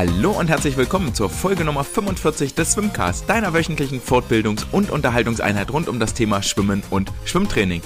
Hallo 0.00 0.30
und 0.30 0.48
herzlich 0.48 0.78
willkommen 0.78 1.12
zur 1.12 1.28
Folge 1.28 1.62
Nummer 1.62 1.84
45 1.84 2.54
des 2.54 2.72
Swimcast, 2.72 3.28
deiner 3.28 3.52
wöchentlichen 3.52 4.00
Fortbildungs- 4.00 4.64
und 4.72 4.90
Unterhaltungseinheit 4.90 5.70
rund 5.70 5.88
um 5.88 6.00
das 6.00 6.14
Thema 6.14 6.42
Schwimmen 6.42 6.82
und 6.88 7.12
Schwimmtraining. 7.26 7.82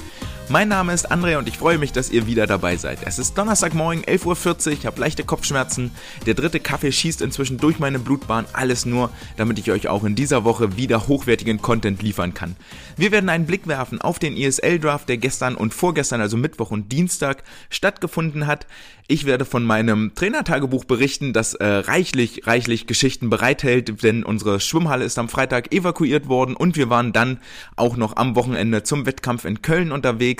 Mein 0.50 0.68
Name 0.68 0.92
ist 0.92 1.10
André 1.10 1.38
und 1.38 1.48
ich 1.48 1.56
freue 1.56 1.78
mich, 1.78 1.92
dass 1.92 2.10
ihr 2.10 2.26
wieder 2.26 2.46
dabei 2.46 2.76
seid. 2.76 2.98
Es 3.06 3.18
ist 3.18 3.38
Donnerstagmorgen, 3.38 4.04
11.40 4.04 4.66
Uhr, 4.66 4.72
ich 4.74 4.84
habe 4.84 5.00
leichte 5.00 5.24
Kopfschmerzen. 5.24 5.90
Der 6.26 6.34
dritte 6.34 6.60
Kaffee 6.60 6.92
schießt 6.92 7.22
inzwischen 7.22 7.56
durch 7.56 7.78
meine 7.78 7.98
Blutbahn. 7.98 8.44
Alles 8.52 8.84
nur, 8.84 9.08
damit 9.38 9.58
ich 9.58 9.70
euch 9.70 9.88
auch 9.88 10.04
in 10.04 10.14
dieser 10.14 10.44
Woche 10.44 10.76
wieder 10.76 11.08
hochwertigen 11.08 11.62
Content 11.62 12.02
liefern 12.02 12.34
kann. 12.34 12.56
Wir 12.98 13.10
werden 13.10 13.30
einen 13.30 13.46
Blick 13.46 13.66
werfen 13.66 14.02
auf 14.02 14.18
den 14.18 14.36
ESL-Draft, 14.36 15.08
der 15.08 15.16
gestern 15.16 15.54
und 15.54 15.72
vorgestern, 15.72 16.20
also 16.20 16.36
Mittwoch 16.36 16.70
und 16.70 16.92
Dienstag, 16.92 17.42
stattgefunden 17.70 18.46
hat. 18.46 18.66
Ich 19.06 19.26
werde 19.26 19.44
von 19.44 19.64
meinem 19.64 20.12
Trainertagebuch 20.14 20.84
berichten, 20.86 21.34
das 21.34 21.52
äh, 21.52 21.66
reichlich, 21.66 22.46
reichlich 22.46 22.86
Geschichten 22.86 23.28
bereithält, 23.28 24.02
denn 24.02 24.24
unsere 24.24 24.60
Schwimmhalle 24.60 25.04
ist 25.04 25.18
am 25.18 25.28
Freitag 25.28 25.74
evakuiert 25.74 26.26
worden 26.28 26.56
und 26.56 26.76
wir 26.76 26.88
waren 26.88 27.12
dann 27.12 27.38
auch 27.76 27.98
noch 27.98 28.16
am 28.16 28.34
Wochenende 28.34 28.82
zum 28.82 29.04
Wettkampf 29.04 29.44
in 29.44 29.60
Köln 29.60 29.92
unterwegs. 29.92 30.33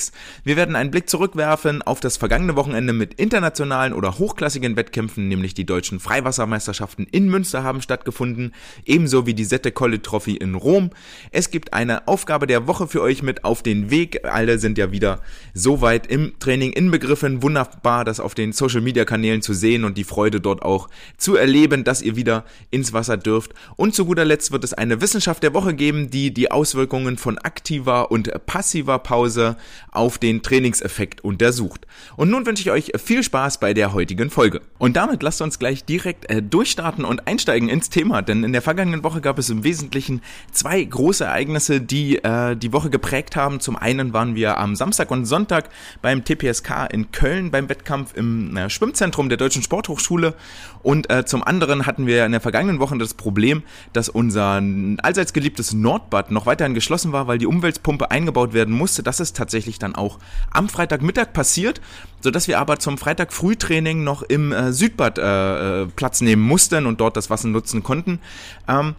Wir 0.44 0.56
werden 0.56 0.76
einen 0.76 0.90
Blick 0.90 1.08
zurückwerfen 1.08 1.82
auf 1.82 2.00
das 2.00 2.16
vergangene 2.16 2.56
Wochenende 2.56 2.92
mit 2.92 3.14
internationalen 3.14 3.92
oder 3.92 4.18
hochklassigen 4.18 4.76
Wettkämpfen, 4.76 5.28
nämlich 5.28 5.54
die 5.54 5.66
deutschen 5.66 6.00
Freiwassermeisterschaften 6.00 7.06
in 7.10 7.28
Münster 7.28 7.62
haben 7.62 7.82
stattgefunden, 7.82 8.54
ebenso 8.84 9.26
wie 9.26 9.34
die 9.34 9.44
Sette 9.44 9.72
Colle 9.72 10.02
Trophy 10.02 10.36
in 10.36 10.54
Rom. 10.54 10.90
Es 11.30 11.50
gibt 11.50 11.72
eine 11.72 12.08
Aufgabe 12.08 12.46
der 12.46 12.66
Woche 12.66 12.86
für 12.86 13.02
euch 13.02 13.22
mit 13.22 13.44
auf 13.44 13.62
den 13.62 13.90
Weg. 13.90 14.24
Alle 14.24 14.58
sind 14.58 14.78
ja 14.78 14.92
wieder 14.92 15.20
soweit 15.52 16.06
im 16.06 16.38
Training 16.38 16.72
inbegriffen. 16.72 17.42
Wunderbar, 17.42 18.04
dass 18.04 18.20
auf 18.20 18.34
den 18.34 18.52
Social 18.52 18.80
Media 18.80 19.04
Kanälen 19.04 19.42
zu 19.42 19.54
sehen 19.54 19.84
und 19.84 19.98
die 19.98 20.04
Freude 20.04 20.40
dort 20.40 20.62
auch 20.62 20.88
zu 21.16 21.36
erleben, 21.36 21.84
dass 21.84 22.02
ihr 22.02 22.16
wieder 22.16 22.44
ins 22.70 22.92
Wasser 22.92 23.16
dürft. 23.16 23.54
Und 23.76 23.94
zu 23.94 24.04
guter 24.04 24.24
Letzt 24.24 24.52
wird 24.52 24.64
es 24.64 24.74
eine 24.74 25.00
Wissenschaft 25.00 25.42
der 25.42 25.54
Woche 25.54 25.74
geben, 25.74 26.10
die 26.10 26.32
die 26.32 26.50
Auswirkungen 26.50 27.18
von 27.18 27.38
aktiver 27.38 28.10
und 28.10 28.30
passiver 28.46 28.98
Pause 28.98 29.56
auf 29.94 30.18
den 30.18 30.42
Trainingseffekt 30.42 31.24
untersucht. 31.24 31.86
Und 32.16 32.30
nun 32.30 32.44
wünsche 32.46 32.62
ich 32.62 32.70
euch 32.70 32.92
viel 33.02 33.22
Spaß 33.22 33.58
bei 33.58 33.72
der 33.74 33.92
heutigen 33.92 34.30
Folge. 34.30 34.60
Und 34.78 34.96
damit 34.96 35.22
lasst 35.22 35.40
uns 35.40 35.58
gleich 35.58 35.84
direkt 35.84 36.28
äh, 36.30 36.42
durchstarten 36.42 37.04
und 37.04 37.26
einsteigen 37.26 37.68
ins 37.68 37.90
Thema, 37.90 38.20
denn 38.20 38.44
in 38.44 38.52
der 38.52 38.62
vergangenen 38.62 39.04
Woche 39.04 39.20
gab 39.20 39.38
es 39.38 39.50
im 39.50 39.64
Wesentlichen 39.64 40.20
zwei 40.52 40.82
große 40.82 41.24
Ereignisse, 41.24 41.80
die 41.80 42.16
äh, 42.16 42.56
die 42.56 42.72
Woche 42.72 42.90
geprägt 42.90 43.36
haben. 43.36 43.60
Zum 43.60 43.76
einen 43.76 44.12
waren 44.12 44.34
wir 44.34 44.58
am 44.58 44.76
Samstag 44.76 45.10
und 45.10 45.24
Sonntag 45.24 45.70
beim 46.02 46.24
TPSK 46.24 46.88
in 46.92 47.12
Köln 47.12 47.50
beim 47.50 47.68
Wettkampf 47.68 48.14
im 48.14 48.56
äh, 48.56 48.68
Schwimmzentrum 48.68 49.28
der 49.28 49.38
Deutschen 49.38 49.62
Sporthochschule. 49.62 50.34
Und 50.82 51.10
äh, 51.10 51.24
zum 51.24 51.42
anderen 51.42 51.86
hatten 51.86 52.06
wir 52.06 52.26
in 52.26 52.32
der 52.32 52.40
vergangenen 52.40 52.78
Woche 52.78 52.98
das 52.98 53.14
Problem, 53.14 53.62
dass 53.92 54.08
unser 54.08 54.62
allseits 55.02 55.32
geliebtes 55.32 55.72
Nordbad 55.72 56.30
noch 56.30 56.46
weiterhin 56.46 56.74
geschlossen 56.74 57.12
war, 57.12 57.26
weil 57.26 57.38
die 57.38 57.46
Umweltpumpe 57.46 58.10
eingebaut 58.10 58.52
werden 58.52 58.74
musste. 58.74 59.02
Das 59.02 59.20
ist 59.20 59.36
tatsächlich 59.36 59.78
dann 59.84 59.94
auch 59.94 60.18
am 60.50 60.68
Freitagmittag 60.68 61.32
passiert, 61.32 61.80
sodass 62.20 62.48
wir 62.48 62.58
aber 62.58 62.78
zum 62.78 62.98
Freitag 62.98 63.32
Frühtraining 63.32 64.02
noch 64.02 64.22
im 64.22 64.52
äh, 64.52 64.72
Südbad 64.72 65.18
äh, 65.18 65.82
äh 65.82 65.86
Platz 65.86 66.20
nehmen 66.20 66.42
mussten 66.42 66.86
und 66.86 67.00
dort 67.00 67.16
das 67.16 67.30
Wasser 67.30 67.48
nutzen 67.48 67.82
konnten. 67.82 68.20
Ähm, 68.66 68.94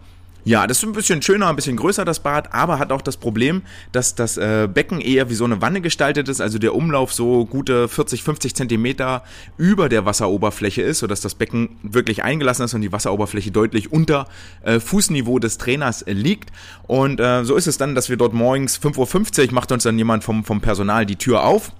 ja, 0.46 0.68
das 0.68 0.78
ist 0.78 0.84
ein 0.84 0.92
bisschen 0.92 1.20
schöner, 1.22 1.48
ein 1.48 1.56
bisschen 1.56 1.76
größer 1.76 2.04
das 2.04 2.20
Bad, 2.20 2.54
aber 2.54 2.78
hat 2.78 2.92
auch 2.92 3.02
das 3.02 3.16
Problem, 3.16 3.62
dass 3.90 4.14
das 4.14 4.36
äh, 4.36 4.68
Becken 4.72 5.00
eher 5.00 5.28
wie 5.28 5.34
so 5.34 5.44
eine 5.44 5.60
Wanne 5.60 5.80
gestaltet 5.80 6.28
ist, 6.28 6.40
also 6.40 6.60
der 6.60 6.76
Umlauf 6.76 7.12
so 7.12 7.44
gute 7.44 7.88
40, 7.88 8.22
50 8.22 8.54
Zentimeter 8.54 9.24
über 9.58 9.88
der 9.88 10.04
Wasseroberfläche 10.06 10.82
ist, 10.82 11.00
sodass 11.00 11.20
das 11.20 11.34
Becken 11.34 11.70
wirklich 11.82 12.22
eingelassen 12.22 12.64
ist 12.64 12.74
und 12.74 12.82
die 12.82 12.92
Wasseroberfläche 12.92 13.50
deutlich 13.50 13.90
unter 13.92 14.28
äh, 14.62 14.78
Fußniveau 14.78 15.40
des 15.40 15.58
Trainers 15.58 16.02
äh, 16.02 16.12
liegt. 16.12 16.52
Und 16.86 17.18
äh, 17.18 17.44
so 17.44 17.56
ist 17.56 17.66
es 17.66 17.76
dann, 17.76 17.96
dass 17.96 18.08
wir 18.08 18.16
dort 18.16 18.32
morgens 18.32 18.78
5.50 18.78 19.48
Uhr 19.48 19.52
macht 19.52 19.72
uns 19.72 19.82
dann 19.82 19.98
jemand 19.98 20.22
vom, 20.22 20.44
vom 20.44 20.60
Personal 20.60 21.06
die 21.06 21.16
Tür 21.16 21.42
auf 21.42 21.72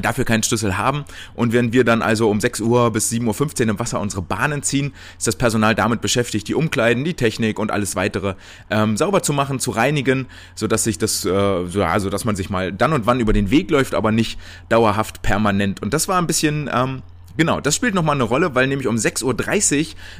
dafür 0.00 0.24
keinen 0.24 0.42
Schlüssel 0.42 0.78
haben. 0.78 1.04
Und 1.34 1.52
wenn 1.52 1.72
wir 1.72 1.84
dann 1.84 2.02
also 2.02 2.30
um 2.30 2.40
6 2.40 2.60
Uhr 2.60 2.90
bis 2.92 3.10
7.15 3.10 3.62
Uhr 3.62 3.70
im 3.70 3.78
Wasser 3.78 4.00
unsere 4.00 4.22
Bahnen 4.22 4.62
ziehen, 4.62 4.92
ist 5.16 5.26
das 5.26 5.36
Personal 5.36 5.74
damit 5.74 6.00
beschäftigt, 6.00 6.48
die 6.48 6.54
Umkleiden, 6.54 7.04
die 7.04 7.14
Technik 7.14 7.58
und 7.58 7.70
alles 7.70 7.96
weitere 7.96 8.34
ähm, 8.70 8.96
sauber 8.96 9.22
zu 9.22 9.32
machen, 9.32 9.60
zu 9.60 9.70
reinigen, 9.70 10.26
sodass 10.54 10.84
sich 10.84 10.98
das, 10.98 11.24
äh, 11.24 11.66
so, 11.66 11.82
also 11.82 12.10
dass 12.10 12.24
man 12.24 12.36
sich 12.36 12.50
mal 12.50 12.72
dann 12.72 12.92
und 12.92 13.06
wann 13.06 13.20
über 13.20 13.32
den 13.32 13.50
Weg 13.50 13.70
läuft, 13.70 13.94
aber 13.94 14.12
nicht 14.12 14.38
dauerhaft 14.68 15.22
permanent. 15.22 15.82
Und 15.82 15.94
das 15.94 16.08
war 16.08 16.18
ein 16.18 16.26
bisschen 16.26 16.70
ähm, 16.72 17.02
Genau, 17.38 17.60
das 17.60 17.76
spielt 17.76 17.94
nochmal 17.94 18.16
eine 18.16 18.24
Rolle, 18.24 18.56
weil 18.56 18.66
nämlich 18.66 18.88
um 18.88 18.96
6.30 18.96 19.22
Uhr, 19.24 19.34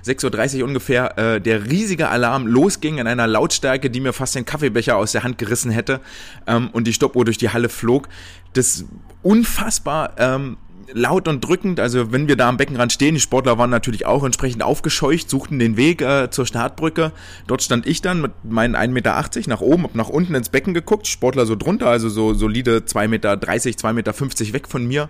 6.30 0.06 0.58
Uhr 0.60 0.68
ungefähr, 0.68 1.18
äh, 1.18 1.40
der 1.40 1.68
riesige 1.68 2.10
Alarm 2.10 2.46
losging 2.46 2.98
in 2.98 3.08
einer 3.08 3.26
Lautstärke, 3.26 3.90
die 3.90 3.98
mir 3.98 4.12
fast 4.12 4.36
den 4.36 4.44
Kaffeebecher 4.44 4.96
aus 4.96 5.10
der 5.10 5.24
Hand 5.24 5.36
gerissen 5.36 5.72
hätte 5.72 6.00
ähm, 6.46 6.70
und 6.72 6.86
die 6.86 6.92
Stoppuhr 6.92 7.24
durch 7.24 7.36
die 7.36 7.48
Halle 7.48 7.70
flog. 7.70 8.08
Das 8.52 8.84
unfassbar 9.24 10.12
ähm, 10.16 10.58
laut 10.92 11.28
und 11.28 11.44
drückend. 11.44 11.80
Also 11.80 12.12
wenn 12.12 12.28
wir 12.28 12.36
da 12.36 12.48
am 12.48 12.56
Beckenrand 12.56 12.92
stehen, 12.92 13.14
die 13.14 13.20
Sportler 13.20 13.58
waren 13.58 13.70
natürlich 13.70 14.06
auch 14.06 14.24
entsprechend 14.24 14.62
aufgescheucht, 14.62 15.28
suchten 15.28 15.58
den 15.58 15.76
Weg 15.76 16.02
äh, 16.02 16.30
zur 16.30 16.46
Startbrücke. 16.46 17.12
Dort 17.46 17.62
stand 17.62 17.86
ich 17.86 18.00
dann 18.00 18.20
mit 18.20 18.32
meinen 18.44 18.76
1,80 18.76 18.88
Meter 18.88 19.24
nach 19.48 19.60
oben, 19.60 19.84
hab 19.84 19.94
nach 19.94 20.08
unten 20.08 20.34
ins 20.34 20.48
Becken 20.48 20.74
geguckt, 20.74 21.06
Sportler 21.06 21.46
so 21.46 21.56
drunter, 21.56 21.88
also 21.88 22.08
so 22.08 22.34
solide 22.34 22.78
2,30 22.78 23.08
Meter, 23.08 23.32
2,50 23.32 23.92
Meter 23.92 24.52
weg 24.52 24.68
von 24.68 24.86
mir 24.86 25.08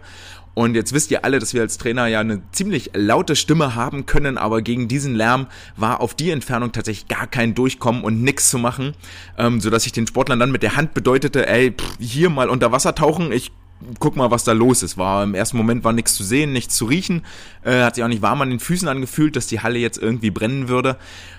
und 0.55 0.75
jetzt 0.75 0.93
wisst 0.93 1.11
ihr 1.11 1.25
alle, 1.25 1.39
dass 1.39 1.55
wir 1.55 1.63
als 1.63 1.79
Trainer 1.79 2.07
ja 2.09 2.21
eine 2.21 2.43
ziemlich 2.51 2.91
laute 2.95 3.37
Stimme 3.37 3.75
haben 3.75 4.07
können, 4.07 4.39
aber 4.39 4.61
gegen 4.61 4.89
diesen 4.89 5.15
Lärm 5.15 5.47
war 5.77 6.01
auf 6.01 6.15
die 6.15 6.31
Entfernung 6.31 6.73
tatsächlich 6.73 7.07
gar 7.07 7.27
kein 7.27 7.55
Durchkommen 7.55 8.03
und 8.03 8.23
nichts 8.23 8.51
zu 8.51 8.59
machen, 8.59 8.95
ähm, 9.37 9.61
sodass 9.61 9.87
ich 9.87 9.93
den 9.93 10.07
Sportlern 10.07 10.41
dann 10.41 10.51
mit 10.51 10.63
der 10.65 10.77
Hand 10.77 10.95
bedeutete, 10.95 11.49
ey, 11.49 11.73
pff, 11.73 11.97
hier 12.01 12.29
mal 12.29 12.49
unter 12.49 12.73
Wasser 12.73 12.95
tauchen, 12.95 13.31
ich 13.31 13.53
guck 13.99 14.17
mal, 14.17 14.31
was 14.31 14.45
da 14.45 14.53
los 14.53 14.83
ist. 14.83 14.99
War 14.99 15.23
im 15.23 15.35
ersten 15.35 15.57
Moment 15.57 15.85
war 15.85 15.93
nichts 15.93 16.15
zu 16.15 16.25
sehen, 16.25 16.53
nichts 16.53 16.75
zu 16.75 16.87
riechen, 16.87 17.23
äh, 17.63 17.83
hat 17.83 17.95
sich 17.95 18.05
auch 18.05 18.09
nicht 18.09 18.23
warm 18.23 18.43
an 18.43 18.51
den 18.51 18.61
Füßen 18.61 18.89
angefühlt, 18.89 19.37
dass 19.37 19.47
die 19.47 19.61
Halle 19.61 19.79
jetzt 19.79 19.99
irgendwie 19.99 20.31
brennen 20.31 20.69
würde. 20.69 20.97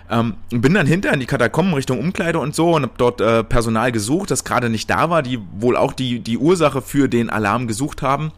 Ähm, 0.09 0.36
bin 0.50 0.74
dann 0.74 0.88
hinter 0.88 1.14
in 1.14 1.19
die 1.19 1.25
Katakomben 1.25 1.74
Richtung 1.74 2.00
Umkleide 2.00 2.40
und 2.40 2.56
so 2.56 2.75
und 2.75 2.84
hab 2.84 2.98
dort 2.98 3.22
äh, 3.22 3.44
Personal 3.44 3.92
gesucht, 3.92 4.31
das 4.31 4.44
gerade 4.44 4.69
nicht 4.69 4.90
da 4.90 5.09
war, 5.09 5.22
die 5.22 5.40
wohl 5.58 5.75
auch 5.75 5.94
die 5.94 6.19
die 6.19 6.38
Ursache 6.38 6.81
für 6.81 7.09
den 7.09 7.30
Alarm 7.30 7.68
gesucht 7.68 8.02
haben 8.02 8.31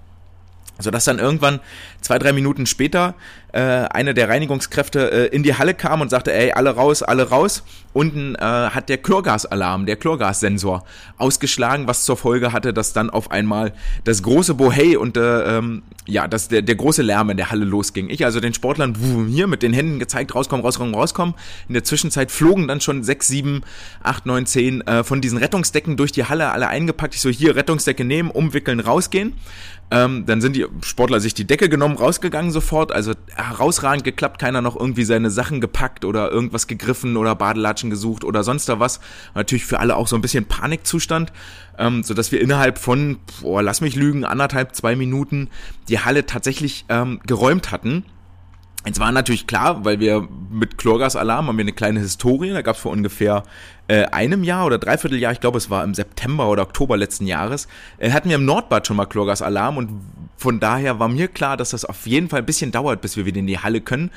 sodass 0.81 1.05
dann 1.05 1.19
irgendwann 1.19 1.59
zwei, 2.01 2.19
drei 2.19 2.33
Minuten 2.33 2.65
später 2.65 3.15
äh, 3.53 3.59
eine 3.59 4.13
der 4.13 4.29
Reinigungskräfte 4.29 5.11
äh, 5.11 5.35
in 5.35 5.43
die 5.43 5.55
Halle 5.55 5.73
kam 5.73 6.01
und 6.01 6.09
sagte, 6.09 6.33
ey, 6.33 6.51
alle 6.51 6.71
raus, 6.71 7.03
alle 7.03 7.29
raus. 7.29 7.63
Unten 7.93 8.35
äh, 8.35 8.39
hat 8.39 8.87
der 8.87 8.97
Chlorgasalarm, 8.97 9.85
der 9.85 9.97
Chlorgassensor 9.97 10.85
ausgeschlagen, 11.17 11.87
was 11.87 12.05
zur 12.05 12.15
Folge 12.15 12.53
hatte, 12.53 12.73
dass 12.73 12.93
dann 12.93 13.09
auf 13.09 13.31
einmal 13.31 13.73
das 14.05 14.23
große 14.23 14.53
Bohey 14.53 14.95
und 14.95 15.17
äh, 15.17 15.57
ähm, 15.57 15.83
ja, 16.07 16.27
dass 16.27 16.47
der, 16.47 16.61
der 16.61 16.75
große 16.75 17.01
Lärm 17.01 17.29
in 17.29 17.37
der 17.37 17.51
Halle 17.51 17.65
losging. 17.65 18.09
Ich 18.09 18.25
also 18.25 18.39
den 18.39 18.53
Sportlern 18.53 18.95
hier 19.29 19.47
mit 19.47 19.61
den 19.61 19.73
Händen 19.73 19.99
gezeigt, 19.99 20.33
rauskommen, 20.33 20.65
rauskommen, 20.65 20.95
rauskommen. 20.95 21.35
In 21.67 21.73
der 21.73 21.83
Zwischenzeit 21.83 22.31
flogen 22.31 22.67
dann 22.67 22.81
schon 22.81 23.03
sechs, 23.03 23.27
sieben, 23.27 23.61
acht, 24.01 24.25
neun, 24.25 24.45
zehn 24.45 24.81
äh, 24.87 25.03
von 25.03 25.21
diesen 25.21 25.37
Rettungsdecken 25.37 25.97
durch 25.97 26.11
die 26.11 26.25
Halle, 26.25 26.51
alle 26.51 26.69
eingepackt. 26.69 27.15
Ich 27.15 27.21
so, 27.21 27.29
hier 27.29 27.55
Rettungsdecke 27.55 28.05
nehmen, 28.05 28.31
umwickeln, 28.31 28.79
rausgehen. 28.79 29.33
Ähm, 29.91 30.25
dann 30.25 30.39
sind 30.39 30.55
die 30.55 30.65
Sportler 30.81 31.19
sich 31.19 31.33
die 31.33 31.45
Decke 31.45 31.67
genommen, 31.67 31.90
rausgegangen 31.95 32.51
sofort. 32.51 32.91
Also 32.91 33.13
herausragend 33.35 34.03
geklappt, 34.03 34.39
keiner 34.39 34.61
noch 34.61 34.75
irgendwie 34.75 35.03
seine 35.03 35.31
Sachen 35.31 35.61
gepackt 35.61 36.05
oder 36.05 36.31
irgendwas 36.31 36.67
gegriffen 36.67 37.17
oder 37.17 37.35
Badelatschen 37.35 37.89
gesucht 37.89 38.23
oder 38.23 38.43
sonst 38.43 38.67
da 38.69 38.79
was. 38.79 38.99
Natürlich 39.35 39.65
für 39.65 39.79
alle 39.79 39.95
auch 39.95 40.07
so 40.07 40.15
ein 40.15 40.21
bisschen 40.21 40.45
Panikzustand, 40.45 41.31
ähm, 41.77 42.03
so 42.03 42.13
dass 42.13 42.31
wir 42.31 42.41
innerhalb 42.41 42.77
von, 42.77 43.19
boah, 43.41 43.61
lass 43.61 43.81
mich 43.81 43.95
lügen, 43.95 44.25
anderthalb, 44.25 44.75
zwei 44.75 44.95
Minuten 44.95 45.49
die 45.89 45.99
Halle 45.99 46.25
tatsächlich 46.25 46.85
ähm, 46.89 47.19
geräumt 47.25 47.71
hatten. 47.71 48.05
Jetzt 48.85 48.99
war 48.99 49.11
natürlich 49.11 49.45
klar, 49.45 49.85
weil 49.85 49.99
wir 49.99 50.27
mit 50.49 50.79
Chlorgasalarm 50.79 51.47
haben 51.47 51.57
wir 51.57 51.63
eine 51.63 51.71
kleine 51.71 51.99
Historie, 51.99 52.49
da 52.49 52.63
gab 52.63 52.75
es 52.75 52.81
vor 52.81 52.91
ungefähr 52.91 53.43
äh, 53.87 54.05
einem 54.05 54.43
Jahr 54.43 54.65
oder 54.65 54.79
dreiviertel 54.79 55.19
Jahr, 55.19 55.31
ich 55.31 55.39
glaube 55.39 55.59
es 55.59 55.69
war 55.69 55.83
im 55.83 55.93
September 55.93 56.49
oder 56.49 56.63
Oktober 56.63 56.97
letzten 56.97 57.27
Jahres, 57.27 57.67
äh, 57.99 58.11
hatten 58.11 58.29
wir 58.29 58.37
im 58.37 58.45
Nordbad 58.45 58.87
schon 58.87 58.97
mal 58.97 59.05
Chlorgasalarm 59.05 59.77
und 59.77 60.01
von 60.35 60.59
daher 60.59 60.97
war 60.97 61.09
mir 61.09 61.27
klar, 61.27 61.57
dass 61.57 61.69
das 61.69 61.85
auf 61.85 62.07
jeden 62.07 62.27
Fall 62.27 62.39
ein 62.39 62.45
bisschen 62.45 62.71
dauert, 62.71 63.01
bis 63.01 63.17
wir 63.17 63.27
wieder 63.27 63.37
in 63.37 63.45
die 63.45 63.59
Halle 63.59 63.81
können. 63.81 64.09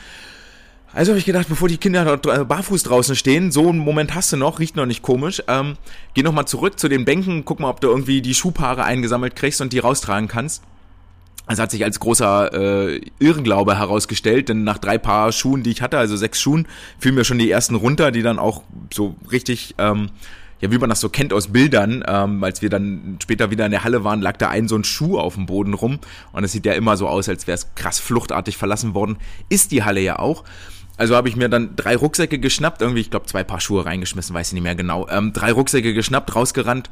Also 0.95 1.11
habe 1.11 1.19
ich 1.19 1.27
gedacht, 1.27 1.49
bevor 1.49 1.69
die 1.69 1.77
Kinder 1.77 2.17
barfuß 2.17 2.85
draußen 2.85 3.17
stehen, 3.17 3.51
so 3.51 3.69
einen 3.69 3.81
Moment 3.81 4.15
hast 4.15 4.33
du 4.33 4.39
noch, 4.39 4.61
riecht 4.61 4.77
noch 4.77 4.87
nicht 4.87 5.03
komisch, 5.03 5.43
ähm, 5.47 5.77
geh 6.15 6.23
nochmal 6.23 6.47
zurück 6.47 6.79
zu 6.79 6.89
den 6.89 7.05
Bänken, 7.05 7.45
guck 7.45 7.61
mal, 7.61 7.69
ob 7.69 7.81
du 7.81 7.89
irgendwie 7.89 8.23
die 8.23 8.35
Schuhpaare 8.35 8.85
eingesammelt 8.85 9.37
kriegst 9.37 9.61
und 9.61 9.75
die 9.75 9.81
raustragen 9.81 10.29
kannst. 10.29 10.63
Es 11.47 11.59
hat 11.59 11.71
sich 11.71 11.85
als 11.85 12.01
großer 12.01 12.53
äh, 12.55 13.01
Irrglaube 13.19 13.77
herausgestellt, 13.77 14.49
denn 14.49 14.65
nach 14.65 14.79
drei 14.79 14.97
Paar 14.97 15.31
Schuhen, 15.31 15.63
die 15.63 15.71
ich 15.71 15.83
hatte, 15.83 15.99
also 15.99 16.17
sechs 16.17 16.41
Schuhen, 16.41 16.67
fielen 16.99 17.15
mir 17.15 17.25
schon 17.25 17.39
die 17.39 17.51
ersten 17.51 17.75
runter, 17.75 18.11
die 18.11 18.23
dann 18.23 18.39
auch 18.39 18.63
so 18.93 19.17
richtig, 19.31 19.75
ähm, 19.77 20.09
ja, 20.61 20.71
wie 20.71 20.79
man 20.79 20.89
das 20.89 21.01
so 21.01 21.11
kennt 21.11 21.35
aus 21.35 21.49
Bildern, 21.49 22.03
ähm, 22.07 22.43
als 22.43 22.63
wir 22.63 22.71
dann 22.71 23.19
später 23.23 23.51
wieder 23.51 23.67
in 23.67 23.73
der 23.73 23.85
Halle 23.85 24.05
waren, 24.05 24.23
lag 24.23 24.39
da 24.39 24.49
ein 24.49 24.69
so 24.69 24.77
ein 24.77 24.85
Schuh 24.85 25.19
auf 25.19 25.35
dem 25.35 25.45
Boden 25.45 25.75
rum 25.75 25.99
und 26.33 26.45
es 26.45 26.53
sieht 26.53 26.65
ja 26.65 26.73
immer 26.73 26.97
so 26.97 27.09
aus, 27.09 27.29
als 27.29 27.47
wäre 27.47 27.57
es 27.57 27.75
krass 27.75 27.99
fluchtartig 27.99 28.57
verlassen 28.57 28.95
worden. 28.95 29.19
Ist 29.51 29.71
die 29.71 29.85
Halle 29.85 30.01
ja 30.01 30.19
auch. 30.19 30.45
also 30.97 31.15
habe 31.15 31.29
ich 31.29 31.37
mir 31.37 31.51
dann 31.51 31.77
drei 31.77 31.97
Rucksäcke 31.97 32.39
geschnappt, 32.39 32.81
irgendwie, 32.81 33.03
ich 33.03 33.11
glaube, 33.11 33.27
zwei 33.27 33.45
Paar 33.45 33.61
Schuhe 33.61 33.85
reingeschmissen, 33.85 34.35
weiß 34.35 34.49
ich 34.49 34.53
nicht 34.55 34.63
mehr 34.63 34.77
genau. 34.77 35.09
Ähm, 35.11 35.35
drei 35.35 35.53
Rucksäcke 35.53 35.93
geschnappt, 35.93 36.35
rausgerannt 36.35 36.89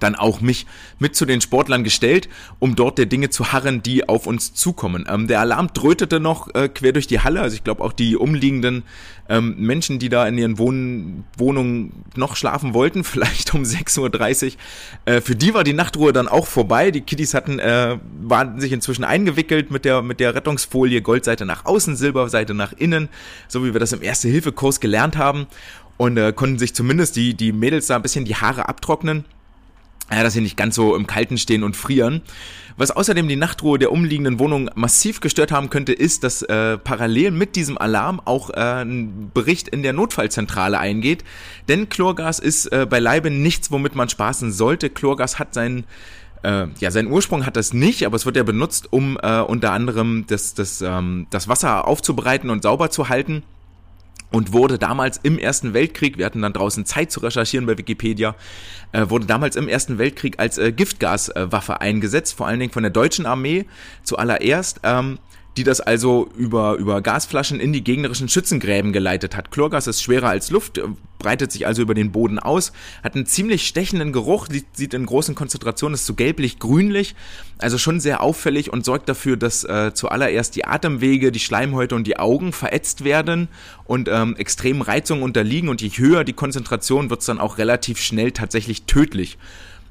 dann 0.00 0.14
auch 0.14 0.40
mich 0.40 0.66
mit 0.98 1.14
zu 1.16 1.26
den 1.26 1.40
Sportlern 1.40 1.84
gestellt, 1.84 2.28
um 2.58 2.76
dort 2.76 2.98
der 2.98 3.06
Dinge 3.06 3.30
zu 3.30 3.52
harren, 3.52 3.82
die 3.82 4.08
auf 4.08 4.26
uns 4.26 4.54
zukommen. 4.54 5.06
Ähm, 5.08 5.26
der 5.26 5.40
Alarm 5.40 5.68
drötete 5.72 6.20
noch 6.20 6.54
äh, 6.54 6.68
quer 6.68 6.92
durch 6.92 7.06
die 7.06 7.20
Halle, 7.20 7.40
also 7.40 7.54
ich 7.54 7.64
glaube 7.64 7.82
auch 7.82 7.92
die 7.92 8.16
umliegenden 8.16 8.84
ähm, 9.28 9.54
Menschen, 9.58 9.98
die 9.98 10.08
da 10.08 10.26
in 10.26 10.36
ihren 10.36 10.58
Wohn 10.58 11.24
Wohnungen 11.36 12.04
noch 12.16 12.36
schlafen 12.36 12.74
wollten, 12.74 13.04
vielleicht 13.04 13.54
um 13.54 13.62
6.30 13.62 14.46
Uhr, 14.46 14.52
äh, 15.04 15.20
für 15.20 15.34
die 15.34 15.54
war 15.54 15.64
die 15.64 15.72
Nachtruhe 15.72 16.12
dann 16.12 16.28
auch 16.28 16.46
vorbei. 16.46 16.90
Die 16.90 17.00
Kiddies 17.00 17.34
hatten, 17.34 17.58
äh, 17.58 17.98
waren 18.20 18.60
sich 18.60 18.72
inzwischen 18.72 19.04
eingewickelt 19.04 19.70
mit 19.70 19.84
der, 19.84 20.02
mit 20.02 20.20
der 20.20 20.34
Rettungsfolie, 20.34 21.02
Goldseite 21.02 21.46
nach 21.46 21.64
außen, 21.64 21.96
Silberseite 21.96 22.54
nach 22.54 22.72
innen, 22.72 23.08
so 23.48 23.64
wie 23.64 23.72
wir 23.72 23.80
das 23.80 23.92
im 23.92 24.02
Erste-Hilfe-Kurs 24.02 24.80
gelernt 24.80 25.16
haben 25.16 25.46
und 25.96 26.16
äh, 26.16 26.32
konnten 26.32 26.58
sich 26.58 26.74
zumindest 26.74 27.16
die, 27.16 27.34
die 27.34 27.52
Mädels 27.52 27.86
da 27.86 27.96
ein 27.96 28.02
bisschen 28.02 28.24
die 28.24 28.36
Haare 28.36 28.68
abtrocknen 28.68 29.24
ja, 30.16 30.22
dass 30.22 30.32
sie 30.34 30.40
nicht 30.40 30.56
ganz 30.56 30.74
so 30.74 30.94
im 30.94 31.06
Kalten 31.06 31.38
stehen 31.38 31.62
und 31.62 31.76
frieren. 31.76 32.22
Was 32.76 32.90
außerdem 32.90 33.28
die 33.28 33.36
Nachtruhe 33.36 33.78
der 33.78 33.92
umliegenden 33.92 34.38
Wohnung 34.38 34.70
massiv 34.74 35.20
gestört 35.20 35.52
haben 35.52 35.70
könnte, 35.70 35.92
ist, 35.92 36.24
dass 36.24 36.42
äh, 36.42 36.78
parallel 36.78 37.30
mit 37.30 37.54
diesem 37.56 37.76
Alarm 37.76 38.20
auch 38.24 38.50
äh, 38.50 38.82
ein 38.82 39.30
Bericht 39.34 39.68
in 39.68 39.82
der 39.82 39.92
Notfallzentrale 39.92 40.78
eingeht. 40.78 41.24
Denn 41.68 41.88
Chlorgas 41.88 42.38
ist 42.38 42.66
äh, 42.66 42.86
beileibe 42.88 43.30
nichts, 43.30 43.70
womit 43.70 43.94
man 43.94 44.08
spaßen 44.08 44.52
sollte. 44.52 44.90
Chlorgas 44.90 45.38
hat 45.38 45.54
seinen 45.54 45.84
äh, 46.42 46.66
ja, 46.80 46.90
seinen 46.90 47.10
Ursprung 47.10 47.46
hat 47.46 47.56
das 47.56 47.72
nicht, 47.72 48.04
aber 48.04 48.16
es 48.16 48.26
wird 48.26 48.36
ja 48.36 48.42
benutzt, 48.42 48.92
um 48.92 49.16
äh, 49.22 49.40
unter 49.40 49.72
anderem 49.72 50.24
das, 50.26 50.54
das, 50.54 50.82
ähm, 50.82 51.26
das 51.30 51.46
Wasser 51.46 51.86
aufzubereiten 51.86 52.50
und 52.50 52.62
sauber 52.62 52.90
zu 52.90 53.08
halten 53.08 53.44
und 54.32 54.52
wurde 54.52 54.78
damals 54.78 55.20
im 55.22 55.38
Ersten 55.38 55.74
Weltkrieg, 55.74 56.18
wir 56.18 56.26
hatten 56.26 56.42
dann 56.42 56.52
draußen 56.52 56.84
Zeit 56.84 57.12
zu 57.12 57.20
recherchieren 57.20 57.66
bei 57.66 57.78
Wikipedia, 57.78 58.34
äh, 58.92 59.08
wurde 59.08 59.26
damals 59.26 59.56
im 59.56 59.68
Ersten 59.68 59.98
Weltkrieg 59.98 60.38
als 60.38 60.58
äh, 60.58 60.72
Giftgaswaffe 60.72 61.80
eingesetzt, 61.80 62.34
vor 62.34 62.46
allen 62.46 62.60
Dingen 62.60 62.72
von 62.72 62.82
der 62.82 62.90
deutschen 62.90 63.26
Armee 63.26 63.66
zuallererst. 64.02 64.80
Ähm, 64.82 65.18
die 65.56 65.64
das 65.64 65.80
also 65.80 66.28
über, 66.36 66.76
über 66.76 67.02
Gasflaschen 67.02 67.60
in 67.60 67.72
die 67.72 67.84
gegnerischen 67.84 68.28
Schützengräben 68.28 68.92
geleitet 68.92 69.36
hat. 69.36 69.50
Chlorgas 69.50 69.86
ist 69.86 70.02
schwerer 70.02 70.28
als 70.28 70.50
Luft, 70.50 70.78
äh, 70.78 70.82
breitet 71.18 71.52
sich 71.52 71.66
also 71.66 71.82
über 71.82 71.94
den 71.94 72.10
Boden 72.10 72.38
aus, 72.38 72.72
hat 73.02 73.14
einen 73.14 73.26
ziemlich 73.26 73.66
stechenden 73.66 74.12
Geruch, 74.12 74.48
sieht, 74.50 74.66
sieht 74.76 74.94
in 74.94 75.06
großen 75.06 75.34
Konzentrationen, 75.34 75.94
ist 75.94 76.06
so 76.06 76.14
gelblich-grünlich, 76.14 77.14
also 77.58 77.78
schon 77.78 78.00
sehr 78.00 78.22
auffällig 78.22 78.72
und 78.72 78.84
sorgt 78.84 79.08
dafür, 79.08 79.36
dass 79.36 79.62
äh, 79.64 79.92
zuallererst 79.94 80.56
die 80.56 80.64
Atemwege, 80.64 81.30
die 81.30 81.38
Schleimhäute 81.38 81.94
und 81.94 82.06
die 82.06 82.18
Augen 82.18 82.52
verätzt 82.52 83.04
werden 83.04 83.48
und 83.84 84.08
ähm, 84.10 84.36
extremen 84.36 84.82
Reizungen 84.82 85.22
unterliegen 85.22 85.68
und 85.68 85.80
je 85.80 85.90
höher 85.90 86.24
die 86.24 86.32
Konzentration, 86.32 87.10
wird 87.10 87.20
es 87.20 87.26
dann 87.26 87.38
auch 87.38 87.58
relativ 87.58 88.00
schnell 88.00 88.32
tatsächlich 88.32 88.84
tödlich. 88.84 89.38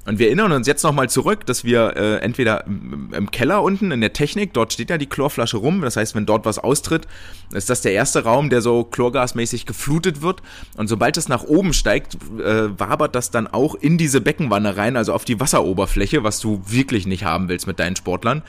Und 0.06 0.18
wir 0.18 0.28
erinnern 0.28 0.52
uns 0.52 0.66
jetzt 0.66 0.84
nochmal 0.84 1.10
zurück, 1.10 1.46
dass 1.46 1.64
wir 1.64 1.96
äh, 1.96 2.18
entweder 2.18 2.66
im 2.66 3.30
Keller 3.30 3.62
unten 3.62 3.92
in 3.92 4.02
der 4.02 4.14
Technik, 4.14 4.52
dort 4.54 4.74
steht 4.74 4.90
ja 4.90 4.98
die 4.98 5.06
Chlorflasche 5.06 5.58
rum, 5.58 5.82
das 5.82 5.96
heißt, 5.96 6.16
wenn 6.16 6.26
dort 6.26 6.44
was 6.44 6.58
austritt, 6.58 7.08
ist 7.54 7.70
das 7.70 7.82
der 7.82 7.94
erste 7.94 8.24
Raum, 8.24 8.50
der 8.50 8.62
so 8.62 8.84
chlorgasmäßig 8.84 9.68
geflutet 9.68 10.24
wird. 10.24 10.42
Und 10.76 10.88
sobald 10.88 11.18
es 11.18 11.30
nach 11.30 11.44
oben 11.44 11.74
steigt, 11.74 12.16
äh, 12.40 12.80
wabert 12.80 13.14
das 13.14 13.30
dann 13.30 13.46
auch 13.46 13.76
in 13.76 14.00
diese 14.00 14.22
Beckenwanne 14.22 14.76
rein, 14.76 14.98
also 14.98 15.14
auf 15.14 15.24
die 15.24 15.40
Wasseroberfläche, 15.40 16.24
was 16.24 16.40
du 16.40 16.64
wirklich 16.66 17.06
nicht 17.06 17.24
haben 17.24 17.48
willst 17.48 17.68
mit 17.68 17.80
deinen 17.80 17.96
Sportlern. 17.96 18.42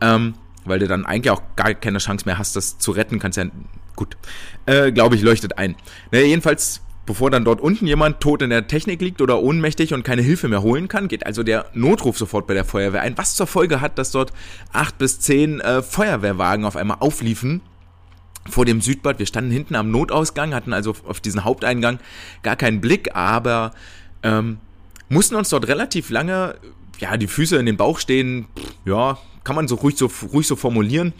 Ähm, 0.00 0.34
weil 0.64 0.80
du 0.80 0.88
dann 0.88 1.06
eigentlich 1.06 1.30
auch 1.30 1.42
gar 1.54 1.74
keine 1.74 1.98
Chance 1.98 2.24
mehr 2.26 2.38
hast, 2.38 2.56
das 2.56 2.78
zu 2.78 2.90
retten, 2.90 3.20
kannst 3.20 3.38
ja, 3.38 3.44
gut, 3.94 4.16
äh, 4.66 4.90
glaube 4.92 5.14
ich, 5.14 5.22
leuchtet 5.22 5.58
ein. 5.58 5.76
Naja, 6.10 6.26
jedenfalls 6.26 6.82
Bevor 7.08 7.30
dann 7.30 7.42
dort 7.42 7.62
unten 7.62 7.86
jemand 7.86 8.20
tot 8.20 8.42
in 8.42 8.50
der 8.50 8.66
Technik 8.66 9.00
liegt 9.00 9.22
oder 9.22 9.40
ohnmächtig 9.40 9.94
und 9.94 10.02
keine 10.02 10.20
Hilfe 10.20 10.46
mehr 10.46 10.60
holen 10.60 10.88
kann, 10.88 11.08
geht 11.08 11.24
also 11.24 11.42
der 11.42 11.64
Notruf 11.72 12.18
sofort 12.18 12.46
bei 12.46 12.52
der 12.52 12.66
Feuerwehr 12.66 13.00
ein, 13.00 13.16
was 13.16 13.34
zur 13.34 13.46
Folge 13.46 13.80
hat, 13.80 13.96
dass 13.96 14.10
dort 14.10 14.30
acht 14.74 14.98
bis 14.98 15.18
zehn 15.18 15.58
äh, 15.62 15.80
Feuerwehrwagen 15.80 16.66
auf 16.66 16.76
einmal 16.76 16.98
aufliefen 17.00 17.62
vor 18.50 18.66
dem 18.66 18.82
Südbad. 18.82 19.18
Wir 19.18 19.24
standen 19.24 19.50
hinten 19.50 19.74
am 19.74 19.90
Notausgang, 19.90 20.54
hatten 20.54 20.74
also 20.74 20.94
auf 21.06 21.20
diesen 21.20 21.44
Haupteingang 21.44 21.98
gar 22.42 22.56
keinen 22.56 22.82
Blick, 22.82 23.16
aber 23.16 23.70
ähm, 24.22 24.58
mussten 25.08 25.34
uns 25.34 25.48
dort 25.48 25.66
relativ 25.66 26.10
lange, 26.10 26.56
ja, 26.98 27.16
die 27.16 27.26
Füße 27.26 27.56
in 27.56 27.64
den 27.64 27.78
Bauch 27.78 28.00
stehen, 28.00 28.48
ja, 28.84 29.16
kann 29.44 29.56
man 29.56 29.66
so 29.66 29.76
ruhig 29.76 29.96
so, 29.96 30.10
ruhig 30.30 30.46
so 30.46 30.56
formulieren, 30.56 31.14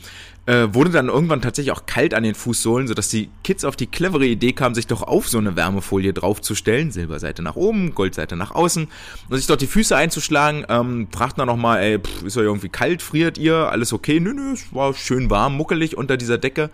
äh, 0.49 0.73
wurde 0.73 0.89
dann 0.89 1.09
irgendwann 1.09 1.43
tatsächlich 1.43 1.73
auch 1.73 1.85
kalt 1.85 2.15
an 2.15 2.23
den 2.23 2.35
Fußsohlen, 2.35 2.89
sodass 2.89 3.11
die 3.11 3.29
Kids 3.45 3.67
auf 3.67 3.77
die 3.77 3.87
clevere 3.87 4.25
Idee 4.25 4.55
kamen, 4.55 4.75
sich 4.75 4.87
doch 4.87 5.03
auf 5.03 5.29
so 5.29 5.37
eine 5.37 5.56
Wärmefolie 5.56 6.15
draufzustellen, 6.15 6.91
Silberseite 6.91 7.43
nach 7.43 7.55
oben, 7.55 7.95
Goldseite 7.95 8.35
nach 8.35 8.53
außen, 8.53 8.89
und 9.29 9.37
sich 9.37 9.47
dort 9.47 9.61
die 9.61 9.67
Füße 9.67 9.95
einzuschlagen, 9.95 10.65
ähm, 10.71 11.09
fragten 11.12 11.41
dann 11.41 11.49
nochmal, 11.49 11.83
ey, 11.83 11.99
pff, 11.99 12.23
ist 12.23 12.37
ja 12.37 12.43
irgendwie 12.43 12.71
kalt, 12.71 13.03
friert 13.03 13.37
ihr, 13.37 13.56
alles 13.56 13.93
okay? 13.93 14.21
Nö, 14.21 14.33
nö, 14.33 14.55
es 14.55 14.75
war 14.75 14.95
schön 14.95 15.29
warm, 15.29 15.55
muckelig 15.55 15.99
unter 15.99 16.17
dieser 16.17 16.39
Decke. 16.39 16.71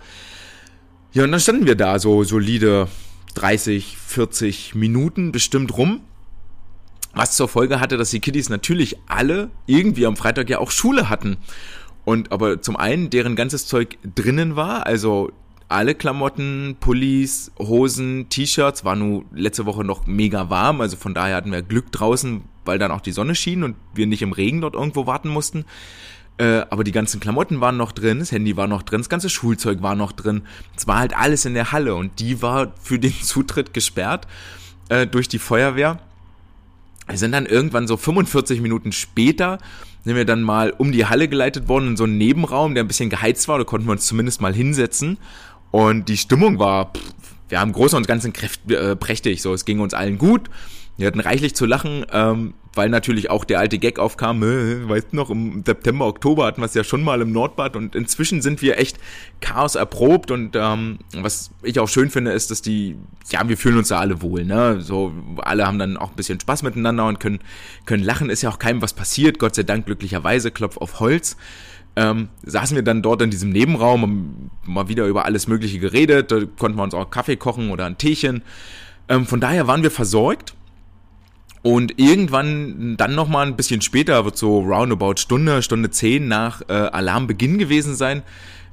Ja, 1.12 1.24
und 1.24 1.32
dann 1.32 1.40
standen 1.40 1.66
wir 1.66 1.74
da 1.74 1.98
so 1.98 2.22
solide 2.22 2.86
30, 3.34 3.96
40 3.98 4.76
Minuten 4.76 5.32
bestimmt 5.32 5.76
rum. 5.76 6.00
Was 7.12 7.36
zur 7.36 7.48
Folge 7.48 7.80
hatte, 7.80 7.96
dass 7.96 8.10
die 8.10 8.20
Kiddies 8.20 8.48
natürlich 8.48 8.96
alle 9.06 9.50
irgendwie 9.66 10.06
am 10.06 10.16
Freitag 10.16 10.48
ja 10.50 10.58
auch 10.58 10.70
Schule 10.70 11.08
hatten. 11.08 11.38
Und 12.04 12.32
aber 12.32 12.60
zum 12.60 12.76
einen 12.76 13.10
deren 13.10 13.36
ganzes 13.36 13.66
Zeug 13.66 13.98
drinnen 14.14 14.56
war, 14.56 14.86
also 14.86 15.32
alle 15.68 15.94
Klamotten, 15.94 16.76
Pullis, 16.78 17.50
Hosen, 17.58 18.28
T-Shirts, 18.28 18.84
war 18.84 18.96
nun 18.96 19.24
letzte 19.32 19.66
Woche 19.66 19.84
noch 19.84 20.06
mega 20.06 20.50
warm, 20.50 20.80
also 20.80 20.96
von 20.96 21.14
daher 21.14 21.36
hatten 21.36 21.52
wir 21.52 21.62
Glück 21.62 21.90
draußen, 21.90 22.42
weil 22.64 22.78
dann 22.78 22.90
auch 22.90 23.00
die 23.00 23.12
Sonne 23.12 23.34
schien 23.34 23.64
und 23.64 23.76
wir 23.94 24.06
nicht 24.06 24.22
im 24.22 24.32
Regen 24.32 24.60
dort 24.60 24.74
irgendwo 24.74 25.06
warten 25.06 25.28
mussten. 25.28 25.64
Äh, 26.36 26.62
aber 26.68 26.84
die 26.84 26.92
ganzen 26.92 27.20
Klamotten 27.20 27.60
waren 27.60 27.76
noch 27.76 27.92
drin, 27.92 28.18
das 28.18 28.32
Handy 28.32 28.56
war 28.56 28.66
noch 28.66 28.82
drin, 28.82 29.00
das 29.00 29.08
ganze 29.08 29.30
Schulzeug 29.30 29.82
war 29.82 29.94
noch 29.94 30.12
drin. 30.12 30.42
Es 30.76 30.86
war 30.86 30.98
halt 30.98 31.16
alles 31.16 31.44
in 31.44 31.54
der 31.54 31.72
Halle 31.72 31.94
und 31.94 32.18
die 32.18 32.42
war 32.42 32.72
für 32.80 32.98
den 32.98 33.12
Zutritt 33.22 33.72
gesperrt 33.72 34.26
äh, 34.88 35.06
durch 35.06 35.28
die 35.28 35.38
Feuerwehr. 35.38 35.98
Wir 37.06 37.18
sind 37.18 37.32
dann 37.32 37.46
irgendwann 37.46 37.86
so 37.86 37.96
45 37.96 38.60
Minuten 38.60 38.90
später 38.92 39.58
sind 40.04 40.16
wir 40.16 40.24
dann 40.24 40.42
mal 40.42 40.70
um 40.76 40.92
die 40.92 41.06
Halle 41.06 41.28
geleitet 41.28 41.68
worden 41.68 41.88
in 41.88 41.96
so 41.96 42.04
einen 42.04 42.18
Nebenraum, 42.18 42.74
der 42.74 42.84
ein 42.84 42.88
bisschen 42.88 43.10
geheizt 43.10 43.48
war, 43.48 43.58
da 43.58 43.64
konnten 43.64 43.86
wir 43.86 43.92
uns 43.92 44.06
zumindest 44.06 44.40
mal 44.40 44.54
hinsetzen. 44.54 45.18
Und 45.70 46.08
die 46.08 46.16
Stimmung 46.16 46.58
war, 46.58 46.92
pff, 46.92 47.12
wir 47.48 47.60
haben 47.60 47.72
groß 47.72 47.94
und 47.94 48.06
ganzen 48.06 48.32
Kräft, 48.32 48.70
äh, 48.70 48.96
prächtig, 48.96 49.42
so, 49.42 49.54
es 49.54 49.64
ging 49.64 49.80
uns 49.80 49.94
allen 49.94 50.18
gut. 50.18 50.50
Wir 50.96 51.06
hatten 51.06 51.20
reichlich 51.20 51.54
zu 51.54 51.66
lachen, 51.66 52.06
ähm, 52.12 52.54
weil 52.74 52.88
natürlich 52.88 53.30
auch 53.30 53.44
der 53.44 53.58
alte 53.58 53.78
Gag 53.78 53.98
aufkam, 53.98 54.42
äh, 54.42 54.88
weißt 54.88 55.12
noch, 55.12 55.30
im 55.30 55.62
September, 55.64 56.06
Oktober 56.06 56.46
hatten 56.46 56.60
wir 56.60 56.66
es 56.66 56.74
ja 56.74 56.84
schon 56.84 57.02
mal 57.02 57.20
im 57.20 57.32
Nordbad 57.32 57.76
und 57.76 57.94
inzwischen 57.94 58.42
sind 58.42 58.62
wir 58.62 58.78
echt 58.78 58.98
Chaos 59.40 59.74
erprobt 59.74 60.30
und 60.30 60.56
ähm, 60.56 60.98
was 61.16 61.50
ich 61.62 61.78
auch 61.78 61.88
schön 61.88 62.10
finde, 62.10 62.32
ist, 62.32 62.50
dass 62.50 62.62
die, 62.62 62.96
ja, 63.30 63.48
wir 63.48 63.56
fühlen 63.56 63.78
uns 63.78 63.88
da 63.88 63.98
alle 63.98 64.22
wohl, 64.22 64.44
ne, 64.44 64.80
so, 64.80 65.12
alle 65.38 65.66
haben 65.66 65.78
dann 65.78 65.96
auch 65.96 66.10
ein 66.10 66.16
bisschen 66.16 66.40
Spaß 66.40 66.62
miteinander 66.62 67.06
und 67.06 67.20
können, 67.20 67.40
können 67.86 68.02
lachen, 68.02 68.30
ist 68.30 68.42
ja 68.42 68.50
auch 68.50 68.58
keinem 68.58 68.82
was 68.82 68.92
passiert, 68.92 69.38
Gott 69.38 69.54
sei 69.54 69.62
Dank, 69.62 69.86
glücklicherweise, 69.86 70.50
Klopf 70.50 70.76
auf 70.78 71.00
Holz. 71.00 71.36
Ähm, 71.96 72.28
saßen 72.42 72.74
wir 72.74 72.82
dann 72.82 73.02
dort 73.02 73.22
in 73.22 73.30
diesem 73.30 73.50
Nebenraum, 73.50 74.02
haben 74.02 74.50
mal 74.64 74.88
wieder 74.88 75.06
über 75.06 75.26
alles 75.26 75.46
Mögliche 75.46 75.78
geredet, 75.78 76.32
da 76.32 76.40
konnten 76.58 76.76
wir 76.76 76.82
uns 76.82 76.92
auch 76.92 77.08
Kaffee 77.08 77.36
kochen 77.36 77.70
oder 77.70 77.86
ein 77.86 77.98
Teechen. 77.98 78.42
Ähm, 79.08 79.26
von 79.26 79.40
daher 79.40 79.68
waren 79.68 79.84
wir 79.84 79.92
versorgt 79.92 80.54
und 81.64 81.98
irgendwann 81.98 82.94
dann 82.98 83.14
nochmal 83.14 83.46
ein 83.46 83.56
bisschen 83.56 83.80
später, 83.80 84.26
wird 84.26 84.36
so 84.36 84.60
roundabout 84.60 85.14
Stunde, 85.16 85.62
Stunde 85.62 85.90
zehn 85.90 86.28
nach 86.28 86.60
äh, 86.68 86.74
Alarmbeginn 86.74 87.56
gewesen 87.56 87.94
sein, 87.94 88.22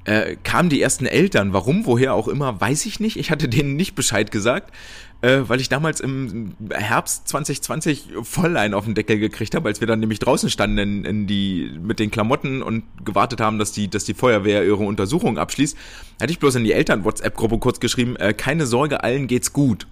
äh, 0.03 0.35
kamen 0.43 0.67
die 0.67 0.81
ersten 0.81 1.05
Eltern. 1.05 1.53
Warum, 1.53 1.85
woher 1.85 2.13
auch 2.13 2.27
immer, 2.27 2.59
weiß 2.59 2.85
ich 2.85 2.99
nicht. 2.99 3.15
Ich 3.15 3.31
hatte 3.31 3.47
denen 3.47 3.77
nicht 3.77 3.95
Bescheid 3.95 4.29
gesagt, 4.29 4.75
äh, 5.21 5.39
weil 5.47 5.61
ich 5.61 5.69
damals 5.69 6.01
im 6.01 6.53
Herbst 6.69 7.29
2020 7.29 8.09
voll 8.23 8.57
einen 8.57 8.73
auf 8.73 8.83
den 8.83 8.93
Deckel 8.93 9.19
gekriegt 9.19 9.55
habe, 9.55 9.69
als 9.69 9.79
wir 9.79 9.87
dann 9.87 10.01
nämlich 10.01 10.19
draußen 10.19 10.49
standen 10.49 10.77
in, 10.77 11.05
in 11.05 11.27
die, 11.27 11.71
mit 11.81 11.97
den 11.97 12.11
Klamotten 12.11 12.61
und 12.61 12.83
gewartet 13.05 13.39
haben, 13.39 13.57
dass 13.57 13.71
die, 13.71 13.87
dass 13.87 14.03
die 14.03 14.15
Feuerwehr 14.15 14.65
ihre 14.65 14.83
Untersuchung 14.83 15.37
abschließt. 15.37 15.77
Hatte 16.21 16.31
ich 16.33 16.39
bloß 16.39 16.55
in 16.55 16.65
die 16.65 16.73
Eltern-WhatsApp-Gruppe 16.73 17.59
kurz 17.59 17.79
geschrieben, 17.79 18.17
äh, 18.17 18.33
keine 18.33 18.65
Sorge, 18.65 19.01
allen 19.01 19.27
geht's 19.27 19.53
gut. 19.53 19.87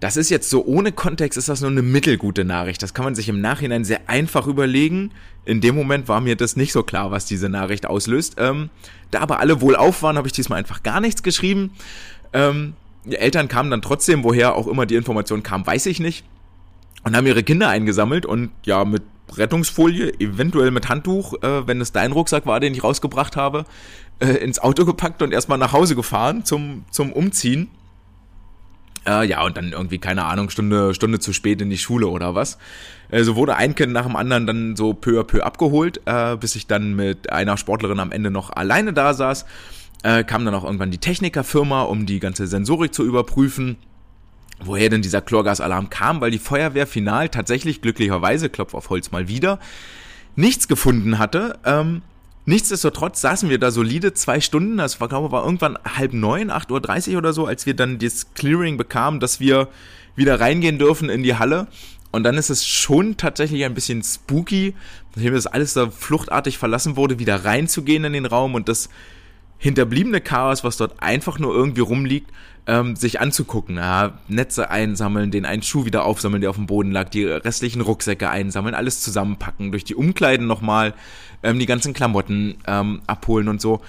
Das 0.00 0.16
ist 0.16 0.30
jetzt 0.30 0.48
so 0.48 0.64
ohne 0.64 0.92
Kontext, 0.92 1.36
ist 1.36 1.48
das 1.48 1.60
nur 1.60 1.70
eine 1.70 1.82
mittelgute 1.82 2.44
Nachricht. 2.44 2.82
Das 2.82 2.94
kann 2.94 3.04
man 3.04 3.16
sich 3.16 3.28
im 3.28 3.40
Nachhinein 3.40 3.84
sehr 3.84 4.08
einfach 4.08 4.46
überlegen. 4.46 5.10
In 5.44 5.60
dem 5.60 5.74
Moment 5.74 6.06
war 6.06 6.20
mir 6.20 6.36
das 6.36 6.54
nicht 6.54 6.72
so 6.72 6.84
klar, 6.84 7.10
was 7.10 7.24
diese 7.24 7.48
Nachricht 7.48 7.86
auslöst. 7.86 8.36
Ähm, 8.38 8.70
da 9.10 9.20
aber 9.20 9.40
alle 9.40 9.60
wohl 9.60 9.74
auf 9.74 10.02
waren, 10.02 10.16
habe 10.16 10.28
ich 10.28 10.32
diesmal 10.32 10.58
einfach 10.58 10.84
gar 10.84 11.00
nichts 11.00 11.22
geschrieben. 11.24 11.72
Ähm, 12.32 12.74
die 13.04 13.16
Eltern 13.16 13.48
kamen 13.48 13.70
dann 13.70 13.82
trotzdem, 13.82 14.22
woher 14.22 14.54
auch 14.54 14.68
immer 14.68 14.86
die 14.86 14.94
Information 14.94 15.42
kam, 15.42 15.66
weiß 15.66 15.86
ich 15.86 15.98
nicht. 15.98 16.24
Und 17.02 17.16
haben 17.16 17.26
ihre 17.26 17.42
Kinder 17.42 17.68
eingesammelt 17.68 18.26
und 18.26 18.50
ja, 18.64 18.84
mit 18.84 19.02
Rettungsfolie, 19.36 20.12
eventuell 20.20 20.70
mit 20.70 20.88
Handtuch, 20.88 21.34
äh, 21.42 21.66
wenn 21.66 21.80
es 21.80 21.92
dein 21.92 22.12
Rucksack 22.12 22.46
war, 22.46 22.60
den 22.60 22.74
ich 22.74 22.84
rausgebracht 22.84 23.36
habe, 23.36 23.64
äh, 24.20 24.28
ins 24.28 24.58
Auto 24.58 24.84
gepackt 24.84 25.22
und 25.22 25.32
erstmal 25.32 25.58
nach 25.58 25.72
Hause 25.72 25.96
gefahren 25.96 26.44
zum, 26.44 26.84
zum 26.90 27.12
Umziehen. 27.12 27.68
Äh, 29.08 29.26
ja, 29.26 29.42
und 29.42 29.56
dann 29.56 29.72
irgendwie, 29.72 29.98
keine 29.98 30.24
Ahnung, 30.24 30.50
Stunde, 30.50 30.94
Stunde 30.94 31.18
zu 31.18 31.32
spät 31.32 31.62
in 31.62 31.70
die 31.70 31.78
Schule 31.78 32.08
oder 32.08 32.34
was. 32.34 32.58
Äh, 33.10 33.22
so 33.24 33.36
wurde 33.36 33.56
ein 33.56 33.74
Kind 33.74 33.92
nach 33.92 34.04
dem 34.04 34.16
anderen 34.16 34.46
dann 34.46 34.76
so 34.76 34.92
peu 34.92 35.18
à 35.18 35.24
peu 35.24 35.42
abgeholt, 35.42 36.02
äh, 36.04 36.36
bis 36.36 36.56
ich 36.56 36.66
dann 36.66 36.94
mit 36.94 37.32
einer 37.32 37.56
Sportlerin 37.56 38.00
am 38.00 38.12
Ende 38.12 38.30
noch 38.30 38.50
alleine 38.50 38.92
da 38.92 39.14
saß. 39.14 39.46
Äh, 40.02 40.24
kam 40.24 40.44
dann 40.44 40.54
auch 40.54 40.64
irgendwann 40.64 40.90
die 40.90 40.98
Technikerfirma, 40.98 41.82
um 41.82 42.04
die 42.04 42.20
ganze 42.20 42.46
Sensorik 42.46 42.94
zu 42.94 43.04
überprüfen 43.04 43.76
woher 44.60 44.88
denn 44.88 45.02
dieser 45.02 45.20
Chlorgasalarm 45.20 45.88
kam, 45.88 46.20
weil 46.20 46.32
die 46.32 46.40
Feuerwehr 46.40 46.88
final 46.88 47.28
tatsächlich 47.28 47.80
glücklicherweise, 47.80 48.48
Klopf 48.48 48.74
auf 48.74 48.90
Holz 48.90 49.12
mal 49.12 49.28
wieder, 49.28 49.60
nichts 50.34 50.66
gefunden 50.66 51.18
hatte. 51.18 51.60
Ähm, 51.64 52.02
nichtsdestotrotz 52.48 53.20
saßen 53.20 53.50
wir 53.50 53.58
da 53.58 53.70
solide 53.70 54.14
zwei 54.14 54.40
Stunden, 54.40 54.78
das 54.78 55.00
war, 55.00 55.08
glaube 55.08 55.26
ich, 55.26 55.32
war 55.32 55.44
irgendwann 55.44 55.78
halb 55.84 56.14
neun, 56.14 56.50
acht 56.50 56.70
Uhr 56.70 56.80
dreißig 56.80 57.16
oder 57.16 57.32
so, 57.32 57.46
als 57.46 57.66
wir 57.66 57.74
dann 57.74 57.98
das 57.98 58.34
Clearing 58.34 58.76
bekamen, 58.76 59.20
dass 59.20 59.38
wir 59.38 59.68
wieder 60.16 60.40
reingehen 60.40 60.78
dürfen 60.78 61.10
in 61.10 61.22
die 61.22 61.36
Halle. 61.36 61.68
Und 62.10 62.22
dann 62.22 62.36
ist 62.36 62.48
es 62.48 62.66
schon 62.66 63.18
tatsächlich 63.18 63.64
ein 63.66 63.74
bisschen 63.74 64.02
spooky, 64.02 64.74
nachdem 65.14 65.34
das 65.34 65.46
alles 65.46 65.74
da 65.74 65.90
fluchtartig 65.90 66.56
verlassen 66.56 66.96
wurde, 66.96 67.18
wieder 67.18 67.44
reinzugehen 67.44 68.04
in 68.04 68.14
den 68.14 68.26
Raum 68.26 68.54
und 68.54 68.68
das 68.68 68.88
hinterbliebene 69.58 70.20
Chaos, 70.20 70.64
was 70.64 70.76
dort 70.76 71.02
einfach 71.02 71.38
nur 71.38 71.54
irgendwie 71.54 71.80
rumliegt, 71.80 72.30
ähm, 72.66 72.96
sich 72.96 73.20
anzugucken. 73.20 73.76
Ja, 73.76 74.18
Netze 74.28 74.70
einsammeln, 74.70 75.30
den 75.30 75.44
einen 75.46 75.62
Schuh 75.62 75.84
wieder 75.84 76.04
aufsammeln, 76.04 76.40
der 76.40 76.50
auf 76.50 76.56
dem 76.56 76.66
Boden 76.66 76.92
lag, 76.92 77.08
die 77.08 77.24
restlichen 77.24 77.80
Rucksäcke 77.80 78.30
einsammeln, 78.30 78.74
alles 78.74 79.00
zusammenpacken, 79.00 79.72
durch 79.72 79.84
die 79.84 79.94
Umkleiden 79.94 80.46
nochmal 80.46 80.94
ähm, 81.42 81.58
die 81.58 81.66
ganzen 81.66 81.92
Klamotten 81.92 82.56
ähm, 82.66 83.02
abholen 83.06 83.48
und 83.48 83.60
so. 83.60 83.80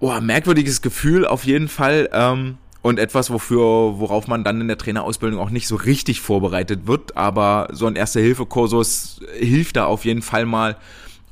Oh, 0.00 0.18
merkwürdiges 0.20 0.82
Gefühl 0.82 1.26
auf 1.26 1.44
jeden 1.44 1.68
Fall. 1.68 2.08
Ähm, 2.12 2.58
und 2.82 2.98
etwas, 2.98 3.30
wofür, 3.30 3.98
worauf 3.98 4.26
man 4.26 4.42
dann 4.42 4.60
in 4.60 4.68
der 4.68 4.78
Trainerausbildung 4.78 5.38
auch 5.38 5.50
nicht 5.50 5.66
so 5.66 5.76
richtig 5.76 6.22
vorbereitet 6.22 6.86
wird. 6.86 7.16
Aber 7.16 7.68
so 7.72 7.86
ein 7.86 7.94
Erste-Hilfe-Kursus 7.96 9.20
hilft 9.38 9.76
da 9.76 9.84
auf 9.84 10.06
jeden 10.06 10.22
Fall 10.22 10.46
mal 10.46 10.76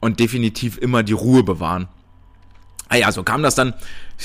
und 0.01 0.21
definitiv 0.21 0.77
immer 0.79 1.03
die 1.03 1.15
Ruhe 1.15 1.43
bewahren. 1.43 1.89
Ah 2.89 2.97
ja, 2.97 3.13
so 3.13 3.23
kam 3.23 3.43
das 3.43 3.55
dann, 3.55 3.75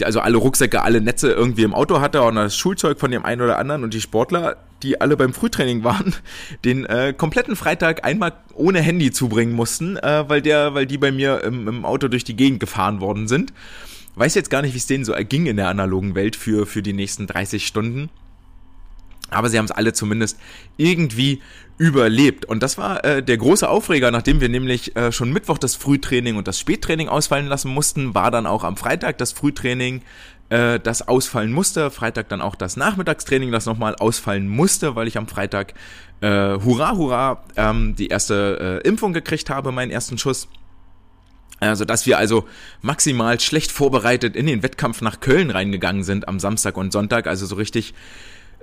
also 0.03 0.21
alle 0.21 0.37
Rucksäcke, 0.37 0.81
alle 0.83 1.01
Netze 1.01 1.31
irgendwie 1.31 1.63
im 1.63 1.73
Auto 1.73 1.99
hatte 1.99 2.21
und 2.21 2.35
das 2.35 2.55
Schulzeug 2.55 2.99
von 2.99 3.11
dem 3.11 3.25
einen 3.25 3.41
oder 3.41 3.59
anderen 3.59 3.83
und 3.83 3.93
die 3.93 3.99
Sportler, 3.99 4.55
die 4.83 5.01
alle 5.01 5.17
beim 5.17 5.33
Frühtraining 5.33 5.83
waren, 5.83 6.15
den 6.65 6.85
äh, 6.85 7.13
kompletten 7.15 7.55
Freitag 7.55 8.05
einmal 8.05 8.33
ohne 8.53 8.81
Handy 8.81 9.11
zubringen 9.11 9.53
mussten, 9.53 9.97
äh, 9.97 10.29
weil 10.29 10.41
der, 10.41 10.73
weil 10.73 10.85
die 10.85 10.97
bei 10.97 11.11
mir 11.11 11.43
im, 11.43 11.67
im 11.67 11.85
Auto 11.85 12.07
durch 12.07 12.23
die 12.23 12.35
Gegend 12.35 12.61
gefahren 12.61 13.01
worden 13.01 13.27
sind. 13.27 13.53
Weiß 14.15 14.35
jetzt 14.35 14.49
gar 14.49 14.61
nicht, 14.61 14.73
wie 14.73 14.77
es 14.77 14.85
denen 14.85 15.05
so 15.05 15.11
erging 15.11 15.47
in 15.47 15.57
der 15.57 15.69
analogen 15.69 16.15
Welt 16.15 16.35
für, 16.35 16.65
für 16.65 16.83
die 16.83 16.93
nächsten 16.93 17.27
30 17.27 17.65
Stunden. 17.65 18.09
Aber 19.31 19.49
sie 19.49 19.57
haben 19.57 19.65
es 19.65 19.71
alle 19.71 19.93
zumindest 19.93 20.39
irgendwie 20.77 21.41
überlebt. 21.77 22.45
Und 22.45 22.63
das 22.63 22.77
war 22.77 23.03
äh, 23.03 23.23
der 23.23 23.37
große 23.37 23.67
Aufreger, 23.67 24.11
nachdem 24.11 24.41
wir 24.41 24.49
nämlich 24.49 24.95
äh, 24.95 25.11
schon 25.11 25.31
Mittwoch 25.31 25.57
das 25.57 25.75
Frühtraining 25.75 26.35
und 26.35 26.47
das 26.47 26.59
Spättraining 26.59 27.09
ausfallen 27.09 27.47
lassen 27.47 27.69
mussten, 27.69 28.13
war 28.13 28.31
dann 28.31 28.45
auch 28.45 28.63
am 28.63 28.77
Freitag 28.77 29.17
das 29.17 29.31
Frühtraining, 29.31 30.01
äh, 30.49 30.79
das 30.79 31.07
ausfallen 31.07 31.51
musste. 31.51 31.89
Freitag 31.89 32.29
dann 32.29 32.41
auch 32.41 32.55
das 32.55 32.77
Nachmittagstraining, 32.77 33.51
das 33.51 33.65
nochmal 33.65 33.95
ausfallen 33.95 34.47
musste, 34.47 34.95
weil 34.95 35.07
ich 35.07 35.17
am 35.17 35.27
Freitag, 35.27 35.73
äh, 36.21 36.27
hurra, 36.63 36.95
hurra, 36.95 37.43
ähm, 37.55 37.95
die 37.95 38.07
erste 38.07 38.81
äh, 38.83 38.87
Impfung 38.87 39.13
gekriegt 39.13 39.49
habe, 39.49 39.71
meinen 39.71 39.91
ersten 39.91 40.17
Schuss. 40.17 40.47
Also, 41.59 41.85
dass 41.85 42.05
wir 42.05 42.17
also 42.17 42.45
maximal 42.81 43.39
schlecht 43.39 43.71
vorbereitet 43.71 44.35
in 44.35 44.45
den 44.45 44.63
Wettkampf 44.63 45.01
nach 45.01 45.21
Köln 45.21 45.49
reingegangen 45.49 46.03
sind 46.03 46.27
am 46.27 46.39
Samstag 46.39 46.77
und 46.77 46.91
Sonntag, 46.91 47.25
also 47.25 47.45
so 47.45 47.55
richtig 47.55 47.93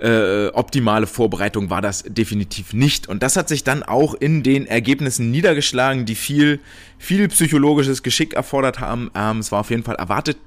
äh, 0.01 0.47
optimale 0.53 1.05
Vorbereitung 1.05 1.69
war 1.69 1.81
das 1.81 2.03
definitiv 2.03 2.73
nicht. 2.73 3.07
Und 3.07 3.21
das 3.21 3.35
hat 3.35 3.47
sich 3.47 3.63
dann 3.63 3.83
auch 3.83 4.15
in 4.15 4.41
den 4.41 4.65
Ergebnissen 4.65 5.29
niedergeschlagen, 5.29 6.05
die 6.05 6.15
viel, 6.15 6.59
viel 6.97 7.27
psychologisches 7.27 8.01
Geschick 8.01 8.33
erfordert 8.33 8.79
haben. 8.79 9.11
Ähm, 9.15 9.39
es 9.39 9.51
war 9.51 9.59
auf 9.59 9.69
jeden 9.69 9.83
Fall 9.83 9.95
erwartet, 9.95 10.37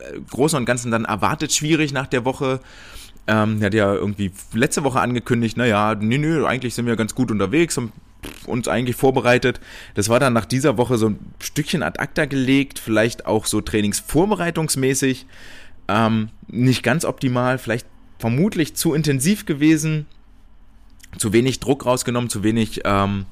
äh, 0.00 0.18
groß 0.30 0.54
und 0.54 0.64
ganzen 0.64 0.90
dann 0.90 1.04
erwartet 1.04 1.52
schwierig 1.52 1.92
nach 1.92 2.06
der 2.06 2.24
Woche. 2.24 2.60
Ähm, 3.26 3.58
er 3.60 3.66
hat 3.66 3.74
ja 3.74 3.92
irgendwie 3.94 4.32
letzte 4.54 4.82
Woche 4.82 5.00
angekündigt, 5.00 5.56
naja, 5.56 5.94
nee, 5.94 6.18
nee, 6.18 6.44
eigentlich 6.44 6.74
sind 6.74 6.86
wir 6.86 6.96
ganz 6.96 7.14
gut 7.14 7.30
unterwegs 7.30 7.76
und 7.78 7.92
uns 8.46 8.66
eigentlich 8.66 8.96
vorbereitet. 8.96 9.60
Das 9.94 10.08
war 10.08 10.20
dann 10.20 10.32
nach 10.32 10.46
dieser 10.46 10.78
Woche 10.78 10.96
so 10.96 11.10
ein 11.10 11.18
Stückchen 11.38 11.82
ad 11.82 12.00
acta 12.00 12.24
gelegt, 12.24 12.78
vielleicht 12.78 13.26
auch 13.26 13.44
so 13.44 13.60
trainingsvorbereitungsmäßig. 13.60 15.26
Ähm, 15.88 16.30
nicht 16.48 16.82
ganz 16.82 17.04
optimal, 17.04 17.58
vielleicht 17.58 17.86
vermutlich 18.22 18.74
zu 18.74 18.94
intensiv 18.94 19.46
gewesen, 19.46 20.06
zu 21.18 21.32
wenig 21.32 21.58
Druck 21.58 21.84
rausgenommen, 21.84 22.30
zu 22.30 22.44
wenig, 22.44 22.82
ähm, 22.84 23.26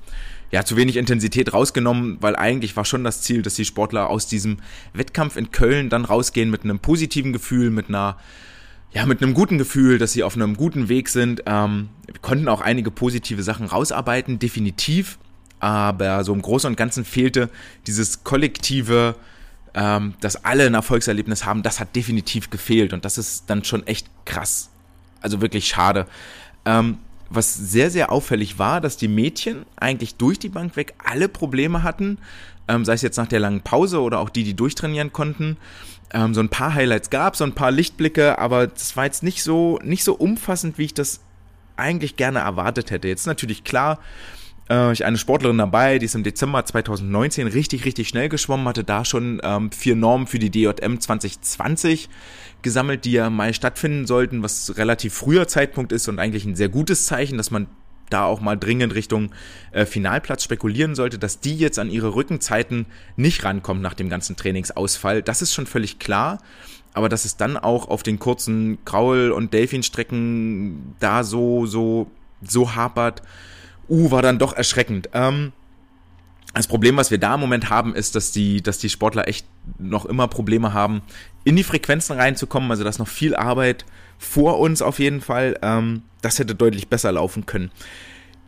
ja, 0.51 0.65
zu 0.65 0.77
wenig 0.77 0.97
Intensität 0.97 1.53
rausgenommen, 1.53 2.19
weil 2.21 2.35
eigentlich 2.35 2.77
war 2.77 2.85
schon 2.85 3.05
das 3.05 3.23
Ziel, 3.23 3.43
dass 3.43 3.55
die 3.55 3.65
Sportler 3.65 4.11
aus 4.11 4.27
diesem 4.27 4.57
Wettkampf 4.93 5.37
in 5.37 5.53
Köln 5.53 5.91
dann 5.91 6.05
rausgehen 6.05 6.51
mit 6.51 6.65
einem 6.65 6.81
positiven 6.81 7.33
Gefühl, 7.33 7.71
mit 7.71 7.89
einer, 7.89 8.17
ja, 8.93 9.07
mit 9.07 9.23
einem 9.23 9.33
guten 9.33 9.59
Gefühl, 9.59 9.99
dass 9.99 10.13
sie 10.13 10.25
auf 10.25 10.35
einem 10.35 10.57
guten 10.57 10.89
Weg 10.89 11.09
sind. 11.09 11.45
Ähm, 11.47 11.91
wir 12.07 12.21
konnten 12.21 12.49
auch 12.49 12.61
einige 12.61 12.91
positive 12.91 13.45
Sachen 13.45 13.67
rausarbeiten, 13.67 14.41
definitiv. 14.41 15.19
Aber 15.61 16.25
so 16.25 16.35
im 16.35 16.43
Großen 16.43 16.67
und 16.67 16.77
Ganzen 16.77 17.05
fehlte 17.05 17.49
dieses 17.87 18.25
kollektive, 18.25 19.15
ähm, 19.75 20.15
dass 20.21 20.45
alle 20.45 20.67
ein 20.67 20.75
Erfolgserlebnis 20.75 21.45
haben, 21.45 21.63
das 21.63 21.79
hat 21.79 21.95
definitiv 21.95 22.51
gefehlt. 22.51 22.93
Und 22.93 23.05
das 23.05 23.19
ist 23.19 23.45
dann 23.47 23.63
schon 23.63 23.87
echt 23.87 24.11
krass 24.25 24.71
also 25.21 25.41
wirklich 25.41 25.69
schade. 25.69 26.07
Ähm, 26.65 26.99
was 27.31 27.55
sehr, 27.55 27.91
sehr 27.91 28.11
auffällig 28.11 28.59
war, 28.59 28.81
dass 28.81 28.97
die 28.97 29.09
Mädchen 29.09 29.65
eigentlich 29.77 30.17
durch 30.17 30.39
die 30.39 30.49
Bank 30.49 30.77
weg 30.77 30.95
alle 31.03 31.29
Probleme 31.29 31.83
hatten, 31.85 32.19
ähm, 32.69 32.85
sei 32.85 32.95
es 32.95 33.03
jetzt 33.03 33.17
nach 33.17 33.29
der 33.29 33.41
langen 33.41 33.61
Pause 33.61 34.01
oder 34.01 34.19
auch 34.19 34.31
die, 34.31 34.43
die 34.43 34.55
durchtrainieren 34.55 35.13
konnten. 35.13 35.57
Ähm, 36.13 36.35
so 36.35 36.41
ein 36.41 36.49
paar 36.49 36.75
Highlights 36.75 37.11
gab, 37.11 37.37
so 37.37 37.45
ein 37.45 37.55
paar 37.55 37.71
Lichtblicke, 37.71 38.39
aber 38.39 38.67
das 38.67 38.97
war 38.97 39.05
jetzt 39.05 39.23
nicht 39.23 39.45
so, 39.45 39.79
nicht 39.85 40.03
so 40.03 40.15
umfassend, 40.15 40.77
wie 40.77 40.87
ich 40.87 40.95
das 40.95 41.21
eigentlich 41.77 42.17
gerne 42.17 42.41
erwartet 42.41 42.91
hätte. 42.91 43.07
Jetzt 43.07 43.27
natürlich 43.27 43.63
klar, 43.63 44.01
äh, 44.69 44.93
ich 44.93 45.05
eine 45.05 45.19
Sportlerin 45.19 45.59
dabei, 45.59 45.99
die 45.99 46.07
ist 46.07 46.15
im 46.15 46.25
Dezember 46.25 46.65
2019 46.65 47.47
richtig, 47.47 47.85
richtig 47.85 48.09
schnell 48.09 48.29
geschwommen, 48.29 48.67
hatte 48.67 48.85
da 48.85 49.05
schon 49.05 49.41
ähm, 49.45 49.71
vier 49.73 49.97
Normen 49.97 50.27
für 50.27 50.39
die 50.39 50.51
DJM 50.51 51.01
2020 51.01 52.09
gesammelt, 52.63 53.05
die 53.05 53.13
ja 53.13 53.31
mal 53.31 53.55
stattfinden 53.55 54.07
sollten, 54.07 54.43
was 54.43 54.77
relativ 54.77 55.15
früher 55.15 55.49
Zeitpunkt 55.49 55.93
ist 55.93 56.09
und 56.09 56.19
eigentlich 56.19 56.45
ein 56.45 56.57
sehr 56.57 56.69
gutes 56.69 57.07
Zeichen, 57.07 57.37
dass 57.37 57.51
man 57.51 57.67
da 58.11 58.25
auch 58.25 58.41
mal 58.41 58.57
dringend 58.57 58.95
Richtung 58.95 59.31
äh, 59.73 59.87
Finalplatz 59.87 60.45
spekulieren 60.45 60.95
sollte, 60.95 61.19
dass 61.19 61.41
die 61.41 61.57
jetzt 61.57 61.79
an 61.79 61.91
ihre 61.91 62.15
Rückenzeiten 62.15 62.87
nicht 63.17 63.45
rankommt 63.45 63.81
nach 63.81 63.95
dem 63.95 64.09
ganzen 64.09 64.37
Trainingsausfall. 64.37 65.23
Das 65.23 65.43
ist 65.43 65.55
schon 65.55 65.67
völlig 65.67 65.99
klar. 65.99 66.39
Aber 66.93 67.09
dass 67.09 67.25
es 67.25 67.37
dann 67.37 67.57
auch 67.57 67.89
auf 67.89 68.03
den 68.03 68.19
kurzen 68.19 68.79
Graul- 68.85 69.31
und 69.31 69.55
Delfinstrecken 69.55 70.97
da 70.99 71.23
so, 71.23 71.67
so, 71.67 72.11
so 72.43 72.75
hapert, 72.75 73.23
uh, 73.89 74.11
war 74.11 74.23
dann 74.23 74.41
doch 74.41 74.53
erschreckend. 74.53 75.09
Ähm, 75.13 75.53
das 76.55 76.67
Problem, 76.67 76.97
was 76.97 77.11
wir 77.11 77.19
da 77.19 77.35
im 77.35 77.41
Moment 77.41 77.71
haben, 77.71 77.95
ist, 77.95 78.17
dass 78.17 78.33
die, 78.33 78.63
dass 78.63 78.79
die 78.79 78.89
Sportler 78.89 79.29
echt 79.29 79.47
noch 79.79 80.05
immer 80.05 80.27
Probleme 80.27 80.73
haben, 80.73 81.03
in 81.45 81.57
die 81.57 81.63
Frequenzen 81.63 82.17
reinzukommen. 82.17 82.71
Also, 82.71 82.83
dass 82.83 82.99
noch 82.99 83.09
viel 83.09 83.37
Arbeit 83.37 83.85
vor 84.19 84.59
uns 84.59 84.83
auf 84.83 84.99
jeden 84.99 85.21
Fall. 85.21 85.59
Ähm, 85.63 86.03
das 86.23 86.39
hätte 86.39 86.55
deutlich 86.55 86.89
besser 86.89 87.13
laufen 87.13 87.47
können. 87.47 87.71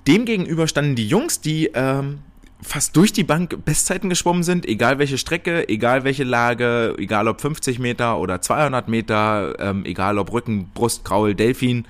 Demgegenüber 0.07 0.67
standen 0.67 0.97
die 0.97 1.07
Jungs, 1.07 1.41
die 1.41 1.71
ähm, 1.75 2.19
fast 2.61 2.97
durch 2.97 3.13
die 3.13 3.25
Bank 3.25 3.65
Bestzeiten 3.65 4.09
geschwommen 4.09 4.43
sind, 4.43 4.67
egal 4.67 4.99
welche 4.99 5.19
Strecke, 5.19 5.69
egal 5.69 6.05
welche 6.05 6.25
Lage, 6.25 6.95
egal 6.99 7.29
ob 7.29 7.41
50 7.41 7.79
Meter 7.79 8.19
oder 8.19 8.41
200 8.41 8.89
Meter, 8.89 9.55
ähm, 9.59 9.85
egal 9.85 10.19
ob 10.19 10.33
Rücken, 10.33 10.71
Brust, 10.75 11.05
Kraul, 11.05 11.35
Delfin, 11.35 11.87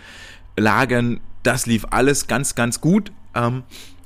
Lagen, 0.56 1.20
das 1.42 1.66
lief 1.66 1.86
alles 1.90 2.26
ganz, 2.26 2.54
ganz 2.54 2.80
gut. 2.80 3.12
Ähm, 3.34 3.62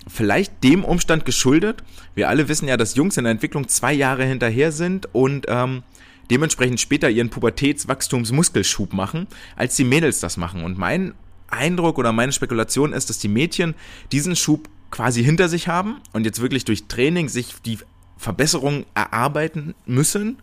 vielleicht 0.06 0.62
dem 0.62 0.84
Umstand 0.84 1.24
geschuldet. 1.24 1.82
Wir 2.14 2.28
alle 2.28 2.48
wissen 2.48 2.68
ja, 2.68 2.76
dass 2.76 2.94
Jungs 2.94 3.16
in 3.16 3.24
der 3.24 3.32
Entwicklung 3.32 3.68
zwei 3.68 3.92
Jahre 3.92 4.24
hinterher 4.24 4.72
sind 4.72 5.12
und 5.14 5.46
ähm, 5.48 5.82
dementsprechend 6.30 6.80
später 6.80 7.10
ihren 7.10 7.30
Pubertätswachstumsmuskelschub 7.30 8.92
machen, 8.92 9.26
als 9.56 9.76
die 9.76 9.84
Mädels 9.84 10.20
das 10.20 10.36
machen. 10.36 10.64
Und 10.64 10.78
mein 10.78 11.14
Eindruck 11.48 11.98
oder 11.98 12.12
meine 12.12 12.32
Spekulation 12.32 12.92
ist, 12.92 13.10
dass 13.10 13.18
die 13.18 13.28
Mädchen 13.28 13.74
diesen 14.12 14.36
Schub 14.36 14.68
quasi 14.90 15.22
hinter 15.22 15.48
sich 15.48 15.68
haben 15.68 16.00
und 16.12 16.24
jetzt 16.24 16.40
wirklich 16.40 16.64
durch 16.64 16.84
Training 16.86 17.28
sich 17.28 17.54
die 17.64 17.78
Verbesserung 18.16 18.86
erarbeiten 18.94 19.74
müssen. 19.84 20.38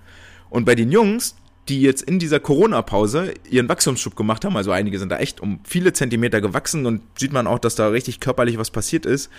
Und 0.50 0.65
bei 0.65 0.75
den 0.75 0.91
Jungs 0.91 1.36
die 1.70 1.82
jetzt 1.82 2.01
in 2.01 2.20
dieser 2.20 2.39
Corona-Pause 2.39 3.34
ihren 3.50 3.70
Wachstumsschub 3.70 4.15
gemacht 4.15 4.43
haben. 4.43 4.58
Also 4.58 4.72
einige 4.72 5.00
sind 5.00 5.10
da 5.10 5.17
echt 5.17 5.39
um 5.39 5.60
viele 5.63 5.93
Zentimeter 5.93 6.41
gewachsen 6.41 6.86
und 6.86 7.01
sieht 7.17 7.32
man 7.32 7.48
auch, 7.48 7.60
dass 7.60 7.75
da 7.75 7.88
richtig 7.88 8.20
körperlich 8.20 8.58
was 8.58 8.72
passiert 8.72 9.05
ist. 9.05 9.29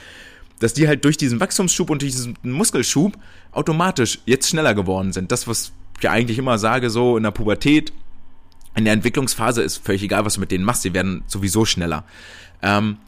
dass 0.60 0.72
die 0.72 0.86
halt 0.86 1.04
durch 1.04 1.16
diesen 1.16 1.40
Wachstumsschub 1.40 1.90
und 1.90 2.02
durch 2.02 2.12
diesen 2.12 2.36
Muskelschub 2.42 3.18
automatisch 3.52 4.20
jetzt 4.24 4.48
schneller 4.48 4.74
geworden 4.74 5.12
sind. 5.12 5.32
Das, 5.32 5.46
was 5.48 5.72
ich 6.00 6.08
eigentlich 6.08 6.38
immer 6.38 6.58
sage, 6.58 6.90
so 6.90 7.16
in 7.16 7.22
der 7.22 7.32
Pubertät, 7.32 7.92
in 8.76 8.84
der 8.84 8.94
Entwicklungsphase 8.94 9.62
ist 9.62 9.78
völlig 9.78 10.02
egal, 10.02 10.24
was 10.24 10.34
du 10.34 10.40
mit 10.40 10.50
denen 10.50 10.64
machst, 10.64 10.82
sie 10.82 10.94
werden 10.94 11.22
sowieso 11.26 11.64
schneller. 11.64 12.04
Ähm, 12.62 12.98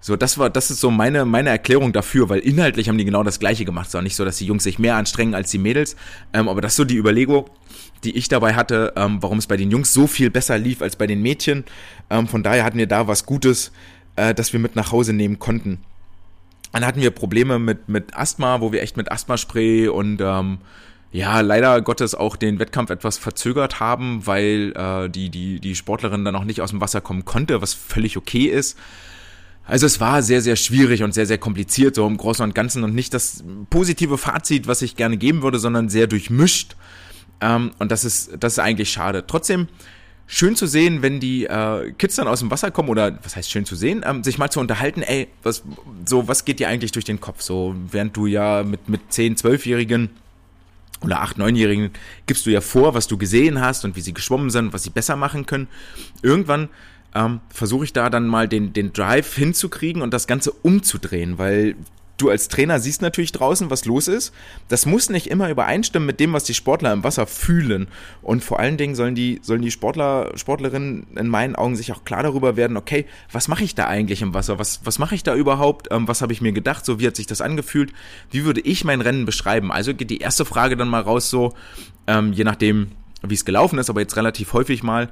so, 0.00 0.16
das 0.16 0.38
war, 0.38 0.48
das 0.48 0.70
ist 0.70 0.80
so 0.80 0.90
meine, 0.90 1.24
meine 1.24 1.50
Erklärung 1.50 1.92
dafür, 1.92 2.28
weil 2.28 2.38
inhaltlich 2.38 2.88
haben 2.88 2.98
die 2.98 3.04
genau 3.04 3.24
das 3.24 3.40
Gleiche 3.40 3.64
gemacht. 3.64 3.88
Es 3.88 3.94
war 3.94 4.02
nicht 4.02 4.14
so, 4.14 4.24
dass 4.24 4.38
die 4.38 4.46
Jungs 4.46 4.62
sich 4.62 4.78
mehr 4.78 4.96
anstrengen 4.96 5.34
als 5.34 5.50
die 5.50 5.58
Mädels. 5.58 5.96
Ähm, 6.32 6.48
aber 6.48 6.60
das 6.60 6.72
ist 6.72 6.76
so 6.76 6.84
die 6.84 6.96
Überlegung, 6.96 7.46
die 8.04 8.16
ich 8.16 8.28
dabei 8.28 8.54
hatte, 8.54 8.92
ähm, 8.96 9.18
warum 9.20 9.38
es 9.38 9.48
bei 9.48 9.56
den 9.56 9.70
Jungs 9.70 9.92
so 9.92 10.06
viel 10.06 10.30
besser 10.30 10.56
lief 10.56 10.82
als 10.82 10.94
bei 10.94 11.08
den 11.08 11.20
Mädchen. 11.20 11.64
Ähm, 12.10 12.28
von 12.28 12.44
daher 12.44 12.64
hatten 12.64 12.78
wir 12.78 12.86
da 12.86 13.08
was 13.08 13.26
Gutes, 13.26 13.72
äh, 14.14 14.34
das 14.34 14.52
wir 14.52 14.60
mit 14.60 14.76
nach 14.76 14.92
Hause 14.92 15.12
nehmen 15.12 15.40
konnten. 15.40 15.80
Dann 16.72 16.86
hatten 16.86 17.00
wir 17.00 17.10
Probleme 17.10 17.58
mit, 17.58 17.88
mit 17.88 18.16
Asthma, 18.16 18.60
wo 18.60 18.72
wir 18.72 18.82
echt 18.82 18.96
mit 18.96 19.10
Asthmaspray 19.10 19.88
und 19.88 20.20
ähm, 20.20 20.58
ja, 21.10 21.40
leider 21.40 21.80
Gottes 21.80 22.14
auch 22.14 22.36
den 22.36 22.58
Wettkampf 22.58 22.90
etwas 22.90 23.18
verzögert 23.18 23.80
haben, 23.80 24.26
weil 24.26 24.74
äh, 24.76 25.08
die, 25.08 25.30
die, 25.30 25.58
die 25.58 25.74
Sportlerin 25.74 26.24
dann 26.24 26.36
auch 26.36 26.44
nicht 26.44 26.60
aus 26.60 26.70
dem 26.70 26.80
Wasser 26.80 27.00
kommen 27.00 27.24
konnte, 27.24 27.62
was 27.62 27.72
völlig 27.74 28.16
okay 28.16 28.44
ist. 28.44 28.78
Also 29.68 29.84
es 29.84 30.00
war 30.00 30.22
sehr, 30.22 30.40
sehr 30.40 30.56
schwierig 30.56 31.02
und 31.02 31.12
sehr, 31.12 31.26
sehr 31.26 31.36
kompliziert, 31.36 31.94
so 31.94 32.06
im 32.06 32.16
Großen 32.16 32.42
und 32.42 32.54
Ganzen 32.54 32.84
und 32.84 32.94
nicht 32.94 33.12
das 33.12 33.44
positive 33.68 34.16
Fazit, 34.16 34.66
was 34.66 34.80
ich 34.80 34.96
gerne 34.96 35.18
geben 35.18 35.42
würde, 35.42 35.58
sondern 35.58 35.90
sehr 35.90 36.06
durchmischt. 36.06 36.74
Ähm, 37.42 37.72
und 37.78 37.92
das 37.92 38.04
ist, 38.04 38.30
das 38.40 38.54
ist 38.54 38.58
eigentlich 38.60 38.90
schade. 38.90 39.24
Trotzdem 39.26 39.68
schön 40.26 40.56
zu 40.56 40.66
sehen, 40.66 41.02
wenn 41.02 41.20
die 41.20 41.44
äh, 41.44 41.92
Kids 41.92 42.16
dann 42.16 42.28
aus 42.28 42.40
dem 42.40 42.50
Wasser 42.50 42.70
kommen 42.70 42.88
oder 42.88 43.18
was 43.22 43.36
heißt 43.36 43.50
schön 43.50 43.66
zu 43.66 43.76
sehen, 43.76 44.02
ähm, 44.06 44.24
sich 44.24 44.38
mal 44.38 44.50
zu 44.50 44.58
unterhalten, 44.58 45.02
ey, 45.02 45.28
was, 45.42 45.62
so, 46.06 46.26
was 46.28 46.46
geht 46.46 46.60
dir 46.60 46.68
eigentlich 46.68 46.92
durch 46.92 47.04
den 47.04 47.20
Kopf? 47.20 47.42
So, 47.42 47.74
während 47.90 48.16
du 48.16 48.26
ja 48.26 48.62
mit, 48.62 48.88
mit 48.88 49.00
10, 49.10 49.36
12-Jährigen 49.36 50.08
oder 51.02 51.20
8, 51.20 51.36
9-Jährigen 51.36 51.90
gibst 52.26 52.46
du 52.46 52.50
ja 52.50 52.62
vor, 52.62 52.94
was 52.94 53.06
du 53.06 53.18
gesehen 53.18 53.60
hast 53.60 53.84
und 53.84 53.96
wie 53.96 54.00
sie 54.00 54.14
geschwommen 54.14 54.48
sind, 54.48 54.72
was 54.72 54.82
sie 54.82 54.90
besser 54.90 55.16
machen 55.16 55.44
können. 55.44 55.68
Irgendwann 56.22 56.70
ähm, 57.14 57.40
versuche 57.50 57.84
ich 57.84 57.92
da 57.92 58.10
dann 58.10 58.26
mal 58.26 58.48
den, 58.48 58.72
den 58.72 58.92
Drive 58.92 59.34
hinzukriegen 59.34 60.02
und 60.02 60.12
das 60.12 60.26
Ganze 60.26 60.52
umzudrehen, 60.52 61.38
weil 61.38 61.76
du 62.18 62.28
als 62.28 62.48
Trainer 62.48 62.80
siehst 62.80 63.00
natürlich 63.00 63.32
draußen, 63.32 63.70
was 63.70 63.84
los 63.84 64.08
ist. 64.08 64.34
Das 64.68 64.86
muss 64.86 65.08
nicht 65.08 65.28
immer 65.28 65.48
übereinstimmen 65.48 66.06
mit 66.06 66.20
dem, 66.20 66.32
was 66.32 66.44
die 66.44 66.54
Sportler 66.54 66.92
im 66.92 67.04
Wasser 67.04 67.26
fühlen. 67.26 67.88
Und 68.22 68.42
vor 68.42 68.58
allen 68.58 68.76
Dingen 68.76 68.94
sollen 68.94 69.14
die, 69.14 69.38
sollen 69.42 69.62
die 69.62 69.70
Sportler, 69.70 70.32
Sportlerinnen 70.34 71.06
in 71.16 71.28
meinen 71.28 71.54
Augen 71.54 71.76
sich 71.76 71.92
auch 71.92 72.04
klar 72.04 72.24
darüber 72.24 72.56
werden, 72.56 72.76
okay, 72.76 73.06
was 73.30 73.48
mache 73.48 73.64
ich 73.64 73.74
da 73.74 73.86
eigentlich 73.86 74.20
im 74.20 74.34
Wasser? 74.34 74.58
Was, 74.58 74.80
was 74.84 74.98
mache 74.98 75.14
ich 75.14 75.22
da 75.22 75.34
überhaupt? 75.34 75.88
Ähm, 75.90 76.08
was 76.08 76.20
habe 76.20 76.32
ich 76.32 76.40
mir 76.40 76.52
gedacht? 76.52 76.84
So, 76.84 77.00
wie 77.00 77.06
hat 77.06 77.16
sich 77.16 77.26
das 77.26 77.40
angefühlt? 77.40 77.92
Wie 78.30 78.44
würde 78.44 78.60
ich 78.60 78.84
mein 78.84 79.00
Rennen 79.00 79.24
beschreiben? 79.24 79.70
Also 79.70 79.94
geht 79.94 80.10
die 80.10 80.18
erste 80.18 80.44
Frage 80.44 80.76
dann 80.76 80.88
mal 80.88 81.02
raus, 81.02 81.30
so, 81.30 81.54
ähm, 82.08 82.32
je 82.32 82.44
nachdem, 82.44 82.88
wie 83.22 83.34
es 83.34 83.44
gelaufen 83.44 83.78
ist, 83.78 83.90
aber 83.90 84.00
jetzt 84.00 84.16
relativ 84.16 84.52
häufig 84.52 84.82
mal, 84.82 85.08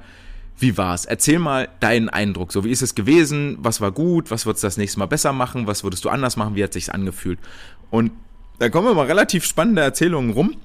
wie 0.59 0.77
war's? 0.77 1.05
Erzähl 1.05 1.39
mal 1.39 1.69
deinen 1.79 2.09
Eindruck. 2.09 2.51
So, 2.51 2.63
wie 2.63 2.71
ist 2.71 2.81
es 2.81 2.95
gewesen? 2.95 3.57
Was 3.59 3.79
war 3.79 3.91
gut? 3.91 4.31
Was 4.31 4.45
würdest 4.45 4.63
du 4.63 4.67
das 4.67 4.77
nächste 4.77 4.99
Mal 4.99 5.05
besser 5.05 5.31
machen? 5.33 5.67
Was 5.67 5.83
würdest 5.83 6.03
du 6.05 6.09
anders 6.09 6.35
machen? 6.35 6.55
Wie 6.55 6.63
hat 6.63 6.73
sich's 6.73 6.89
angefühlt? 6.89 7.39
Und 7.91 8.11
da 8.59 8.69
kommen 8.69 8.91
immer 8.91 9.07
relativ 9.07 9.45
spannende 9.45 9.83
Erzählungen 9.83 10.31
rum. 10.31 10.55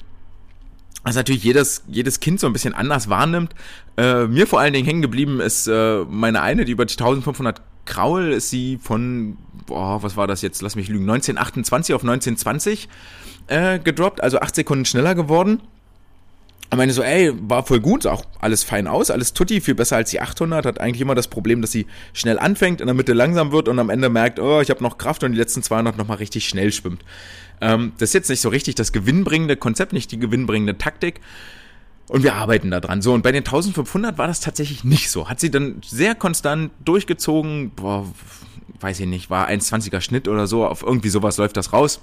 Was 1.05 1.17
natürlich 1.17 1.45
jedes, 1.45 1.83
jedes 1.89 2.21
Kind 2.21 2.41
so 2.41 2.47
ein 2.47 2.53
bisschen 2.53 2.75
anders 2.75 3.09
wahrnimmt. 3.09 3.55
Äh, 3.97 4.27
mir 4.27 4.47
vor 4.47 4.61
allen 4.61 4.73
Dingen 4.73 4.87
hängen 4.87 5.03
geblieben 5.03 5.41
ist 5.41 5.67
äh, 5.67 6.05
meine 6.09 6.43
eine, 6.43 6.65
die 6.65 6.73
über 6.73 6.87
die 6.87 6.95
1500 6.95 7.61
Kraul 7.85 8.33
ist 8.33 8.51
sie 8.51 8.79
von, 8.81 9.37
boah, 9.67 10.03
was 10.03 10.17
war 10.17 10.29
das 10.29 10.41
jetzt? 10.43 10.63
Lass 10.63 10.77
mich 10.77 10.89
lügen, 10.89 11.11
1928 11.11 11.95
auf 11.95 12.03
1920 12.03 12.89
äh, 13.49 13.79
gedroppt, 13.81 14.23
also 14.23 14.39
acht 14.39 14.55
Sekunden 14.55 14.85
schneller 14.85 15.17
geworden. 15.17 15.61
Ich 16.73 16.79
meine 16.79 16.95
so, 16.95 17.03
ey, 17.03 17.31
war 17.39 17.67
voll 17.67 17.81
gut, 17.81 18.07
auch 18.07 18.25
alles 18.41 18.65
fein 18.65 18.87
aus, 18.87 19.11
alles 19.11 19.35
tutti, 19.35 19.61
viel 19.61 19.75
besser 19.75 19.97
als 19.97 20.09
die 20.09 20.23
800, 20.23 20.65
hat 20.65 20.81
eigentlich 20.81 21.03
immer 21.03 21.15
das 21.15 21.29
Problem, 21.29 21.61
dass 21.61 21.71
sie 21.71 21.87
schnell 22.15 22.39
anfängt, 22.39 22.81
in 22.81 22.87
der 22.87 22.95
Mitte 22.95 23.13
langsam 23.13 23.53
wird 23.53 23.69
und 23.69 23.79
am 23.79 23.91
Ende 23.91 24.09
merkt, 24.09 24.41
oh, 24.41 24.63
ich 24.63 24.71
habe 24.71 24.83
noch 24.83 24.97
Kraft 24.97 25.23
und 25.23 25.33
die 25.33 25.39
letzten 25.39 25.63
200 25.63 25.99
nochmal 25.99 26.17
richtig 26.17 26.49
schnell 26.49 26.73
schwimmt. 26.73 27.05
Ähm, 27.61 27.93
das 27.99 28.09
ist 28.09 28.15
jetzt 28.15 28.31
nicht 28.31 28.41
so 28.41 28.49
richtig 28.49 28.75
das 28.75 28.93
gewinnbringende 28.93 29.59
Konzept, 29.59 29.93
nicht 29.93 30.13
die 30.13 30.19
gewinnbringende 30.19 30.79
Taktik. 30.79 31.21
Und 32.09 32.23
wir 32.23 32.37
arbeiten 32.37 32.71
da 32.71 32.81
dran. 32.81 33.03
So, 33.03 33.13
und 33.13 33.23
bei 33.23 33.33
den 33.33 33.45
1500 33.45 34.17
war 34.17 34.27
das 34.27 34.41
tatsächlich 34.41 34.83
nicht 34.83 35.11
so. 35.11 35.29
Hat 35.29 35.41
sie 35.41 35.51
dann 35.51 35.83
sehr 35.85 36.15
konstant 36.15 36.73
durchgezogen, 36.83 37.73
boah, 37.77 38.07
weiß 38.81 38.99
ich 38.99 39.07
nicht, 39.07 39.29
war 39.29 39.47
1,20er 39.47 40.01
Schnitt 40.01 40.27
oder 40.27 40.47
so, 40.47 40.67
auf 40.67 40.83
irgendwie 40.83 41.11
sowas 41.11 41.37
läuft 41.37 41.59
das 41.59 41.75
raus. 41.75 42.01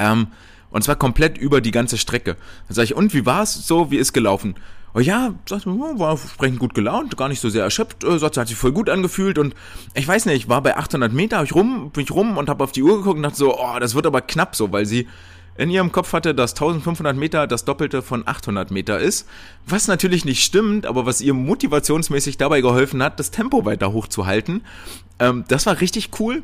Ähm, 0.00 0.26
und 0.72 0.82
zwar 0.82 0.96
komplett 0.96 1.38
über 1.38 1.60
die 1.60 1.70
ganze 1.70 1.98
Strecke. 1.98 2.36
Dann 2.68 2.74
sage 2.74 2.86
ich, 2.86 2.94
und 2.94 3.14
wie 3.14 3.24
war 3.24 3.42
es 3.42 3.66
so? 3.66 3.90
Wie 3.90 3.98
ist 3.98 4.12
gelaufen? 4.12 4.56
Oh 4.94 5.00
ja, 5.00 5.34
sagt, 5.48 5.64
war 5.66 6.10
entsprechend 6.10 6.58
gut 6.58 6.74
gelaunt, 6.74 7.16
gar 7.16 7.28
nicht 7.28 7.40
so 7.40 7.48
sehr 7.48 7.64
erschöpft, 7.64 8.04
äh, 8.04 8.18
sagt, 8.18 8.36
hat 8.36 8.48
sich 8.48 8.58
voll 8.58 8.72
gut 8.72 8.90
angefühlt 8.90 9.38
und 9.38 9.54
ich 9.94 10.06
weiß 10.06 10.26
nicht, 10.26 10.50
war 10.50 10.62
bei 10.62 10.76
800 10.76 11.10
Meter, 11.12 11.38
hab 11.38 11.46
ich 11.46 11.54
rum, 11.54 11.90
bin 11.90 12.04
ich 12.04 12.10
rum 12.10 12.36
und 12.36 12.50
habe 12.50 12.62
auf 12.62 12.72
die 12.72 12.82
Uhr 12.82 12.98
geguckt 12.98 13.16
und 13.16 13.22
dachte 13.22 13.36
so, 13.36 13.58
oh, 13.58 13.78
das 13.80 13.94
wird 13.94 14.06
aber 14.06 14.20
knapp 14.20 14.54
so, 14.54 14.70
weil 14.70 14.84
sie 14.84 15.08
in 15.56 15.70
ihrem 15.70 15.92
Kopf 15.92 16.12
hatte, 16.12 16.34
dass 16.34 16.52
1500 16.52 17.16
Meter 17.16 17.46
das 17.46 17.64
Doppelte 17.64 18.02
von 18.02 18.26
800 18.26 18.70
Meter 18.70 18.98
ist, 18.98 19.26
was 19.66 19.88
natürlich 19.88 20.26
nicht 20.26 20.42
stimmt, 20.44 20.84
aber 20.84 21.06
was 21.06 21.22
ihr 21.22 21.34
motivationsmäßig 21.34 22.36
dabei 22.36 22.60
geholfen 22.60 23.02
hat, 23.02 23.18
das 23.18 23.30
Tempo 23.30 23.64
weiter 23.64 23.92
hochzuhalten. 23.92 24.62
Ähm, 25.18 25.44
das 25.48 25.64
war 25.64 25.80
richtig 25.80 26.10
cool 26.20 26.42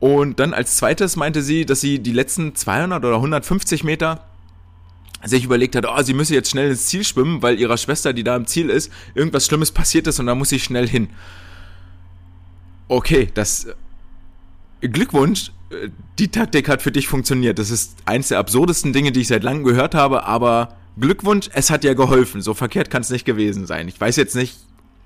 und 0.00 0.40
dann 0.40 0.54
als 0.54 0.76
zweites 0.76 1.16
meinte 1.16 1.42
sie, 1.42 1.66
dass 1.66 1.80
sie 1.80 1.98
die 1.98 2.12
letzten 2.12 2.54
200 2.54 3.04
oder 3.04 3.16
150 3.16 3.84
Meter 3.84 4.24
sich 5.22 5.44
überlegt 5.44 5.76
hat, 5.76 5.84
oh, 5.86 6.02
sie 6.02 6.14
müsse 6.14 6.34
jetzt 6.34 6.50
schnell 6.50 6.70
ins 6.70 6.86
Ziel 6.86 7.04
schwimmen, 7.04 7.42
weil 7.42 7.60
ihrer 7.60 7.76
Schwester, 7.76 8.14
die 8.14 8.24
da 8.24 8.34
im 8.34 8.46
Ziel 8.46 8.70
ist, 8.70 8.90
irgendwas 9.14 9.44
Schlimmes 9.44 9.70
passiert 9.70 10.06
ist 10.06 10.18
und 10.18 10.26
da 10.26 10.34
muss 10.34 10.48
sie 10.48 10.58
schnell 10.58 10.88
hin. 10.88 11.10
Okay, 12.88 13.28
das 13.34 13.66
äh, 14.80 14.88
Glückwunsch, 14.88 15.52
äh, 15.70 15.90
die 16.18 16.28
Taktik 16.28 16.70
hat 16.70 16.80
für 16.80 16.90
dich 16.90 17.06
funktioniert. 17.06 17.58
Das 17.58 17.70
ist 17.70 17.96
eins 18.06 18.28
der 18.28 18.38
absurdesten 18.38 18.94
Dinge, 18.94 19.12
die 19.12 19.20
ich 19.20 19.28
seit 19.28 19.44
langem 19.44 19.64
gehört 19.64 19.94
habe, 19.94 20.24
aber 20.24 20.76
Glückwunsch, 20.98 21.50
es 21.52 21.68
hat 21.68 21.84
ja 21.84 21.92
geholfen. 21.92 22.40
So 22.40 22.54
verkehrt 22.54 22.88
kann 22.88 23.02
es 23.02 23.10
nicht 23.10 23.26
gewesen 23.26 23.66
sein. 23.66 23.86
Ich 23.88 24.00
weiß 24.00 24.16
jetzt 24.16 24.34
nicht, 24.34 24.56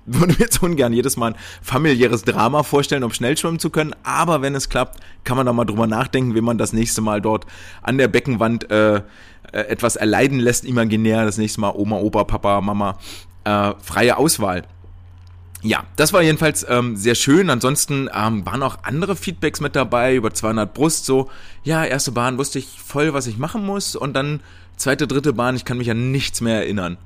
würde 0.05 0.33
mir 0.33 0.39
jetzt 0.39 0.61
ungern 0.61 0.93
jedes 0.93 1.17
Mal 1.17 1.33
ein 1.33 1.39
familiäres 1.61 2.23
Drama 2.23 2.63
vorstellen, 2.63 3.03
um 3.03 3.11
schnell 3.11 3.37
schwimmen 3.37 3.59
zu 3.59 3.69
können. 3.69 3.95
Aber 4.03 4.41
wenn 4.41 4.55
es 4.55 4.69
klappt, 4.69 4.99
kann 5.23 5.37
man 5.37 5.45
da 5.45 5.53
mal 5.53 5.65
drüber 5.65 5.87
nachdenken, 5.87 6.35
wie 6.35 6.41
man 6.41 6.57
das 6.57 6.73
nächste 6.73 7.01
Mal 7.01 7.21
dort 7.21 7.45
an 7.81 7.97
der 7.97 8.07
Beckenwand 8.07 8.69
äh, 8.69 8.95
äh, 8.95 9.01
etwas 9.51 9.95
erleiden 9.95 10.39
lässt, 10.39 10.65
imaginär. 10.65 11.25
Das 11.25 11.37
nächste 11.37 11.61
Mal 11.61 11.73
Oma, 11.75 11.97
Opa, 11.97 12.23
Papa, 12.23 12.61
Mama. 12.61 12.97
Äh, 13.43 13.73
freie 13.81 14.17
Auswahl. 14.17 14.63
Ja, 15.61 15.83
das 15.95 16.13
war 16.13 16.21
jedenfalls 16.21 16.65
ähm, 16.69 16.95
sehr 16.95 17.15
schön. 17.15 17.49
Ansonsten 17.49 18.09
ähm, 18.13 18.45
waren 18.45 18.61
auch 18.61 18.77
andere 18.83 19.15
Feedbacks 19.15 19.61
mit 19.61 19.75
dabei, 19.75 20.15
über 20.15 20.31
200 20.31 20.71
Brust. 20.73 21.05
So, 21.05 21.29
ja, 21.63 21.83
erste 21.83 22.11
Bahn 22.11 22.37
wusste 22.37 22.59
ich 22.59 22.67
voll, 22.67 23.13
was 23.13 23.25
ich 23.25 23.37
machen 23.37 23.65
muss. 23.65 23.95
Und 23.95 24.13
dann 24.13 24.41
zweite, 24.77 25.07
dritte 25.07 25.33
Bahn, 25.33 25.55
ich 25.55 25.65
kann 25.65 25.79
mich 25.79 25.89
an 25.89 26.11
nichts 26.11 26.41
mehr 26.41 26.57
erinnern. 26.57 26.97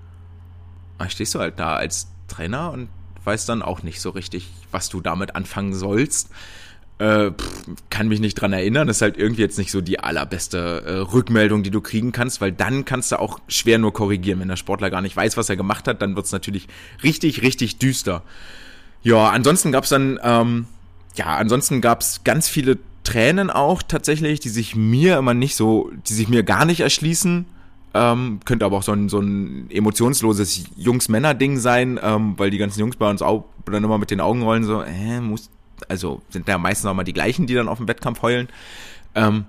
Da 0.98 1.10
stehst 1.10 1.36
du 1.36 1.40
halt 1.40 1.58
da 1.58 1.76
als 1.76 2.08
Trainer 2.30 2.72
und 2.72 2.88
weiß 3.26 3.46
dann 3.46 3.62
auch 3.62 3.84
nicht 3.84 4.00
so 4.00 4.12
richtig, 4.12 4.50
was 4.72 4.90
du 4.90 5.02
damit 5.02 5.36
anfangen 5.36 5.74
sollst. 5.74 6.30
Äh, 7.00 7.32
pff, 7.32 7.64
kann 7.90 8.08
mich 8.08 8.20
nicht 8.20 8.36
dran 8.36 8.54
erinnern. 8.54 8.90
Ist 8.90 9.02
halt 9.02 9.18
irgendwie 9.18 9.42
jetzt 9.42 9.58
nicht 9.58 9.72
so 9.72 9.82
die 9.82 10.00
allerbeste 10.00 10.84
äh, 10.86 10.94
Rückmeldung, 11.14 11.64
die 11.64 11.72
du 11.72 11.82
kriegen 11.82 12.12
kannst, 12.12 12.42
weil 12.42 12.52
dann 12.52 12.86
kannst 12.86 13.12
du 13.12 13.20
auch 13.20 13.40
schwer 13.48 13.78
nur 13.78 13.94
korrigieren. 13.94 14.40
Wenn 14.40 14.48
der 14.48 14.56
Sportler 14.56 14.90
gar 14.90 15.02
nicht 15.02 15.16
weiß, 15.16 15.38
was 15.38 15.50
er 15.50 15.58
gemacht 15.58 15.88
hat, 15.88 16.02
dann 16.02 16.16
wird 16.16 16.26
es 16.26 16.32
natürlich 16.32 16.68
richtig, 17.04 17.42
richtig 17.42 17.78
düster. 17.80 18.24
Ja, 19.02 19.30
ansonsten 19.30 19.72
gab 19.72 19.86
es 19.86 19.90
dann, 19.92 20.20
ähm, 20.24 20.66
ja, 21.16 21.28
ansonsten 21.38 21.82
gab 21.82 22.02
es 22.02 22.24
ganz 22.24 22.50
viele 22.50 22.78
Tränen 23.04 23.50
auch 23.50 23.82
tatsächlich, 23.82 24.40
die 24.40 24.50
sich 24.50 24.76
mir 24.76 25.18
immer 25.18 25.34
nicht 25.34 25.56
so, 25.56 25.90
die 26.08 26.14
sich 26.14 26.28
mir 26.28 26.44
gar 26.44 26.66
nicht 26.66 26.82
erschließen. 26.82 27.46
Ähm, 27.94 28.40
könnte 28.46 28.66
aber 28.66 28.78
auch 28.78 28.84
so 28.84 28.92
ein, 28.92 29.10
so 29.10 29.20
ein 29.20 29.70
emotionsloses 29.72 30.66
Jungs-Männer-Ding 30.76 31.58
sein, 31.58 32.00
ähm, 32.02 32.36
weil 32.38 32.52
die 32.52 32.60
ganzen 32.60 32.80
Jungs 32.80 32.98
bei 32.98 33.10
uns 33.10 33.22
auch 33.22 33.46
dann 33.66 33.84
immer 33.84 33.98
mit 33.98 34.12
den 34.12 34.22
Augen 34.22 34.44
rollen, 34.44 34.64
so, 34.64 34.82
äh, 34.82 35.20
muss, 35.20 35.50
also 35.88 36.22
sind 36.30 36.48
da 36.48 36.58
meistens 36.60 36.88
auch 36.88 36.94
mal 36.94 37.04
die 37.04 37.14
gleichen, 37.14 37.48
die 37.48 37.56
dann 37.56 37.68
auf 37.68 37.80
dem 37.80 37.88
Wettkampf 37.88 38.22
heulen. 38.22 38.48
Ähm, 39.16 39.46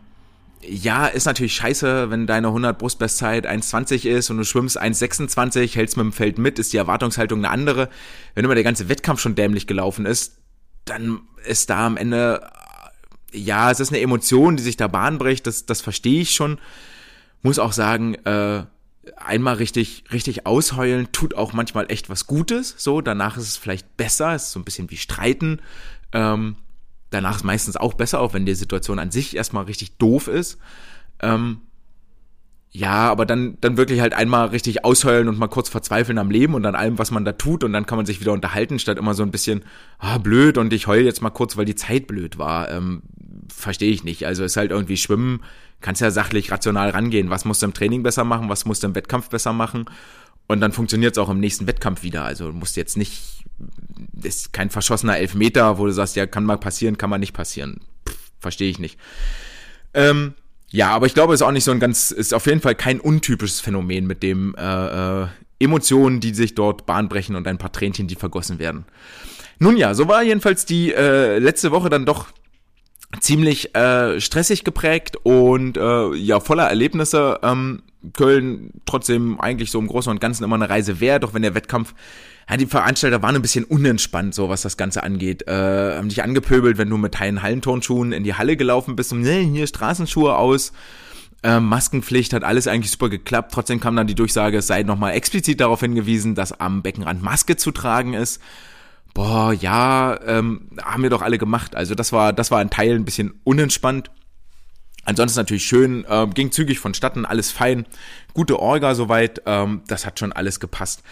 ja, 0.62 1.06
ist 1.06 1.26
natürlich 1.26 1.54
scheiße, 1.54 2.10
wenn 2.10 2.26
deine 2.26 2.48
100 2.48 2.78
Brustbestzeit 2.78 3.46
1,20 3.46 4.08
ist 4.08 4.30
und 4.30 4.38
du 4.38 4.44
schwimmst 4.44 4.80
1,26, 4.80 5.74
hältst 5.74 5.96
mit 5.96 6.04
dem 6.04 6.12
Feld 6.12 6.38
mit, 6.38 6.58
ist 6.58 6.72
die 6.72 6.76
Erwartungshaltung 6.78 7.40
eine 7.40 7.50
andere. 7.50 7.88
Wenn 8.34 8.44
immer 8.44 8.54
der 8.54 8.64
ganze 8.64 8.88
Wettkampf 8.88 9.20
schon 9.20 9.34
dämlich 9.34 9.66
gelaufen 9.66 10.06
ist, 10.06 10.38
dann 10.84 11.20
ist 11.46 11.70
da 11.70 11.86
am 11.86 11.96
Ende, 11.96 12.46
ja, 13.32 13.70
es 13.70 13.80
ist 13.80 13.90
eine 13.90 14.00
Emotion, 14.00 14.56
die 14.56 14.62
sich 14.62 14.76
da 14.76 14.88
Bahn 14.88 15.18
bricht, 15.18 15.46
das, 15.46 15.66
das 15.66 15.80
verstehe 15.80 16.22
ich 16.22 16.30
schon 16.30 16.58
muss 17.42 17.58
auch 17.58 17.72
sagen, 17.72 18.14
äh, 18.24 18.64
einmal 19.16 19.54
richtig, 19.54 20.04
richtig 20.12 20.46
ausheulen 20.46 21.10
tut 21.12 21.34
auch 21.34 21.52
manchmal 21.52 21.86
echt 21.90 22.10
was 22.10 22.26
Gutes. 22.26 22.74
So, 22.78 23.00
danach 23.00 23.36
ist 23.36 23.48
es 23.48 23.56
vielleicht 23.56 23.96
besser, 23.96 24.34
ist 24.34 24.52
so 24.52 24.60
ein 24.60 24.64
bisschen 24.64 24.90
wie 24.90 24.96
Streiten. 24.96 25.60
Ähm, 26.12 26.56
danach 27.10 27.36
ist 27.36 27.44
meistens 27.44 27.76
auch 27.76 27.94
besser, 27.94 28.20
auch 28.20 28.34
wenn 28.34 28.46
die 28.46 28.54
Situation 28.54 28.98
an 28.98 29.10
sich 29.10 29.36
erstmal 29.36 29.64
richtig 29.64 29.96
doof 29.96 30.28
ist. 30.28 30.58
Ähm, 31.20 31.60
ja, 32.72 33.10
aber 33.10 33.26
dann, 33.26 33.58
dann 33.60 33.76
wirklich 33.76 34.00
halt 34.00 34.14
einmal 34.14 34.48
richtig 34.48 34.84
ausheulen 34.84 35.28
und 35.28 35.38
mal 35.38 35.48
kurz 35.48 35.68
verzweifeln 35.68 36.18
am 36.18 36.30
Leben 36.30 36.54
und 36.54 36.64
an 36.66 36.76
allem, 36.76 36.98
was 36.98 37.10
man 37.10 37.24
da 37.24 37.32
tut 37.32 37.64
und 37.64 37.72
dann 37.72 37.84
kann 37.84 37.96
man 37.96 38.06
sich 38.06 38.20
wieder 38.20 38.32
unterhalten, 38.32 38.78
statt 38.78 38.96
immer 38.96 39.14
so 39.14 39.24
ein 39.24 39.32
bisschen, 39.32 39.64
ah, 39.98 40.18
blöd 40.18 40.56
und 40.56 40.72
ich 40.72 40.86
heul 40.86 41.00
jetzt 41.00 41.20
mal 41.20 41.30
kurz, 41.30 41.56
weil 41.56 41.64
die 41.64 41.74
Zeit 41.74 42.06
blöd 42.06 42.38
war. 42.38 42.70
Ähm, 42.70 43.02
Verstehe 43.52 43.90
ich 43.90 44.04
nicht. 44.04 44.24
Also 44.26 44.44
ist 44.44 44.56
halt 44.56 44.70
irgendwie 44.70 44.96
Schwimmen, 44.96 45.42
kannst 45.80 46.00
ja 46.00 46.10
sachlich, 46.10 46.50
rational 46.50 46.90
rangehen. 46.90 47.30
Was 47.30 47.44
musst 47.44 47.62
du 47.62 47.66
im 47.66 47.74
Training 47.74 48.02
besser 48.02 48.24
machen, 48.24 48.48
was 48.48 48.64
musst 48.64 48.82
du 48.82 48.88
im 48.88 48.94
Wettkampf 48.94 49.28
besser 49.28 49.52
machen 49.52 49.86
und 50.50 50.60
dann 50.60 50.72
funktioniert 50.72 51.16
es 51.16 51.18
auch 51.18 51.28
im 51.28 51.38
nächsten 51.38 51.68
Wettkampf 51.68 52.02
wieder. 52.02 52.24
Also 52.24 52.48
du 52.48 52.52
musst 52.52 52.76
jetzt 52.76 52.96
nicht, 52.96 53.44
ist 54.20 54.52
kein 54.52 54.68
verschossener 54.68 55.16
Elfmeter, 55.16 55.78
wo 55.78 55.86
du 55.86 55.92
sagst, 55.92 56.16
ja, 56.16 56.26
kann 56.26 56.44
mal 56.44 56.58
passieren, 56.58 56.98
kann 56.98 57.08
mal 57.08 57.18
nicht 57.18 57.34
passieren. 57.34 57.82
Verstehe 58.40 58.68
ich 58.68 58.80
nicht. 58.80 58.98
Ähm, 59.94 60.34
ja, 60.70 60.90
aber 60.90 61.06
ich 61.06 61.14
glaube, 61.14 61.34
es 61.34 61.40
ist 61.40 61.46
auch 61.46 61.52
nicht 61.52 61.62
so 61.62 61.70
ein 61.70 61.78
ganz, 61.78 62.10
ist 62.10 62.34
auf 62.34 62.46
jeden 62.46 62.60
Fall 62.60 62.74
kein 62.74 62.98
untypisches 62.98 63.60
Phänomen 63.60 64.08
mit 64.08 64.24
dem 64.24 64.56
äh, 64.56 65.22
äh, 65.22 65.26
Emotionen, 65.60 66.18
die 66.18 66.34
sich 66.34 66.56
dort 66.56 66.84
bahnbrechen 66.84 67.36
und 67.36 67.46
ein 67.46 67.58
paar 67.58 67.70
Tränchen, 67.70 68.08
die 68.08 68.16
vergossen 68.16 68.58
werden. 68.58 68.86
Nun 69.60 69.76
ja, 69.76 69.94
so 69.94 70.08
war 70.08 70.24
jedenfalls 70.24 70.64
die 70.64 70.92
äh, 70.92 71.38
letzte 71.38 71.70
Woche 71.70 71.90
dann 71.90 72.06
doch 72.06 72.26
ziemlich 73.18 73.74
äh, 73.74 74.20
stressig 74.20 74.64
geprägt 74.64 75.16
und 75.24 75.76
äh, 75.76 76.14
ja 76.14 76.40
voller 76.40 76.68
Erlebnisse. 76.68 77.40
Ähm, 77.42 77.82
Köln 78.14 78.70
trotzdem 78.86 79.40
eigentlich 79.40 79.70
so 79.70 79.78
im 79.78 79.88
Großen 79.88 80.10
und 80.10 80.20
Ganzen 80.20 80.44
immer 80.44 80.56
eine 80.56 80.70
Reise 80.70 81.00
wert, 81.00 81.22
doch 81.22 81.34
wenn 81.34 81.42
der 81.42 81.54
Wettkampf 81.54 81.94
ja, 82.50 82.56
die 82.56 82.66
Veranstalter 82.66 83.22
waren 83.22 83.36
ein 83.36 83.42
bisschen 83.42 83.64
unentspannt, 83.64 84.34
so 84.34 84.48
was 84.48 84.62
das 84.62 84.76
Ganze 84.76 85.04
angeht. 85.04 85.46
Äh, 85.46 85.96
haben 85.96 86.08
dich 86.08 86.24
angepöbelt, 86.24 86.78
wenn 86.78 86.90
du 86.90 86.96
mit 86.96 87.14
teilen 87.14 87.42
Hallenturnschuhen 87.42 88.10
in 88.10 88.24
die 88.24 88.34
Halle 88.34 88.56
gelaufen 88.56 88.96
bist 88.96 89.12
und 89.12 89.20
nee, 89.20 89.44
hier 89.44 89.68
Straßenschuhe 89.68 90.34
aus. 90.34 90.72
Äh, 91.44 91.60
Maskenpflicht 91.60 92.32
hat 92.32 92.42
alles 92.42 92.66
eigentlich 92.66 92.90
super 92.90 93.08
geklappt. 93.08 93.52
Trotzdem 93.54 93.78
kam 93.78 93.94
dann 93.94 94.08
die 94.08 94.16
Durchsage, 94.16 94.58
es 94.58 94.66
sei 94.66 94.82
nochmal 94.82 95.12
explizit 95.12 95.60
darauf 95.60 95.80
hingewiesen, 95.80 96.34
dass 96.34 96.58
am 96.58 96.82
Beckenrand 96.82 97.22
Maske 97.22 97.56
zu 97.56 97.70
tragen 97.70 98.14
ist. 98.14 98.40
Boah, 99.14 99.52
ja, 99.52 100.18
ähm, 100.24 100.70
haben 100.82 101.02
wir 101.02 101.10
doch 101.10 101.22
alle 101.22 101.38
gemacht. 101.38 101.74
Also 101.74 101.94
das 101.94 102.12
war, 102.12 102.32
das 102.32 102.50
war 102.50 102.60
ein 102.60 102.70
Teil 102.70 102.94
ein 102.94 103.04
bisschen 103.04 103.40
unentspannt. 103.44 104.10
Ansonsten 105.04 105.40
natürlich 105.40 105.64
schön, 105.64 106.04
äh, 106.08 106.26
ging 106.32 106.52
zügig 106.52 106.78
vonstatten, 106.78 107.24
alles 107.24 107.50
fein, 107.50 107.86
gute 108.34 108.60
Orga 108.60 108.94
soweit, 108.94 109.42
ähm, 109.46 109.82
das 109.88 110.06
hat 110.06 110.18
schon 110.18 110.32
alles 110.32 110.60
gepasst. 110.60 111.02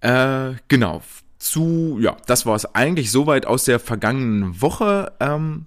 Äh, 0.00 0.52
genau. 0.68 1.02
Zu, 1.38 1.98
ja, 2.00 2.16
das 2.26 2.46
war 2.46 2.54
es 2.54 2.74
eigentlich 2.74 3.10
soweit 3.10 3.46
aus 3.46 3.64
der 3.64 3.80
vergangenen 3.80 4.62
Woche. 4.62 5.12
Ähm, 5.20 5.66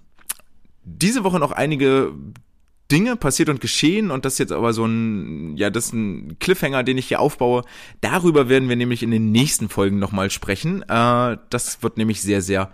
diese 0.84 1.22
Woche 1.24 1.38
noch 1.38 1.52
einige 1.52 2.12
Dinge 2.90 3.16
passiert 3.16 3.50
und 3.50 3.60
geschehen 3.60 4.10
und 4.10 4.24
das 4.24 4.34
ist 4.34 4.38
jetzt 4.38 4.52
aber 4.52 4.72
so 4.72 4.86
ein, 4.86 5.56
ja, 5.56 5.68
das 5.68 5.86
ist 5.86 5.92
ein 5.92 6.38
Cliffhanger, 6.38 6.82
den 6.82 6.96
ich 6.96 7.08
hier 7.08 7.20
aufbaue. 7.20 7.64
Darüber 8.00 8.48
werden 8.48 8.68
wir 8.68 8.76
nämlich 8.76 9.02
in 9.02 9.10
den 9.10 9.30
nächsten 9.30 9.68
Folgen 9.68 9.98
nochmal 9.98 10.30
sprechen. 10.30 10.82
Äh, 10.82 11.36
das 11.50 11.82
wird 11.82 11.98
nämlich 11.98 12.22
sehr, 12.22 12.40
sehr, 12.40 12.70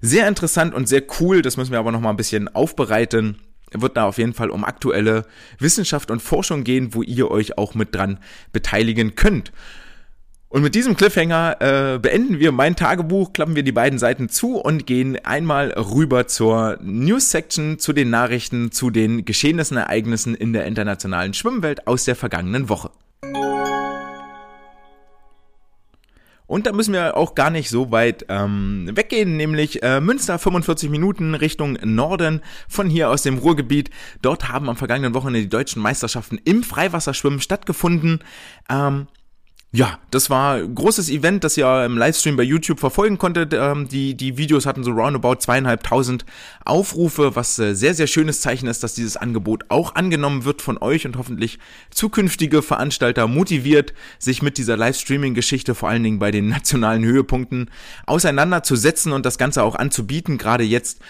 sehr 0.00 0.26
interessant 0.26 0.74
und 0.74 0.88
sehr 0.88 1.04
cool. 1.20 1.42
Das 1.42 1.56
müssen 1.56 1.70
wir 1.70 1.78
aber 1.78 1.92
nochmal 1.92 2.12
ein 2.12 2.16
bisschen 2.16 2.48
aufbereiten. 2.48 3.38
Wird 3.72 3.96
da 3.96 4.06
auf 4.06 4.18
jeden 4.18 4.34
Fall 4.34 4.50
um 4.50 4.64
aktuelle 4.64 5.24
Wissenschaft 5.58 6.10
und 6.10 6.20
Forschung 6.20 6.64
gehen, 6.64 6.92
wo 6.94 7.02
ihr 7.02 7.30
euch 7.30 7.56
auch 7.56 7.74
mit 7.74 7.94
dran 7.94 8.18
beteiligen 8.52 9.14
könnt. 9.14 9.52
Und 10.52 10.60
mit 10.60 10.74
diesem 10.74 10.98
Cliffhanger 10.98 11.56
äh, 11.60 11.98
beenden 11.98 12.38
wir 12.38 12.52
mein 12.52 12.76
Tagebuch, 12.76 13.32
klappen 13.32 13.56
wir 13.56 13.62
die 13.62 13.72
beiden 13.72 13.98
Seiten 13.98 14.28
zu 14.28 14.58
und 14.58 14.86
gehen 14.86 15.16
einmal 15.24 15.70
rüber 15.70 16.26
zur 16.26 16.76
News-Section, 16.82 17.78
zu 17.78 17.94
den 17.94 18.10
Nachrichten, 18.10 18.70
zu 18.70 18.90
den 18.90 19.24
Geschehnissen, 19.24 19.78
Ereignissen 19.78 20.34
in 20.34 20.52
der 20.52 20.66
internationalen 20.66 21.32
Schwimmwelt 21.32 21.86
aus 21.86 22.04
der 22.04 22.16
vergangenen 22.16 22.68
Woche. 22.68 22.90
Und 26.46 26.66
da 26.66 26.72
müssen 26.72 26.92
wir 26.92 27.16
auch 27.16 27.34
gar 27.34 27.48
nicht 27.48 27.70
so 27.70 27.90
weit 27.90 28.26
ähm, 28.28 28.90
weggehen, 28.92 29.38
nämlich 29.38 29.82
äh, 29.82 30.02
Münster 30.02 30.38
45 30.38 30.90
Minuten 30.90 31.34
Richtung 31.34 31.78
Norden 31.82 32.42
von 32.68 32.90
hier 32.90 33.08
aus 33.08 33.22
dem 33.22 33.38
Ruhrgebiet. 33.38 33.88
Dort 34.20 34.50
haben 34.50 34.68
am 34.68 34.76
vergangenen 34.76 35.14
Wochenende 35.14 35.40
die 35.40 35.48
deutschen 35.48 35.80
Meisterschaften 35.80 36.38
im 36.44 36.62
Freiwasserschwimmen 36.62 37.40
stattgefunden. 37.40 38.18
Ähm, 38.68 39.06
ja, 39.74 39.98
das 40.10 40.28
war 40.28 40.56
ein 40.56 40.74
großes 40.74 41.08
Event, 41.08 41.44
das 41.44 41.56
ihr 41.56 41.84
im 41.86 41.96
Livestream 41.96 42.36
bei 42.36 42.42
YouTube 42.42 42.78
verfolgen 42.78 43.16
konntet. 43.16 43.54
Ähm, 43.54 43.88
die, 43.88 44.14
die 44.14 44.36
Videos 44.36 44.66
hatten 44.66 44.84
so 44.84 44.90
roundabout 44.90 45.36
zweieinhalbtausend 45.36 46.26
Aufrufe, 46.66 47.36
was 47.36 47.58
äh, 47.58 47.74
sehr, 47.74 47.94
sehr 47.94 48.06
schönes 48.06 48.42
Zeichen 48.42 48.66
ist, 48.66 48.82
dass 48.82 48.92
dieses 48.92 49.16
Angebot 49.16 49.64
auch 49.70 49.94
angenommen 49.94 50.44
wird 50.44 50.60
von 50.60 50.76
euch 50.76 51.06
und 51.06 51.16
hoffentlich 51.16 51.58
zukünftige 51.90 52.60
Veranstalter 52.60 53.26
motiviert, 53.26 53.94
sich 54.18 54.42
mit 54.42 54.58
dieser 54.58 54.76
Livestreaming-Geschichte 54.76 55.74
vor 55.74 55.88
allen 55.88 56.02
Dingen 56.02 56.18
bei 56.18 56.30
den 56.30 56.48
nationalen 56.50 57.02
Höhepunkten 57.02 57.70
auseinanderzusetzen 58.04 59.12
und 59.12 59.24
das 59.24 59.38
Ganze 59.38 59.62
auch 59.62 59.74
anzubieten. 59.74 60.36
Gerade 60.36 60.64
jetzt, 60.64 61.00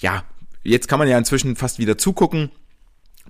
ja, 0.00 0.24
jetzt 0.64 0.88
kann 0.88 0.98
man 0.98 1.06
ja 1.06 1.16
inzwischen 1.18 1.54
fast 1.54 1.78
wieder 1.78 1.96
zugucken 1.98 2.50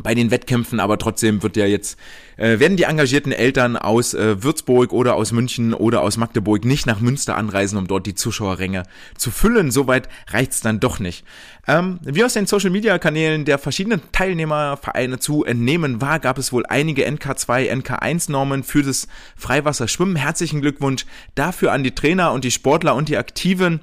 bei 0.00 0.14
den 0.14 0.30
Wettkämpfen, 0.30 0.80
aber 0.80 0.98
trotzdem 0.98 1.42
wird 1.42 1.56
ja 1.56 1.66
jetzt, 1.66 1.98
äh, 2.36 2.58
werden 2.58 2.76
die 2.76 2.84
engagierten 2.84 3.32
Eltern 3.32 3.76
aus 3.76 4.14
äh, 4.14 4.42
Würzburg 4.42 4.92
oder 4.92 5.14
aus 5.14 5.32
München 5.32 5.74
oder 5.74 6.02
aus 6.02 6.16
Magdeburg 6.16 6.64
nicht 6.64 6.86
nach 6.86 7.00
Münster 7.00 7.36
anreisen, 7.36 7.76
um 7.78 7.86
dort 7.86 8.06
die 8.06 8.14
Zuschauerränge 8.14 8.84
zu 9.16 9.30
füllen. 9.30 9.70
Soweit 9.70 10.08
reicht's 10.28 10.60
dann 10.60 10.80
doch 10.80 10.98
nicht. 10.98 11.24
Ähm, 11.68 12.00
wie 12.02 12.24
aus 12.24 12.32
den 12.32 12.46
Social-Media-Kanälen 12.46 13.44
der 13.44 13.58
verschiedenen 13.58 14.00
Teilnehmervereine 14.12 15.18
zu 15.18 15.44
entnehmen 15.44 16.00
war, 16.00 16.18
gab 16.18 16.38
es 16.38 16.52
wohl 16.52 16.64
einige 16.66 17.06
NK2, 17.06 17.70
NK1-Normen 17.70 18.64
für 18.64 18.82
das 18.82 19.08
Freiwasserschwimmen. 19.36 20.16
Herzlichen 20.16 20.60
Glückwunsch 20.60 21.06
dafür 21.34 21.72
an 21.72 21.84
die 21.84 21.94
Trainer 21.94 22.32
und 22.32 22.44
die 22.44 22.50
Sportler 22.50 22.94
und 22.94 23.08
die 23.08 23.18
Aktiven 23.18 23.80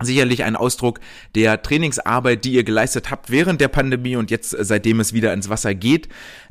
sicherlich 0.00 0.44
ein 0.44 0.56
Ausdruck 0.56 1.00
der 1.34 1.62
Trainingsarbeit, 1.62 2.44
die 2.44 2.52
ihr 2.52 2.64
geleistet 2.64 3.10
habt 3.10 3.30
während 3.30 3.60
der 3.60 3.68
Pandemie 3.68 4.16
und 4.16 4.30
jetzt, 4.30 4.54
äh, 4.54 4.64
seitdem 4.64 5.00
es 5.00 5.12
wieder 5.12 5.32
ins 5.32 5.48
Wasser 5.48 5.74
geht. 5.74 6.08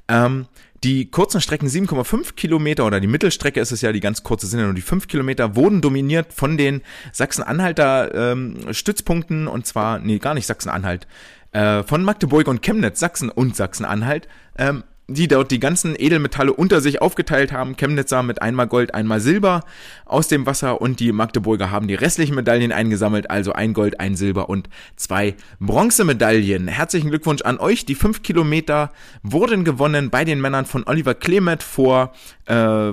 Ähm, 0.07 0.47
die 0.83 1.10
kurzen 1.10 1.41
Strecken 1.41 1.67
7,5 1.67 2.36
Kilometer 2.36 2.86
oder 2.86 2.99
die 2.99 3.07
Mittelstrecke 3.07 3.60
ist 3.60 3.71
es 3.71 3.81
ja, 3.81 3.91
die 3.91 3.99
ganz 3.99 4.21
kurze 4.21 4.45
sind 4.45 4.60
ja 4.60 4.65
nur 4.65 4.75
die 4.75 4.81
5 4.81 5.07
Kilometer, 5.07 5.55
wurden 5.55 5.81
dominiert 5.81 6.33
von 6.33 6.55
den 6.55 6.81
Sachsen-Anhalter 7.12 8.13
ähm, 8.13 8.71
Stützpunkten 8.71 9.47
und 9.47 9.65
zwar, 9.65 9.99
nee, 9.99 10.19
gar 10.19 10.36
nicht 10.36 10.45
Sachsen-Anhalt, 10.45 11.07
äh, 11.51 11.81
von 11.83 12.03
Magdeburg 12.03 12.47
und 12.47 12.62
Chemnitz, 12.62 12.99
Sachsen 12.99 13.29
und 13.29 13.55
Sachsen-Anhalt. 13.55 14.27
Ähm, 14.57 14.83
die 15.10 15.30
dort 15.30 15.52
die 15.52 15.60
ganzen 15.60 15.96
Edelmetalle 15.98 16.52
unter 16.52 16.82
sich 16.82 17.02
aufgeteilt 17.02 17.54
haben. 17.54 17.78
Chemnitzer 17.78 18.24
mit 18.24 18.41
einmal 18.41 18.67
Gold, 18.67 18.93
einmal 18.93 19.22
Silber 19.22 19.63
aus 20.06 20.28
dem 20.28 20.46
Wasser 20.46 20.82
und 20.82 21.00
die 21.00 21.13
Magdeburger 21.13 21.72
haben 21.72 21.88
die 21.88 21.96
restlichen 21.96 22.36
Medaillen 22.36 22.74
eingesammelt, 22.74 23.30
also 23.30 23.54
ein 23.54 23.74
Gold, 23.74 24.02
ein 24.02 24.15
Silber 24.15 24.50
und 24.50 24.70
zwei 24.98 25.36
Bronzemedaillen. 25.62 26.67
Herzlichen 26.67 27.10
Glückwunsch 27.10 27.41
an 27.43 27.58
euch. 27.58 27.86
Die 27.86 27.96
fünf 27.96 28.22
Kilometer 28.22 28.91
wurden 29.24 29.63
gewonnen 29.63 30.10
bei 30.10 30.26
den 30.26 30.41
Männern 30.41 30.65
von 30.65 30.84
Oliver 30.86 31.13
Clement 31.13 31.63
vor 31.63 32.12
äh, 32.46 32.91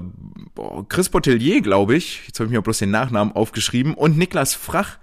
Chris 0.89 1.09
Botellier, 1.09 1.63
glaube 1.63 1.97
ich. 1.97 2.27
Jetzt 2.29 2.39
habe 2.39 2.47
ich 2.47 2.53
mir 2.53 2.63
bloß 2.63 2.79
den 2.79 2.93
Nachnamen 2.93 3.35
aufgeschrieben 3.35 3.95
und 3.95 4.17
Niklas 4.17 4.55
Frach 4.55 4.99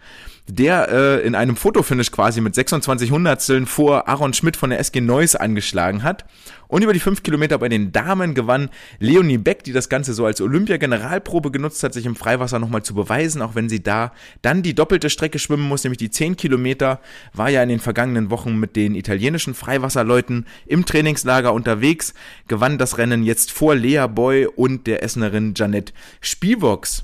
der 0.47 0.89
äh, 0.89 1.25
in 1.25 1.35
einem 1.35 1.55
Fotofinish 1.55 2.11
quasi 2.11 2.41
mit 2.41 2.55
26 2.55 3.11
Hundertsteln 3.11 3.65
vor 3.65 4.07
Aaron 4.07 4.33
Schmidt 4.33 4.57
von 4.57 4.69
der 4.69 4.79
SG 4.79 5.01
Neuss 5.01 5.35
angeschlagen 5.35 6.03
hat. 6.03 6.25
Und 6.71 6.83
über 6.83 6.93
die 6.93 7.01
5 7.01 7.21
Kilometer 7.21 7.57
bei 7.57 7.67
den 7.67 7.91
Damen 7.91 8.33
gewann 8.33 8.69
Leonie 8.97 9.37
Beck, 9.37 9.65
die 9.65 9.73
das 9.73 9.89
Ganze 9.89 10.13
so 10.13 10.25
als 10.25 10.39
Olympia-Generalprobe 10.39 11.51
genutzt 11.51 11.83
hat, 11.83 11.93
sich 11.93 12.05
im 12.05 12.15
Freiwasser 12.15 12.59
nochmal 12.59 12.81
zu 12.81 12.93
beweisen, 12.93 13.41
auch 13.41 13.55
wenn 13.55 13.67
sie 13.67 13.83
da 13.83 14.13
dann 14.41 14.63
die 14.63 14.73
doppelte 14.73 15.09
Strecke 15.09 15.37
schwimmen 15.37 15.67
muss, 15.67 15.83
nämlich 15.83 15.97
die 15.97 16.09
10 16.09 16.37
Kilometer, 16.37 17.01
war 17.33 17.49
ja 17.49 17.61
in 17.61 17.67
den 17.67 17.81
vergangenen 17.81 18.29
Wochen 18.29 18.57
mit 18.57 18.77
den 18.77 18.95
italienischen 18.95 19.53
Freiwasserleuten 19.53 20.47
im 20.65 20.85
Trainingslager 20.85 21.51
unterwegs, 21.51 22.13
gewann 22.47 22.77
das 22.77 22.97
Rennen 22.97 23.23
jetzt 23.23 23.51
vor 23.51 23.75
Lea 23.75 24.07
Boy 24.07 24.45
und 24.45 24.87
der 24.87 25.03
Essenerin 25.03 25.53
Janette 25.57 25.91
Spivox. 26.21 27.03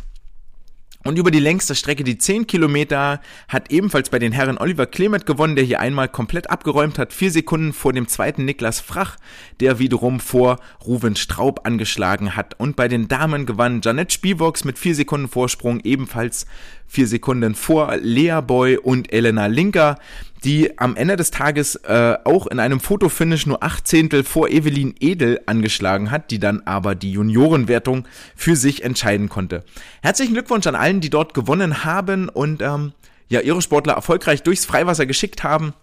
Und 1.07 1.17
über 1.17 1.31
die 1.31 1.39
längste 1.39 1.73
Strecke, 1.73 2.03
die 2.03 2.17
10 2.17 2.47
Kilometer, 2.47 3.21
hat 3.47 3.71
ebenfalls 3.71 4.09
bei 4.09 4.19
den 4.19 4.33
Herren 4.33 4.57
Oliver 4.57 4.87
Clement 4.87 5.25
gewonnen, 5.25 5.55
der 5.55 5.63
hier 5.63 5.79
einmal 5.79 6.09
komplett 6.09 6.49
abgeräumt 6.49 6.99
hat. 6.99 7.13
Vier 7.13 7.31
Sekunden 7.31 7.71
vor 7.71 7.93
dem 7.93 8.09
zweiten 8.09 8.43
Niklas 8.43 8.81
Frach, 8.81 9.15
der 9.61 9.79
wiederum 9.79 10.19
vor 10.19 10.59
Ruven 10.85 11.15
Straub 11.15 11.65
angeschlagen 11.65 12.35
hat. 12.35 12.59
Und 12.59 12.75
bei 12.75 12.89
den 12.89 13.07
Damen 13.07 13.45
gewann 13.45 13.79
Janet 13.81 14.11
Spivox 14.11 14.65
mit 14.65 14.77
vier 14.77 14.95
Sekunden 14.95 15.29
Vorsprung 15.29 15.79
ebenfalls 15.79 16.45
vier 16.87 17.07
Sekunden 17.07 17.55
vor 17.55 17.95
Lea 17.97 18.39
Boy 18.45 18.77
und 18.77 19.11
Elena 19.11 19.47
Linker, 19.47 19.97
die 20.43 20.77
am 20.77 20.95
Ende 20.95 21.15
des 21.15 21.31
Tages 21.31 21.75
äh, 21.75 22.17
auch 22.23 22.47
in 22.47 22.59
einem 22.59 22.79
Fotofinish 22.79 23.45
nur 23.45 23.63
acht 23.63 23.87
Zehntel 23.87 24.23
vor 24.23 24.49
Evelyn 24.49 24.95
Edel 24.99 25.41
angeschlagen 25.45 26.11
hat, 26.11 26.31
die 26.31 26.39
dann 26.39 26.61
aber 26.65 26.95
die 26.95 27.11
Juniorenwertung 27.11 28.07
für 28.35 28.55
sich 28.55 28.83
entscheiden 28.83 29.29
konnte. 29.29 29.63
Herzlichen 30.01 30.33
Glückwunsch 30.33 30.67
an 30.67 30.75
allen, 30.75 31.01
die 31.01 31.09
dort 31.09 31.33
gewonnen 31.33 31.83
haben 31.83 32.29
und 32.29 32.61
ähm, 32.61 32.93
ja 33.29 33.41
ihre 33.41 33.61
Sportler 33.61 33.93
erfolgreich 33.93 34.43
durchs 34.43 34.65
Freiwasser 34.65 35.05
geschickt 35.05 35.43
haben. 35.43 35.73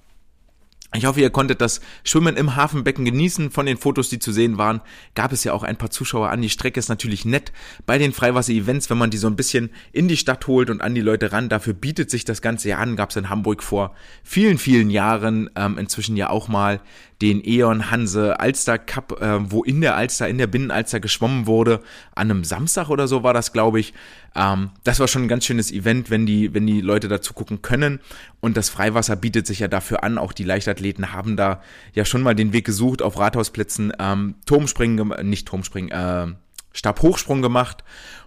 Ich 0.97 1.07
hoffe, 1.07 1.21
ihr 1.21 1.31
konntet 1.31 1.61
das 1.61 1.81
Schwimmen 2.05 2.37
im 2.37 2.55
Hafenbecken 2.55 3.05
genießen. 3.05 3.51
Von 3.51 3.67
den 3.67 3.77
Fotos, 3.77 4.11
die 4.11 4.21
zu 4.21 4.31
sehen 4.31 4.59
waren, 4.59 4.81
gab 5.17 5.33
es 5.33 5.43
ja 5.43 5.53
auch 5.53 5.65
ein 5.65 5.77
paar 5.77 5.91
Zuschauer 5.91 6.31
an. 6.31 6.41
Die 6.41 6.51
Strecke 6.51 6.79
ist 6.79 6.89
natürlich 6.89 7.25
nett 7.25 7.51
bei 7.85 7.99
den 7.99 8.13
Freiwasser-Events, 8.13 8.91
wenn 8.91 8.99
man 8.99 9.11
die 9.11 9.17
so 9.17 9.27
ein 9.27 9.35
bisschen 9.35 9.71
in 9.91 10.07
die 10.07 10.17
Stadt 10.17 10.47
holt 10.47 10.71
und 10.71 10.81
an 10.81 10.95
die 10.95 11.01
Leute 11.01 11.33
ran. 11.33 11.49
Dafür 11.49 11.75
bietet 11.75 12.11
sich 12.11 12.25
das 12.25 12.43
Ganze 12.43 12.69
ja 12.69 12.79
an. 12.79 12.95
Gab 12.95 13.11
es 13.11 13.17
in 13.17 13.29
Hamburg 13.29 13.65
vor 13.65 13.93
vielen, 14.23 14.57
vielen 14.57 14.89
Jahren. 14.89 15.51
Ähm, 15.57 15.79
inzwischen 15.79 16.17
ja 16.17 16.31
auch 16.31 16.47
mal 16.47 16.81
den 17.23 17.45
Eon 17.45 17.91
Hanse 17.91 18.39
Alster 18.41 18.79
Cup, 18.79 19.21
äh, 19.21 19.51
wo 19.51 19.63
in 19.63 19.81
der 19.81 19.97
Alster, 19.97 20.29
in 20.29 20.39
der 20.39 20.47
Binnenalster 20.47 21.01
geschwommen 21.01 21.47
wurde. 21.47 21.81
An 22.15 22.31
einem 22.31 22.45
Samstag 22.45 22.89
oder 22.89 23.09
so 23.09 23.23
war 23.23 23.35
das, 23.35 23.53
glaube 23.53 23.81
ich. 23.81 23.95
Ähm, 24.35 24.71
das 24.83 25.01
war 25.01 25.09
schon 25.09 25.23
ein 25.23 25.29
ganz 25.29 25.45
schönes 25.45 25.71
Event, 25.73 26.11
wenn 26.11 26.27
die, 26.27 26.53
wenn 26.55 26.67
die 26.67 26.81
Leute 26.81 27.09
dazu 27.09 27.35
gucken 27.35 27.63
können. 27.63 28.01
Und 28.41 28.57
das 28.57 28.69
Freiwasser 28.69 29.17
bietet 29.17 29.47
sich 29.47 29.61
ja 29.61 29.69
dafür 29.69 30.03
an. 30.03 30.19
Auch 30.19 30.33
die 30.33 30.45
Leichtathleten 30.45 31.13
haben 31.13 31.37
da 31.37 31.63
ja 31.93 32.05
schon 32.05 32.23
mal 32.23 32.35
den 32.35 32.53
Weg 32.53 32.65
gesucht 32.65 33.03
auf 33.03 33.19
Rathausplätzen, 33.19 33.93
ähm, 33.99 34.35
Turmspringen, 34.47 35.09
nicht 35.29 35.47
Turmspringen, 35.49 35.91
äh, 35.91 36.35
Stabhochsprung 36.73 37.41
gemacht 37.41 37.85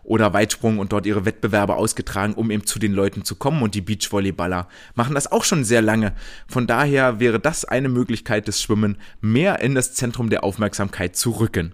oder 0.08 0.34
Weitsprung 0.34 0.80
und 0.80 0.94
dort 0.94 1.06
ihre 1.06 1.26
Wettbewerbe 1.26 1.76
ausgetragen, 1.76 2.34
um 2.34 2.50
eben 2.50 2.66
zu 2.66 2.80
den 2.80 2.94
Leuten 2.94 3.26
zu 3.26 3.36
kommen. 3.36 3.62
Und 3.62 3.76
die 3.76 3.82
Beachvolleyballer 3.82 4.68
machen 4.96 5.14
das 5.14 5.32
auch 5.32 5.44
schon 5.44 5.66
sehr 5.66 5.82
lange. 5.82 6.14
Von 6.48 6.66
daher 6.66 7.20
wäre 7.20 7.40
das 7.40 7.66
eine 7.66 7.90
Möglichkeit 7.90 8.48
des 8.48 8.62
Schwimmen, 8.62 8.98
mehr 9.20 9.60
in 9.60 9.76
das 9.76 9.94
Zentrum 9.94 10.30
der 10.30 10.46
Aufmerksamkeit 10.46 11.18
zu 11.18 11.32
rücken. 11.32 11.74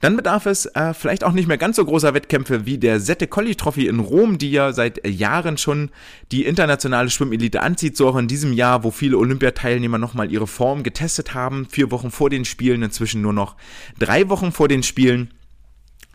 Dann 0.00 0.16
bedarf 0.16 0.46
es 0.46 0.66
äh, 0.66 0.94
vielleicht 0.94 1.24
auch 1.24 1.32
nicht 1.32 1.48
mehr 1.48 1.58
ganz 1.58 1.76
so 1.76 1.84
großer 1.84 2.14
Wettkämpfe 2.14 2.64
wie 2.64 2.78
der 2.78 3.00
Sette 3.00 3.26
Colli 3.26 3.56
Trophy 3.56 3.88
in 3.88 3.98
Rom, 3.98 4.38
die 4.38 4.52
ja 4.52 4.72
seit 4.72 5.06
Jahren 5.06 5.58
schon 5.58 5.90
die 6.30 6.44
internationale 6.44 7.10
Schwimmelite 7.10 7.62
anzieht, 7.62 7.96
so 7.96 8.08
auch 8.08 8.16
in 8.16 8.28
diesem 8.28 8.52
Jahr, 8.52 8.84
wo 8.84 8.92
viele 8.92 9.18
Olympiateilnehmer 9.18 9.98
nochmal 9.98 10.30
ihre 10.30 10.46
Form 10.46 10.84
getestet 10.84 11.34
haben. 11.34 11.66
Vier 11.68 11.90
Wochen 11.90 12.10
vor 12.10 12.30
den 12.30 12.44
Spielen, 12.44 12.82
inzwischen 12.82 13.22
nur 13.22 13.32
noch 13.32 13.56
drei 13.98 14.28
Wochen 14.28 14.52
vor 14.52 14.68
den 14.68 14.84
Spielen. 14.84 15.32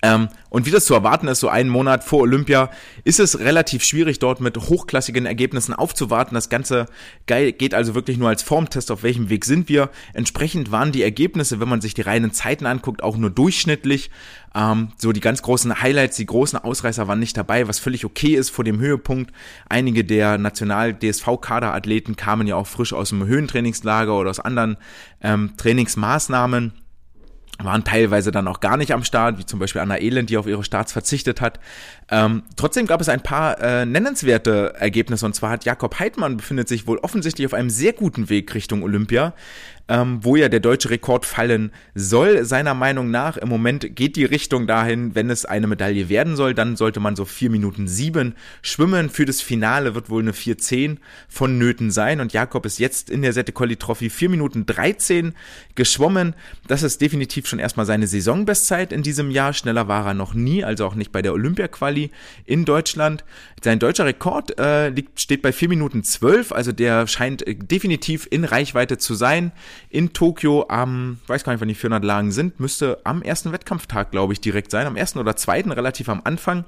Ähm, 0.03 0.27
und 0.49 0.65
wie 0.65 0.71
das 0.71 0.85
zu 0.85 0.93
erwarten 0.93 1.29
ist, 1.29 1.39
so 1.39 1.47
einen 1.47 1.69
Monat 1.69 2.03
vor 2.03 2.19
Olympia, 2.19 2.69
ist 3.05 3.21
es 3.21 3.39
relativ 3.39 3.83
schwierig, 3.83 4.19
dort 4.19 4.41
mit 4.41 4.57
hochklassigen 4.57 5.25
Ergebnissen 5.25 5.73
aufzuwarten. 5.73 6.35
Das 6.35 6.49
Ganze 6.49 6.87
geht 7.25 7.73
also 7.73 7.95
wirklich 7.95 8.17
nur 8.17 8.27
als 8.27 8.43
Formtest, 8.43 8.91
auf 8.91 9.01
welchem 9.01 9.29
Weg 9.29 9.45
sind 9.45 9.69
wir. 9.69 9.89
Entsprechend 10.13 10.71
waren 10.71 10.91
die 10.91 11.01
Ergebnisse, 11.01 11.61
wenn 11.61 11.69
man 11.69 11.79
sich 11.79 11.93
die 11.93 12.01
reinen 12.01 12.33
Zeiten 12.33 12.65
anguckt, 12.65 13.01
auch 13.01 13.15
nur 13.15 13.29
durchschnittlich. 13.29 14.11
Ähm, 14.53 14.89
so 14.97 15.13
die 15.13 15.21
ganz 15.21 15.41
großen 15.41 15.81
Highlights, 15.81 16.17
die 16.17 16.25
großen 16.25 16.59
Ausreißer 16.59 17.07
waren 17.07 17.19
nicht 17.19 17.37
dabei, 17.37 17.69
was 17.69 17.79
völlig 17.79 18.03
okay 18.03 18.35
ist 18.35 18.49
vor 18.49 18.65
dem 18.65 18.81
Höhepunkt. 18.81 19.31
Einige 19.69 20.03
der 20.03 20.37
National-DSV-Kaderathleten 20.37 22.17
kamen 22.17 22.45
ja 22.45 22.57
auch 22.57 22.67
frisch 22.67 22.91
aus 22.91 23.09
dem 23.09 23.25
Höhentrainingslager 23.25 24.13
oder 24.13 24.31
aus 24.31 24.41
anderen 24.41 24.75
ähm, 25.21 25.53
Trainingsmaßnahmen 25.55 26.73
waren 27.61 27.83
teilweise 27.83 28.31
dann 28.31 28.47
auch 28.47 28.59
gar 28.59 28.77
nicht 28.77 28.91
am 28.91 29.03
Start, 29.03 29.37
wie 29.37 29.45
zum 29.45 29.59
Beispiel 29.59 29.81
Anna 29.81 29.99
Elend, 29.99 30.29
die 30.29 30.37
auf 30.37 30.47
ihre 30.47 30.63
Starts 30.63 30.91
verzichtet 30.91 31.41
hat. 31.41 31.59
Ähm, 32.09 32.43
trotzdem 32.55 32.87
gab 32.87 32.99
es 32.99 33.09
ein 33.09 33.21
paar 33.21 33.61
äh, 33.61 33.85
nennenswerte 33.85 34.73
Ergebnisse 34.77 35.25
und 35.25 35.35
zwar 35.35 35.51
hat 35.51 35.65
Jakob 35.65 35.99
Heidmann 35.99 36.37
befindet 36.37 36.67
sich 36.67 36.87
wohl 36.87 36.97
offensichtlich 36.97 37.45
auf 37.45 37.53
einem 37.53 37.69
sehr 37.69 37.93
guten 37.93 38.29
Weg 38.29 38.53
Richtung 38.53 38.83
Olympia 38.83 39.33
ähm, 39.89 40.19
wo 40.21 40.35
ja 40.35 40.47
der 40.47 40.61
deutsche 40.61 40.89
Rekord 40.89 41.25
fallen 41.25 41.71
soll. 41.93 42.45
Seiner 42.45 42.73
Meinung 42.73 43.11
nach 43.11 43.37
im 43.37 43.49
Moment 43.49 43.95
geht 43.95 44.15
die 44.15 44.23
Richtung 44.25 44.65
dahin, 44.65 45.13
wenn 45.13 45.29
es 45.29 45.45
eine 45.45 45.67
Medaille 45.67 46.07
werden 46.07 46.35
soll, 46.35 46.53
dann 46.53 46.75
sollte 46.75 46.99
man 46.99 47.15
so 47.15 47.25
vier 47.25 47.49
Minuten 47.49 47.87
sieben 47.87 48.35
schwimmen. 48.61 49.09
Für 49.09 49.25
das 49.25 49.41
Finale 49.41 49.93
wird 49.93 50.09
wohl 50.09 50.21
eine 50.21 50.31
4.10 50.31 50.97
vonnöten 51.27 51.91
sein 51.91 52.21
und 52.21 52.31
Jakob 52.31 52.65
ist 52.65 52.79
jetzt 52.79 53.09
in 53.09 53.21
der 53.21 53.33
Sette 53.33 53.51
Colli 53.51 53.75
Trophy 53.75 54.09
vier 54.09 54.29
Minuten 54.29 54.65
13 54.65 55.33
geschwommen. 55.75 56.33
Das 56.67 56.83
ist 56.83 57.01
definitiv 57.01 57.47
schon 57.47 57.59
erstmal 57.59 57.85
seine 57.85 58.07
Saisonbestzeit 58.07 58.93
in 58.93 59.03
diesem 59.03 59.31
Jahr. 59.31 59.53
Schneller 59.53 59.87
war 59.87 60.07
er 60.07 60.13
noch 60.13 60.33
nie, 60.33 60.63
also 60.63 60.85
auch 60.85 60.95
nicht 60.95 61.11
bei 61.11 61.21
der 61.21 61.33
Olympia-Quali 61.33 62.11
in 62.45 62.63
Deutschland. 62.63 63.25
Sein 63.61 63.79
deutscher 63.79 64.05
Rekord 64.05 64.57
äh, 64.59 64.89
liegt, 64.89 65.19
steht 65.19 65.41
bei 65.41 65.51
vier 65.51 65.69
Minuten 65.69 66.03
zwölf, 66.03 66.51
also 66.51 66.71
der 66.71 67.07
scheint 67.07 67.45
äh, 67.45 67.55
definitiv 67.55 68.27
in 68.29 68.45
Reichweite 68.45 68.97
zu 68.97 69.13
sein 69.13 69.51
in 69.89 70.13
Tokio 70.13 70.65
am, 70.69 71.19
weiß 71.27 71.43
gar 71.43 71.53
nicht, 71.53 71.61
wann 71.61 71.67
die 71.67 71.75
400 71.75 72.03
Lagen 72.03 72.31
sind, 72.31 72.59
müsste 72.59 72.99
am 73.03 73.21
ersten 73.21 73.51
Wettkampftag, 73.51 74.11
glaube 74.11 74.33
ich, 74.33 74.41
direkt 74.41 74.71
sein, 74.71 74.87
am 74.87 74.95
ersten 74.95 75.19
oder 75.19 75.35
zweiten, 75.35 75.71
relativ 75.71 76.09
am 76.09 76.21
Anfang. 76.23 76.65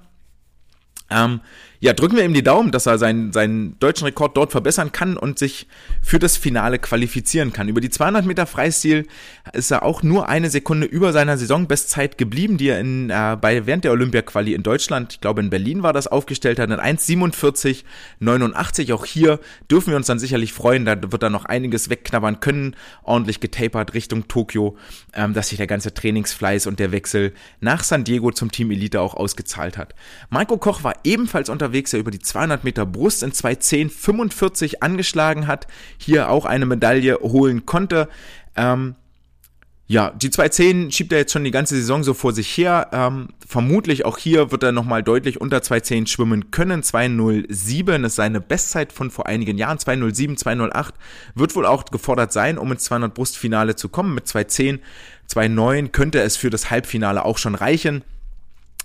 Ähm, 1.10 1.41
ja, 1.86 1.93
drücken 1.93 2.15
wir 2.15 2.26
ihm 2.26 2.34
die 2.34 2.41
Daumen, 2.41 2.71
dass 2.71 2.88
er 2.88 2.98
seinen, 2.98 3.32
seinen 3.32 3.78
deutschen 3.78 4.06
Rekord 4.06 4.36
dort 4.36 4.52
verbessern 4.52 4.91
kann 4.91 5.17
und 5.17 5.38
sich 5.38 5.67
für 6.02 6.17
das 6.17 6.36
Finale 6.36 6.80
qualifizieren 6.80 7.54
kann. 7.54 7.69
Über 7.69 7.80
die 7.80 7.91
200 7.91 8.26
Meter 8.26 8.48
Freistil 8.48 9.06
ist 9.54 9.69
er 9.69 9.84
auch 9.84 10.02
nur 10.02 10.28
eine 10.28 10.50
Sekunde 10.50 10.88
über 10.88 11.13
seiner 11.13 11.38
Saisonbestzeit 11.38 12.17
geblieben, 12.17 12.58
die 12.58 12.69
er 12.69 12.80
in, 12.80 13.12
äh, 13.12 13.38
bei, 13.39 13.67
während 13.67 13.84
der 13.84 13.91
Olympia-Quali 13.91 14.56
in 14.56 14.63
Deutschland, 14.63 15.13
ich 15.13 15.21
glaube 15.21 15.41
in 15.41 15.52
Berlin 15.52 15.84
war 15.84 15.93
das, 15.93 16.08
aufgestellt 16.08 16.58
hat, 16.58 16.71
in 16.71 16.78
1,47,89. 16.78 18.91
Auch 18.91 19.06
hier 19.06 19.39
dürfen 19.69 19.91
wir 19.91 19.98
uns 19.98 20.08
dann 20.08 20.17
sicherlich 20.17 20.54
freuen, 20.54 20.86
da 20.86 21.00
wird 21.00 21.21
er 21.21 21.30
noch 21.30 21.45
einiges 21.45 21.91
wegknabbern 21.91 22.39
können, 22.39 22.76
ordentlich 23.04 23.41
getapert 23.41 23.93
Richtung 23.93 24.28
Tokio, 24.28 24.76
ähm, 25.13 25.36
dass 25.36 25.50
sich 25.50 25.58
der 25.58 25.67
ganze 25.67 25.93
Trainingsfleiß 25.93 26.65
und 26.65 26.80
der 26.80 26.91
Wechsel 26.91 27.34
nach 27.60 27.84
San 27.84 28.06
Diego 28.06 28.32
zum 28.32 28.52
Team 28.52 28.71
Elite 28.71 29.02
auch 29.02 29.13
ausgezahlt 29.13 29.78
hat. 29.78 29.93
Marco 30.32 30.58
Koch 30.58 30.84
war 30.84 30.95
ebenfalls 31.04 31.48
unterwegs 31.48 31.75
unterwegs, 31.76 31.92
der 31.92 32.00
über 32.00 32.12
die 32.12 32.20
200 32.20 32.64
Meter 32.64 32.86
Brust 32.86 33.24
in 33.24 33.32
2.10.45 33.32 34.76
angeschlagen 34.80 35.48
hat, 35.48 35.68
hier 35.98 36.30
auch 36.30 36.46
eine 36.46 36.66
Medaille 36.66 37.20
holen 37.22 37.66
konnte. 37.66 38.08
Ähm, 38.56 38.96
ja, 39.88 40.10
die 40.10 40.30
2.10 40.30 40.92
schiebt 40.92 41.12
er 41.12 41.20
jetzt 41.20 41.34
schon 41.34 41.44
die 41.44 41.52
ganze 41.52 41.76
Saison 41.76 42.04
so 42.04 42.16
vor 42.16 42.32
sich 42.34 42.48
her. 42.58 42.90
Ähm, 42.92 43.28
vermutlich 43.46 44.04
auch 44.06 44.18
hier 44.18 44.52
wird 44.52 44.64
er 44.64 44.72
nochmal 44.72 45.04
deutlich 45.04 45.40
unter 45.40 45.58
2.10 45.58 46.08
schwimmen 46.08 46.50
können. 46.50 46.82
2.07 46.82 48.06
ist 48.06 48.16
seine 48.16 48.42
Bestzeit 48.42 48.92
von 48.92 49.12
vor 49.12 49.28
einigen 49.28 49.60
Jahren. 49.60 49.78
2.07, 49.78 50.40
2.08 50.40 50.94
wird 51.36 51.56
wohl 51.56 51.68
auch 51.68 51.86
gefordert 51.86 52.34
sein, 52.34 52.58
um 52.58 52.72
ins 52.72 52.86
200 52.86 53.14
Brustfinale 53.14 53.76
zu 53.76 53.90
kommen. 53.90 54.16
Mit 54.16 54.26
2.10, 54.26 54.80
2.09 55.30 55.90
könnte 55.90 56.20
es 56.22 56.36
für 56.36 56.50
das 56.50 56.72
Halbfinale 56.72 57.24
auch 57.24 57.38
schon 57.38 57.54
reichen 57.54 58.04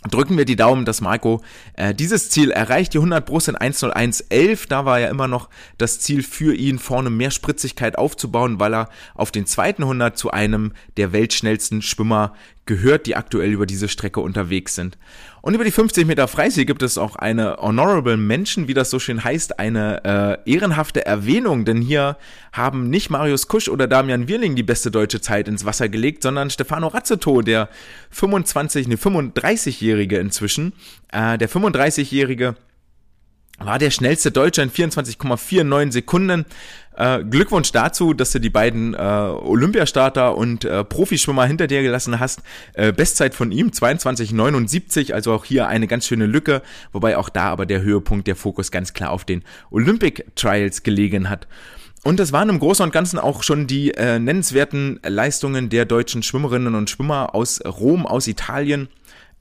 drücken 0.09 0.39
wir 0.39 0.45
die 0.45 0.57
Daumen, 0.57 0.85
dass 0.85 1.01
Marco 1.01 1.43
äh, 1.75 1.95
dieses 1.95 2.31
Ziel 2.31 2.51
erreicht. 2.51 2.95
Die 2.95 2.99
100 2.99 3.25
Brust 3.25 3.49
in 3.49 3.57
1.01.11, 3.57 4.69
da 4.69 4.85
war 4.85 4.99
ja 4.99 5.09
immer 5.09 5.29
noch 5.29 5.51
das 5.77 6.01
Ziel 6.01 6.23
für 6.23 6.55
ihn, 6.55 6.79
vorne 6.79 7.11
mehr 7.11 7.31
Spritzigkeit 7.31 7.99
aufzubauen, 7.99 8.59
weil 8.59 8.75
er 8.75 8.89
auf 9.15 9.31
den 9.31 9.47
zweiten 9.47 9.83
100 9.83 10.17
zu 10.17 10.31
einem 10.31 10.73
der 10.97 11.13
weltschnellsten 11.13 11.83
Schwimmer 11.83 12.35
gehört, 12.71 13.07
die 13.07 13.17
aktuell 13.17 13.51
über 13.51 13.67
diese 13.67 13.89
Strecke 13.89 14.21
unterwegs 14.21 14.77
sind. 14.77 14.97
Und 15.43 15.55
über 15.55 15.65
die 15.65 15.73
50 15.73 16.07
Meter 16.07 16.29
Freistil 16.29 16.67
gibt 16.67 16.83
es 16.83 16.99
auch 16.99 17.17
eine 17.17 17.57
Honorable 17.57 18.17
Mention, 18.17 18.69
wie 18.69 18.75
das 18.75 18.91
so 18.91 19.01
schön 19.01 19.25
heißt, 19.25 19.59
eine 19.59 20.39
äh, 20.47 20.53
ehrenhafte 20.53 21.05
Erwähnung, 21.05 21.65
denn 21.65 21.83
hier 21.83 22.17
haben 22.53 22.89
nicht 22.89 23.11
Marius 23.11 23.49
Kusch 23.49 23.69
oder 23.69 23.89
Damian 23.89 24.29
Wirling 24.29 24.55
die 24.55 24.63
beste 24.63 24.93
deutsche 24.93 25.21
Zeit 25.21 25.49
ins 25.49 25.65
Wasser 25.65 25.89
gelegt, 25.89 26.23
sondern 26.23 26.49
Stefano 26.49 26.87
Razzeto, 26.87 27.43
der 27.43 27.69
25, 28.11 28.87
ne 28.87 28.95
35-Jährige 28.95 30.19
inzwischen, 30.19 30.73
äh, 31.11 31.39
der 31.39 31.51
35-Jährige 31.51 32.55
war 33.61 33.79
der 33.79 33.91
schnellste 33.91 34.31
Deutsche 34.31 34.63
in 34.63 34.71
24,49 34.71 35.93
Sekunden. 35.93 36.47
Äh, 36.97 37.25
Glückwunsch 37.25 37.73
dazu, 37.73 38.15
dass 38.15 38.33
du 38.33 38.41
die 38.41 38.51
beiden 38.51 38.95
äh, 38.95 38.99
Olympiastarter 38.99 40.37
und 40.37 40.65
äh, 40.65 40.83
Profischwimmer 40.83 41.47
hinter 41.47 41.67
dir 41.67 41.83
gelassen 41.83 42.19
hast. 42.19 42.43
Äh, 42.75 42.93
Bestzeit 42.93 43.35
von 43.35 43.53
ihm 43.53 43.69
22,79, 43.69 45.13
also 45.13 45.33
auch 45.33 45.45
hier 45.45 45.69
eine 45.69 45.87
ganz 45.87 46.07
schöne 46.07 46.27
Lücke, 46.27 46.63
wobei 46.93 47.17
auch 47.17 47.29
da 47.29 47.45
aber 47.45 47.67
der 47.67 47.83
Höhepunkt, 47.83 48.27
der 48.27 48.37
Fokus 48.37 48.71
ganz 48.71 48.93
klar 48.93 49.11
auf 49.11 49.25
den 49.25 49.45
Olympic 49.71 50.25
Trials 50.35 50.83
gelegen 50.83 51.31
hat. 51.31 51.47
Und 52.03 52.19
das 52.19 52.33
waren 52.33 52.49
im 52.49 52.59
Großen 52.59 52.83
und 52.83 52.93
Ganzen 52.93 53.19
auch 53.19 53.43
schon 53.43 53.67
die 53.67 53.93
äh, 53.93 54.19
nennenswerten 54.19 55.01
Leistungen 55.07 55.69
der 55.69 55.85
deutschen 55.85 56.23
Schwimmerinnen 56.23 56.75
und 56.75 56.89
Schwimmer 56.89 57.35
aus 57.35 57.61
Rom, 57.65 58.07
aus 58.07 58.27
Italien. 58.27 58.89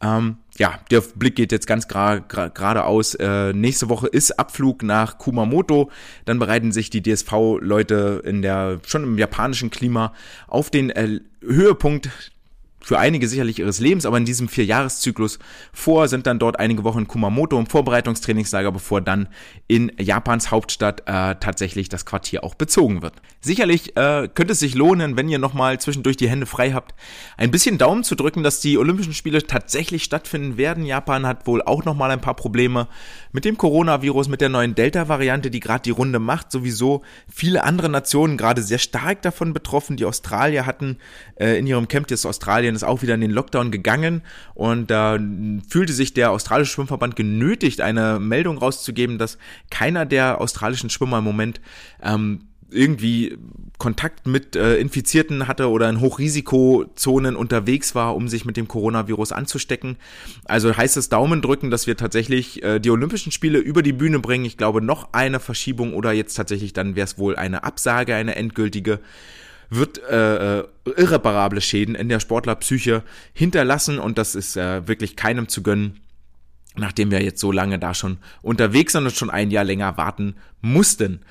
Ähm, 0.02 0.38
ja, 0.58 0.80
der 0.92 1.02
Blick 1.02 1.36
geht 1.36 1.52
jetzt 1.52 1.68
ganz 1.68 1.88
geradeaus. 1.88 3.16
Äh, 3.16 3.54
nächste 3.54 3.90
Woche 3.90 4.08
ist 4.08 4.40
Abflug 4.40 4.84
nach 4.84 5.18
Kumamoto. 5.18 5.92
Dann 6.26 6.40
bereiten 6.40 6.72
sich 6.72 6.90
die 6.90 7.02
DSV-Leute 7.02 8.22
in 8.26 8.42
der 8.42 8.80
schon 8.86 9.04
im 9.04 9.18
japanischen 9.18 9.70
Klima 9.72 10.14
auf 10.48 10.70
den 10.70 10.90
äh, 10.90 11.20
Höhepunkt 11.42 12.10
für 12.82 12.98
einige 12.98 13.28
sicherlich 13.28 13.60
ihres 13.60 13.80
Lebens, 13.80 14.06
aber 14.06 14.18
in 14.18 14.26
diesem 14.26 14.48
Vierjahreszyklus 14.48 15.40
vor 15.74 16.08
sind 16.08 16.28
dann 16.28 16.40
dort 16.40 16.60
einige 16.60 16.84
Wochen 16.84 17.00
in 17.00 17.08
Kumamoto 17.08 17.60
im 17.60 17.68
Vorbereitungstrainingslager, 17.68 18.72
bevor 18.72 19.02
dann 19.02 19.28
in 19.68 19.92
Japans 20.00 20.52
Hauptstadt 20.52 21.02
äh, 21.02 21.36
tatsächlich 21.40 21.90
das 21.90 22.06
Quartier 22.06 22.44
auch 22.44 22.56
bezogen 22.56 23.02
wird. 23.02 23.14
Sicherlich 23.42 23.96
äh, 23.98 24.30
könnte 24.34 24.54
es 24.54 24.60
sich 24.60 24.76
lohnen, 24.76 25.18
wenn 25.18 25.30
ihr 25.30 25.40
nochmal 25.40 25.80
zwischendurch 25.80 26.18
die 26.18 26.30
Hände 26.30 26.46
frei 26.46 26.72
habt, 26.72 26.96
ein 27.38 27.52
bisschen 27.52 27.78
Daumen 27.78 28.04
zu 28.04 28.16
drücken, 28.16 28.44
dass 28.44 28.60
die 28.60 28.78
Olympischen 28.78 29.14
Spiele 29.14 29.46
tatsächlich 29.46 30.04
stattfinden 30.04 30.58
werden. 30.58 30.86
Japan 30.86 31.28
hat 31.28 31.48
wohl 31.48 31.62
auch 31.62 31.86
nochmal 31.86 32.12
ein 32.12 32.22
paar 32.22 32.36
Probleme 32.36 32.88
mit 33.32 33.46
dem 33.46 33.58
Coronavirus, 33.58 34.28
mit 34.30 34.42
der 34.42 34.50
neuen 34.50 34.76
Delta-Variante, 34.76 35.52
die 35.52 35.60
gerade 35.60 35.84
die 35.84 35.92
Runde 35.92 36.20
macht. 36.20 36.52
Sowieso 36.52 37.04
viele 37.32 37.64
andere 37.64 37.90
Nationen 37.90 38.38
gerade 38.38 38.64
sehr 38.64 38.80
stark 38.80 39.22
davon 39.22 39.54
betroffen. 39.54 39.98
Die 39.98 40.06
Australier 40.06 40.66
hatten 40.66 40.98
äh, 41.36 41.58
in 41.58 41.68
ihrem 41.68 41.88
Camp 41.88 42.08
des 42.08 42.26
Australien 42.26 42.69
ist 42.76 42.84
auch 42.84 43.02
wieder 43.02 43.16
in 43.16 43.22
den 43.22 43.32
Lockdown 43.32 43.72
gegangen 43.72 44.22
und 44.54 44.90
da 44.90 45.18
fühlte 45.70 45.94
sich 45.94 46.14
der 46.14 46.32
australische 46.32 46.74
Schwimmverband 46.74 47.16
genötigt, 47.16 47.82
eine 47.82 48.20
Meldung 48.20 48.58
rauszugeben, 48.58 49.18
dass 49.18 49.38
keiner 49.70 50.06
der 50.06 50.42
australischen 50.42 50.90
Schwimmer 50.90 51.20
im 51.20 51.24
Moment 51.24 51.62
ähm, 52.02 52.42
irgendwie 52.72 53.38
Kontakt 53.78 54.28
mit 54.28 54.56
äh, 54.56 54.78
Infizierten 54.78 55.48
hatte 55.48 55.70
oder 55.70 55.90
in 55.90 56.02
Hochrisikozonen 56.02 57.36
unterwegs 57.36 57.96
war, 57.96 58.16
um 58.16 58.28
sich 58.28 58.46
mit 58.46 58.58
dem 58.58 58.68
Coronavirus 58.68 59.32
anzustecken. 59.32 59.98
Also 60.46 60.76
heißt 60.76 60.98
es 60.98 61.10
Daumen 61.10 61.42
drücken, 61.42 61.72
dass 61.72 61.88
wir 61.88 61.96
tatsächlich 61.96 62.62
äh, 62.62 62.80
die 62.80 62.92
Olympischen 62.92 63.32
Spiele 63.32 63.60
über 63.60 63.82
die 63.82 63.94
Bühne 63.94 64.20
bringen. 64.20 64.46
Ich 64.46 64.58
glaube, 64.58 64.82
noch 64.82 65.14
eine 65.14 65.40
Verschiebung 65.40 65.94
oder 65.94 66.12
jetzt 66.12 66.36
tatsächlich 66.36 66.74
dann 66.74 66.96
wäre 66.96 67.06
es 67.06 67.18
wohl 67.18 67.36
eine 67.38 67.64
Absage, 67.64 68.16
eine 68.16 68.36
endgültige 68.36 69.00
wird 69.70 70.02
äh, 70.10 70.60
äh, 70.60 70.68
irreparable 70.96 71.62
Schäden 71.62 71.96
in 71.96 72.10
der 72.10 72.20
Sportlerpsyche 72.20 73.04
hinterlassen 73.34 74.00
und 74.00 74.18
das 74.18 74.36
ist 74.36 74.58
äh, 74.58 74.88
wirklich 74.88 75.16
keinem 75.16 75.48
zu 75.48 75.64
gönnen 75.64 76.00
nachdem 76.80 77.12
wir 77.12 77.22
jetzt 77.22 77.40
so 77.40 77.52
lange 77.52 77.80
da 77.80 77.94
schon 77.94 78.18
unterwegs 78.42 78.94
sind 78.94 79.04
und 79.04 79.16
schon 79.16 79.30
ein 79.30 79.52
Jahr 79.52 79.64
länger 79.64 79.98
warten 79.98 80.36
mussten. 80.62 81.22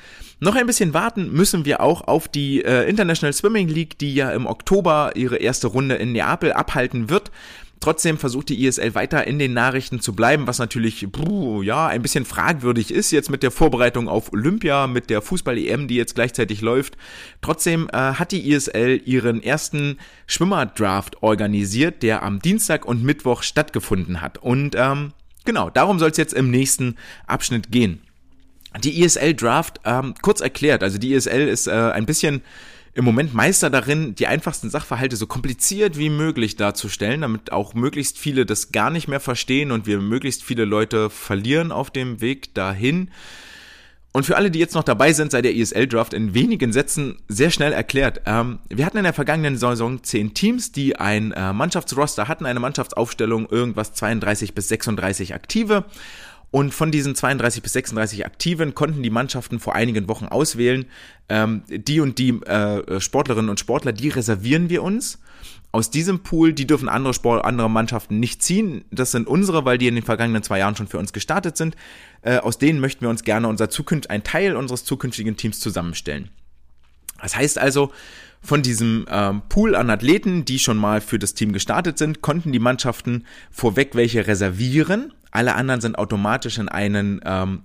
Noch 0.41 0.55
ein 0.55 0.67
bisschen 0.67 0.95
warten 0.95 1.33
müssen 1.33 1.65
wir 1.65 1.81
auch 1.81 2.03
auf 2.03 2.29
die 2.29 2.65
äh, 2.65 2.89
International 2.89 3.33
Swimming 3.33 3.69
League, 3.69 3.99
die 3.99 4.15
ja 4.15 4.31
im 4.31 4.47
Oktober 4.47 5.13
ihre 5.15 5.37
erste 5.37 5.67
Runde 5.67 5.97
in 5.97 6.13
Neapel 6.13 6.53
abhalten 6.53 7.11
wird. 7.11 7.31
Trotzdem 7.81 8.19
versucht 8.19 8.49
die 8.49 8.65
ISL 8.65 8.95
weiter 8.95 9.27
in 9.27 9.39
den 9.39 9.53
Nachrichten 9.53 10.01
zu 10.01 10.15
bleiben, 10.15 10.47
was 10.47 10.59
natürlich 10.59 11.07
puh, 11.11 11.63
ja 11.63 11.87
ein 11.87 12.03
bisschen 12.03 12.25
fragwürdig 12.25 12.91
ist 12.91 13.11
jetzt 13.11 13.31
mit 13.31 13.43
der 13.43 13.51
Vorbereitung 13.51 14.09
auf 14.09 14.33
Olympia, 14.33 14.87
mit 14.87 15.11
der 15.11 15.23
Fußball-EM, 15.23 15.89
die 15.89 15.97
jetzt 15.97 16.15
gleichzeitig 16.15 16.61
läuft. 16.61 16.97
Trotzdem 17.41 17.89
äh, 17.93 17.97
hat 17.97 18.33
die 18.33 18.51
ISL 18.51 19.01
ihren 19.05 19.43
ersten 19.43 19.99
Schwimmerdraft 20.27 21.23
organisiert, 21.23 22.03
der 22.03 22.23
am 22.23 22.41
Dienstag 22.41 22.85
und 22.85 23.05
Mittwoch 23.05 23.43
stattgefunden 23.43 24.21
hat. 24.21 24.39
Und 24.39 24.75
ähm, 24.77 25.13
Genau, 25.49 25.71
darum 25.71 25.99
soll 25.99 26.11
es 26.11 26.19
jetzt 26.19 26.35
im 26.35 26.51
nächsten 26.51 26.97
Abschnitt 27.27 27.73
gehen. 27.73 28.03
Die 28.85 29.03
ESL 29.03 29.33
Draft, 29.33 29.81
ähm, 29.87 30.13
kurz 30.21 30.43
erklärt, 30.43 30.83
also 30.83 30.99
die 30.99 31.15
ESL 31.15 31.49
ist 31.49 31.69
äh, 31.69 31.71
ein 31.71 32.05
bisschen 32.05 32.43
im 32.99 33.05
Moment 33.05 33.33
Meister 33.33 33.71
darin, 33.71 34.17
die 34.17 34.27
einfachsten 34.27 34.71
Sachverhalte 34.71 35.15
so 35.15 35.29
kompliziert 35.29 35.97
wie 35.99 36.11
möglich 36.11 36.57
darzustellen, 36.57 37.21
damit 37.21 37.53
auch 37.53 37.73
möglichst 37.73 38.19
viele 38.19 38.45
das 38.45 38.73
gar 38.73 38.91
nicht 38.91 39.07
mehr 39.07 39.21
verstehen 39.21 39.71
und 39.71 39.87
wir 39.87 40.01
möglichst 40.01 40.43
viele 40.43 40.65
Leute 40.65 41.09
verlieren 41.09 41.71
auf 41.71 41.93
dem 41.93 42.21
Weg 42.21 42.55
dahin. 42.55 43.13
Und 44.11 44.27
für 44.27 44.37
alle, 44.37 44.51
die 44.51 44.59
jetzt 44.59 44.75
noch 44.75 44.83
dabei 44.83 45.13
sind, 45.13 45.31
sei 45.31 45.43
der 45.43 45.55
ESL-Draft 45.55 46.13
in 46.13 46.35
wenigen 46.35 46.73
Sätzen 46.73 47.23
sehr 47.29 47.53
schnell 47.53 47.73
erklärt. 47.73 48.23
Ähm, 48.27 48.59
wir 48.69 48.85
hatten 48.85 48.97
in 48.97 49.05
der 49.05 49.13
vergangenen 49.13 49.57
Saison 49.57 50.03
zehn 50.03 50.35
Teams, 50.35 50.73
die 50.73 50.97
ein 50.97 51.31
äh, 51.31 51.53
Mannschaftsroster 51.53 52.27
hatten, 52.27 52.47
eine 52.47 52.59
Mannschaftsaufstellung, 52.59 53.49
irgendwas 53.49 53.93
32 53.93 54.57
bis 54.57 54.67
36 54.67 55.35
Aktive. 55.37 55.85
Und 56.51 56.73
von 56.73 56.91
diesen 56.91 57.15
32 57.15 57.63
bis 57.63 57.75
36 57.75 58.25
Aktiven 58.25 58.75
konnten 58.75 59.03
die 59.03 59.11
Mannschaften 59.11 59.61
vor 59.61 59.75
einigen 59.75 60.09
Wochen 60.09 60.27
auswählen, 60.27 60.87
ähm, 61.29 61.63
die 61.69 62.01
und 62.01 62.19
die 62.19 62.31
äh, 62.43 63.01
Sportlerinnen 63.01 63.51
und 63.51 63.61
Sportler, 63.61 63.93
die 63.93 64.09
reservieren 64.09 64.71
wir 64.71 64.83
uns. 64.83 65.19
Aus 65.71 65.91
diesem 65.91 66.21
Pool, 66.21 66.55
die 66.55 66.67
dürfen 66.67 66.89
andere 66.89 67.13
Sport, 67.13 67.45
andere 67.45 67.69
Mannschaften 67.69 68.19
nicht 68.19 68.43
ziehen. 68.43 68.87
Das 68.91 69.11
sind 69.11 69.27
unsere, 69.27 69.67
weil 69.67 69.77
die 69.77 69.87
in 69.87 69.97
den 69.97 70.05
vergangenen 70.05 70.43
zwei 70.43 70.59
Jahren 70.59 70.75
schon 70.75 70.87
für 70.87 70.99
uns 70.99 71.13
gestartet 71.13 71.59
sind. 71.59 71.77
Äh, 72.23 72.39
aus 72.39 72.57
denen 72.57 72.81
möchten 72.81 73.03
wir 73.03 73.11
uns 73.11 73.23
gerne 73.23 73.49
unser 73.49 73.69
zukünft, 73.69 74.09
ein 74.09 74.25
Teil 74.25 74.57
unseres 74.57 74.85
zukünftigen 74.85 75.37
Teams 75.37 75.61
zusammenstellen. 75.61 76.31
Das 77.21 77.37
heißt 77.37 77.59
also, 77.59 77.93
von 78.41 78.63
diesem 78.63 79.05
ähm, 79.11 79.43
Pool 79.49 79.75
an 79.75 79.91
Athleten, 79.91 80.45
die 80.45 80.59
schon 80.59 80.77
mal 80.79 81.01
für 81.01 81.19
das 81.19 81.35
Team 81.35 81.53
gestartet 81.53 81.99
sind, 81.99 82.23
konnten 82.23 82.53
die 82.53 82.61
Mannschaften 82.61 83.27
vorweg 83.51 83.95
welche 83.95 84.27
reservieren. 84.27 85.13
Alle 85.31 85.55
anderen 85.55 85.81
sind 85.81 85.99
automatisch 85.99 86.59
in 86.59 86.69
einen 86.69 87.21
ähm, 87.25 87.63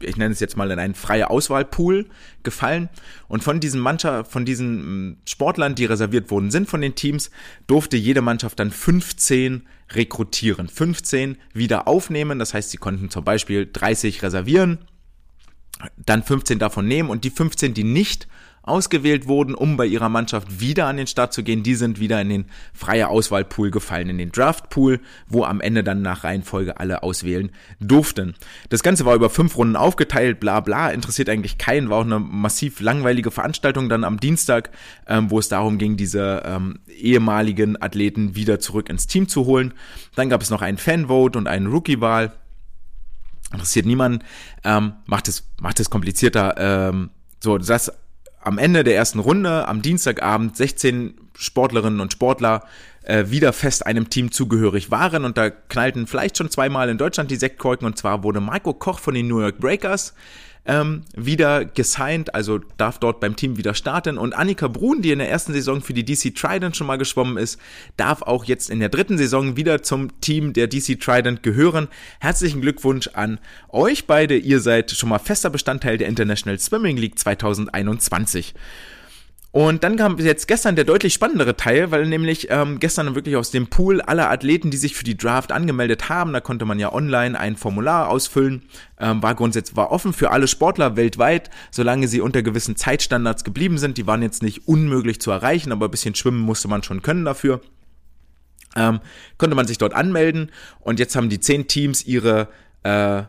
ich 0.00 0.16
nenne 0.16 0.32
es 0.32 0.40
jetzt 0.40 0.56
mal 0.56 0.70
in 0.70 0.78
einen 0.78 0.94
freie 0.94 1.30
Auswahlpool 1.30 2.06
gefallen. 2.42 2.88
Und 3.28 3.44
von 3.44 3.60
diesen 3.60 3.80
Mannschaft, 3.80 4.30
von 4.30 4.44
diesen 4.44 4.78
hm, 4.78 5.16
Sportlern, 5.26 5.74
die 5.74 5.84
reserviert 5.84 6.30
worden 6.30 6.50
sind 6.50 6.68
von 6.68 6.80
den 6.80 6.94
Teams, 6.94 7.30
durfte 7.66 7.96
jede 7.96 8.22
Mannschaft 8.22 8.58
dann 8.58 8.70
15 8.70 9.66
rekrutieren, 9.90 10.68
15 10.68 11.38
wieder 11.52 11.88
aufnehmen. 11.88 12.38
Das 12.38 12.54
heißt, 12.54 12.70
sie 12.70 12.78
konnten 12.78 13.10
zum 13.10 13.24
Beispiel 13.24 13.68
30 13.72 14.22
reservieren, 14.22 14.78
dann 15.96 16.22
15 16.22 16.58
davon 16.58 16.86
nehmen 16.86 17.10
und 17.10 17.24
die 17.24 17.30
15, 17.30 17.74
die 17.74 17.84
nicht 17.84 18.28
ausgewählt 18.66 19.28
wurden, 19.28 19.54
um 19.54 19.76
bei 19.76 19.86
ihrer 19.86 20.08
Mannschaft 20.08 20.60
wieder 20.60 20.86
an 20.86 20.96
den 20.96 21.06
Start 21.06 21.32
zu 21.32 21.42
gehen, 21.42 21.62
die 21.62 21.76
sind 21.76 22.00
wieder 22.00 22.20
in 22.20 22.28
den 22.28 22.44
freie 22.74 23.08
Auswahlpool 23.08 23.70
gefallen, 23.70 24.10
in 24.10 24.18
den 24.18 24.32
Draftpool, 24.32 25.00
wo 25.28 25.44
am 25.44 25.60
Ende 25.60 25.84
dann 25.84 26.02
nach 26.02 26.24
Reihenfolge 26.24 26.78
alle 26.78 27.02
auswählen 27.02 27.50
durften. 27.80 28.34
Das 28.68 28.82
Ganze 28.82 29.06
war 29.06 29.14
über 29.14 29.30
fünf 29.30 29.56
Runden 29.56 29.76
aufgeteilt, 29.76 30.40
bla 30.40 30.60
bla, 30.60 30.90
interessiert 30.90 31.28
eigentlich 31.28 31.58
keinen, 31.58 31.88
war 31.88 31.98
auch 31.98 32.04
eine 32.04 32.18
massiv 32.18 32.80
langweilige 32.80 33.30
Veranstaltung 33.30 33.88
dann 33.88 34.04
am 34.04 34.18
Dienstag, 34.18 34.70
ähm, 35.06 35.30
wo 35.30 35.38
es 35.38 35.48
darum 35.48 35.78
ging, 35.78 35.96
diese 35.96 36.42
ähm, 36.44 36.80
ehemaligen 36.88 37.80
Athleten 37.80 38.34
wieder 38.34 38.58
zurück 38.58 38.88
ins 38.90 39.06
Team 39.06 39.28
zu 39.28 39.46
holen. 39.46 39.74
Dann 40.16 40.28
gab 40.28 40.42
es 40.42 40.50
noch 40.50 40.62
einen 40.62 40.78
Fanvote 40.78 41.38
und 41.38 41.46
einen 41.46 41.68
Rookie-Wahl 41.68 42.32
interessiert 43.52 43.86
niemanden, 43.86 44.24
ähm, 44.64 44.94
macht 45.06 45.28
es 45.28 45.44
macht 45.60 45.78
es 45.78 45.88
komplizierter. 45.88 46.54
Ähm, 46.58 47.10
so, 47.38 47.58
das 47.58 47.92
am 48.46 48.58
Ende 48.58 48.84
der 48.84 48.94
ersten 48.94 49.18
Runde 49.18 49.66
am 49.66 49.82
Dienstagabend 49.82 50.56
16 50.56 51.14
Sportlerinnen 51.36 51.98
und 51.98 52.12
Sportler 52.12 52.62
äh, 53.02 53.24
wieder 53.26 53.52
fest 53.52 53.84
einem 53.84 54.08
Team 54.08 54.30
zugehörig 54.30 54.92
waren. 54.92 55.24
Und 55.24 55.36
da 55.36 55.50
knallten 55.50 56.06
vielleicht 56.06 56.38
schon 56.38 56.48
zweimal 56.48 56.88
in 56.88 56.96
Deutschland 56.96 57.30
die 57.32 57.36
Sektkorken. 57.36 57.86
Und 57.86 57.98
zwar 57.98 58.22
wurde 58.22 58.40
Marco 58.40 58.72
Koch 58.72 59.00
von 59.00 59.14
den 59.14 59.26
New 59.26 59.40
York 59.40 59.58
Breakers 59.58 60.14
ähm, 60.66 61.02
wieder 61.14 61.64
gesigned, 61.64 62.34
also 62.34 62.58
darf 62.76 62.98
dort 62.98 63.20
beim 63.20 63.36
Team 63.36 63.56
wieder 63.56 63.74
starten. 63.74 64.18
Und 64.18 64.34
Annika 64.34 64.68
Brun, 64.68 65.02
die 65.02 65.12
in 65.12 65.18
der 65.18 65.30
ersten 65.30 65.52
Saison 65.52 65.80
für 65.80 65.94
die 65.94 66.04
DC 66.04 66.34
Trident 66.34 66.76
schon 66.76 66.86
mal 66.86 66.98
geschwommen 66.98 67.36
ist, 67.36 67.60
darf 67.96 68.22
auch 68.22 68.44
jetzt 68.44 68.70
in 68.70 68.80
der 68.80 68.88
dritten 68.88 69.18
Saison 69.18 69.56
wieder 69.56 69.82
zum 69.82 70.20
Team 70.20 70.52
der 70.52 70.66
DC 70.66 71.00
Trident 71.00 71.42
gehören. 71.42 71.88
Herzlichen 72.20 72.60
Glückwunsch 72.60 73.08
an 73.14 73.38
euch 73.68 74.06
beide. 74.06 74.36
Ihr 74.36 74.60
seid 74.60 74.90
schon 74.90 75.08
mal 75.08 75.18
fester 75.18 75.50
Bestandteil 75.50 75.98
der 75.98 76.08
International 76.08 76.58
Swimming 76.58 76.96
League 76.96 77.18
2021. 77.18 78.54
Und 79.56 79.84
dann 79.84 79.96
kam 79.96 80.18
jetzt 80.18 80.48
gestern 80.48 80.76
der 80.76 80.84
deutlich 80.84 81.14
spannendere 81.14 81.56
Teil, 81.56 81.90
weil 81.90 82.04
nämlich 82.04 82.48
ähm, 82.50 82.78
gestern 82.78 83.14
wirklich 83.14 83.36
aus 83.36 83.50
dem 83.50 83.68
Pool 83.68 84.02
aller 84.02 84.30
Athleten, 84.30 84.70
die 84.70 84.76
sich 84.76 84.94
für 84.94 85.04
die 85.04 85.16
Draft 85.16 85.50
angemeldet 85.50 86.10
haben, 86.10 86.34
da 86.34 86.40
konnte 86.40 86.66
man 86.66 86.78
ja 86.78 86.92
online 86.92 87.40
ein 87.40 87.56
Formular 87.56 88.10
ausfüllen, 88.10 88.64
ähm, 89.00 89.22
war 89.22 89.34
grundsätzlich 89.34 89.74
war 89.74 89.92
offen 89.92 90.12
für 90.12 90.30
alle 90.30 90.46
Sportler 90.46 90.96
weltweit, 90.96 91.48
solange 91.70 92.06
sie 92.06 92.20
unter 92.20 92.42
gewissen 92.42 92.76
Zeitstandards 92.76 93.44
geblieben 93.44 93.78
sind. 93.78 93.96
Die 93.96 94.06
waren 94.06 94.20
jetzt 94.20 94.42
nicht 94.42 94.68
unmöglich 94.68 95.22
zu 95.22 95.30
erreichen, 95.30 95.72
aber 95.72 95.86
ein 95.86 95.90
bisschen 95.90 96.14
schwimmen 96.14 96.40
musste 96.40 96.68
man 96.68 96.82
schon 96.82 97.00
können 97.00 97.24
dafür. 97.24 97.62
Ähm, 98.76 99.00
konnte 99.38 99.56
man 99.56 99.66
sich 99.66 99.78
dort 99.78 99.94
anmelden 99.94 100.52
und 100.80 100.98
jetzt 100.98 101.16
haben 101.16 101.30
die 101.30 101.40
zehn 101.40 101.66
Teams 101.66 102.04
ihre 102.04 102.48
äh, 102.82 103.22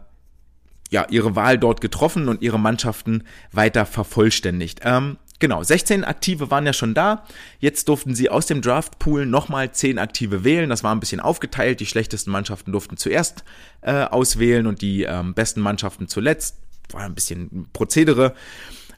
ja, 0.89 1.05
ihre 1.09 1.35
Wahl 1.35 1.57
dort 1.57 1.81
getroffen 1.81 2.29
und 2.29 2.41
ihre 2.41 2.59
Mannschaften 2.59 3.23
weiter 3.51 3.85
vervollständigt. 3.85 4.81
Ähm, 4.83 5.17
Genau, 5.39 5.61
16 5.61 6.03
Aktive 6.03 6.49
waren 6.49 6.65
ja 6.65 6.73
schon 6.73 6.95
da. 6.95 7.23
Jetzt 7.59 7.89
durften 7.89 8.15
sie 8.15 8.29
aus 8.29 8.47
dem 8.47 8.61
Draftpool 8.61 9.25
nochmal 9.25 9.71
10 9.71 9.99
Aktive 9.99 10.43
wählen. 10.43 10.69
Das 10.69 10.83
war 10.83 10.95
ein 10.95 10.99
bisschen 10.99 11.19
aufgeteilt. 11.19 11.79
Die 11.79 11.85
schlechtesten 11.85 12.31
Mannschaften 12.31 12.71
durften 12.71 12.97
zuerst 12.97 13.43
äh, 13.81 14.03
auswählen 14.03 14.65
und 14.65 14.81
die 14.81 15.03
ähm, 15.03 15.35
besten 15.35 15.61
Mannschaften 15.61 16.07
zuletzt. 16.07 16.57
War 16.91 17.01
ein 17.01 17.13
bisschen 17.13 17.67
Prozedere. 17.71 18.33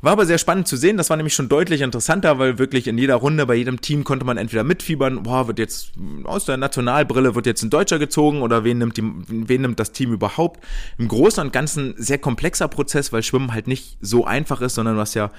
War 0.02 0.14
aber 0.14 0.26
sehr 0.26 0.38
spannend 0.38 0.68
zu 0.68 0.78
sehen. 0.78 0.96
Das 0.96 1.10
war 1.10 1.18
nämlich 1.18 1.34
schon 1.34 1.50
deutlich 1.50 1.82
interessanter, 1.82 2.40
weil 2.40 2.58
wirklich 2.58 2.88
in 2.88 2.98
jeder 2.98 3.16
Runde, 3.16 3.46
bei 3.46 3.56
jedem 3.56 3.82
Team 3.82 4.06
konnte 4.06 4.26
man 4.26 4.38
entweder 4.38 4.64
mitfiebern, 4.64 5.24
boah, 5.24 5.48
wird 5.48 5.60
jetzt 5.60 5.92
aus 6.24 6.46
der 6.46 6.56
Nationalbrille 6.56 7.36
wird 7.36 7.46
jetzt 7.46 7.64
ein 7.64 7.70
Deutscher 7.70 8.00
gezogen 8.00 8.42
oder 8.42 8.64
wen 8.64 8.78
nimmt, 8.78 8.96
die, 8.96 9.04
wen 9.04 9.62
nimmt 9.62 9.80
das 9.80 9.92
Team 9.92 10.14
überhaupt? 10.14 10.64
Im 10.98 11.10
Großen 11.10 11.44
und 11.44 11.52
Ganzen 11.52 11.96
sehr 11.98 12.18
komplexer 12.18 12.70
Prozess, 12.70 13.12
weil 13.12 13.24
Schwimmen 13.24 13.54
halt 13.54 13.68
nicht 13.68 13.98
so 14.00 14.24
einfach 14.24 14.62
ist, 14.62 14.76
sondern 14.76 14.96
was 14.96 15.16
ja 15.16 15.32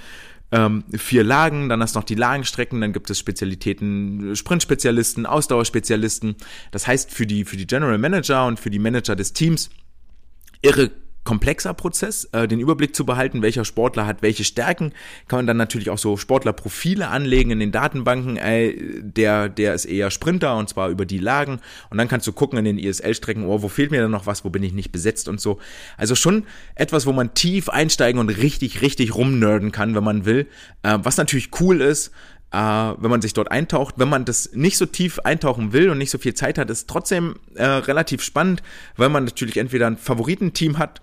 ähm, 0.52 0.84
vier 0.96 1.24
Lagen, 1.24 1.68
dann 1.68 1.82
hast 1.82 1.94
du 1.94 2.00
noch 2.00 2.04
die 2.04 2.14
Lagenstrecken, 2.14 2.80
dann 2.80 2.92
gibt 2.92 3.10
es 3.10 3.18
Spezialitäten, 3.18 4.34
Sprintspezialisten, 4.34 5.26
Ausdauerspezialisten. 5.26 6.36
Das 6.70 6.86
heißt, 6.86 7.10
für 7.12 7.26
die, 7.26 7.44
für 7.44 7.56
die 7.56 7.66
General 7.66 7.98
Manager 7.98 8.46
und 8.46 8.58
für 8.58 8.70
die 8.70 8.78
Manager 8.78 9.16
des 9.16 9.32
Teams 9.32 9.70
irre 10.62 10.90
komplexer 11.24 11.74
Prozess, 11.74 12.24
äh, 12.32 12.48
den 12.48 12.60
Überblick 12.60 12.94
zu 12.94 13.04
behalten, 13.04 13.42
welcher 13.42 13.64
Sportler 13.64 14.06
hat 14.06 14.22
welche 14.22 14.44
Stärken. 14.44 14.92
Kann 15.28 15.40
man 15.40 15.46
dann 15.46 15.56
natürlich 15.56 15.90
auch 15.90 15.98
so 15.98 16.16
Sportlerprofile 16.16 17.08
anlegen 17.08 17.50
in 17.50 17.60
den 17.60 17.72
Datenbanken. 17.72 18.36
Ey, 18.36 19.00
der, 19.02 19.48
der 19.48 19.74
ist 19.74 19.84
eher 19.84 20.10
Sprinter 20.10 20.56
und 20.56 20.68
zwar 20.68 20.88
über 20.88 21.04
die 21.04 21.18
Lagen. 21.18 21.60
Und 21.90 21.98
dann 21.98 22.08
kannst 22.08 22.26
du 22.26 22.32
gucken 22.32 22.58
in 22.58 22.64
den 22.64 22.78
ISL-Strecken, 22.78 23.44
oh, 23.44 23.62
wo 23.62 23.68
fehlt 23.68 23.90
mir 23.90 24.00
denn 24.00 24.10
noch 24.10 24.26
was, 24.26 24.44
wo 24.44 24.50
bin 24.50 24.62
ich 24.62 24.72
nicht 24.72 24.92
besetzt 24.92 25.28
und 25.28 25.40
so. 25.40 25.58
Also 25.96 26.14
schon 26.14 26.44
etwas, 26.74 27.06
wo 27.06 27.12
man 27.12 27.34
tief 27.34 27.68
einsteigen 27.68 28.20
und 28.20 28.30
richtig, 28.30 28.80
richtig 28.80 29.14
rumnerden 29.14 29.72
kann, 29.72 29.94
wenn 29.94 30.04
man 30.04 30.24
will. 30.24 30.46
Äh, 30.82 30.98
was 31.02 31.16
natürlich 31.16 31.50
cool 31.60 31.80
ist, 31.80 32.12
äh, 32.52 32.56
wenn 32.56 33.10
man 33.10 33.22
sich 33.22 33.32
dort 33.32 33.50
eintaucht. 33.50 33.94
Wenn 33.98 34.08
man 34.08 34.24
das 34.24 34.50
nicht 34.52 34.76
so 34.76 34.86
tief 34.86 35.20
eintauchen 35.20 35.72
will 35.72 35.90
und 35.90 35.98
nicht 35.98 36.10
so 36.10 36.18
viel 36.18 36.34
Zeit 36.34 36.58
hat, 36.58 36.70
ist 36.70 36.88
trotzdem 36.88 37.36
äh, 37.54 37.64
relativ 37.64 38.22
spannend, 38.22 38.62
weil 38.96 39.08
man 39.08 39.24
natürlich 39.24 39.56
entweder 39.56 39.86
ein 39.86 39.96
Favoritenteam 39.96 40.78
hat, 40.78 41.02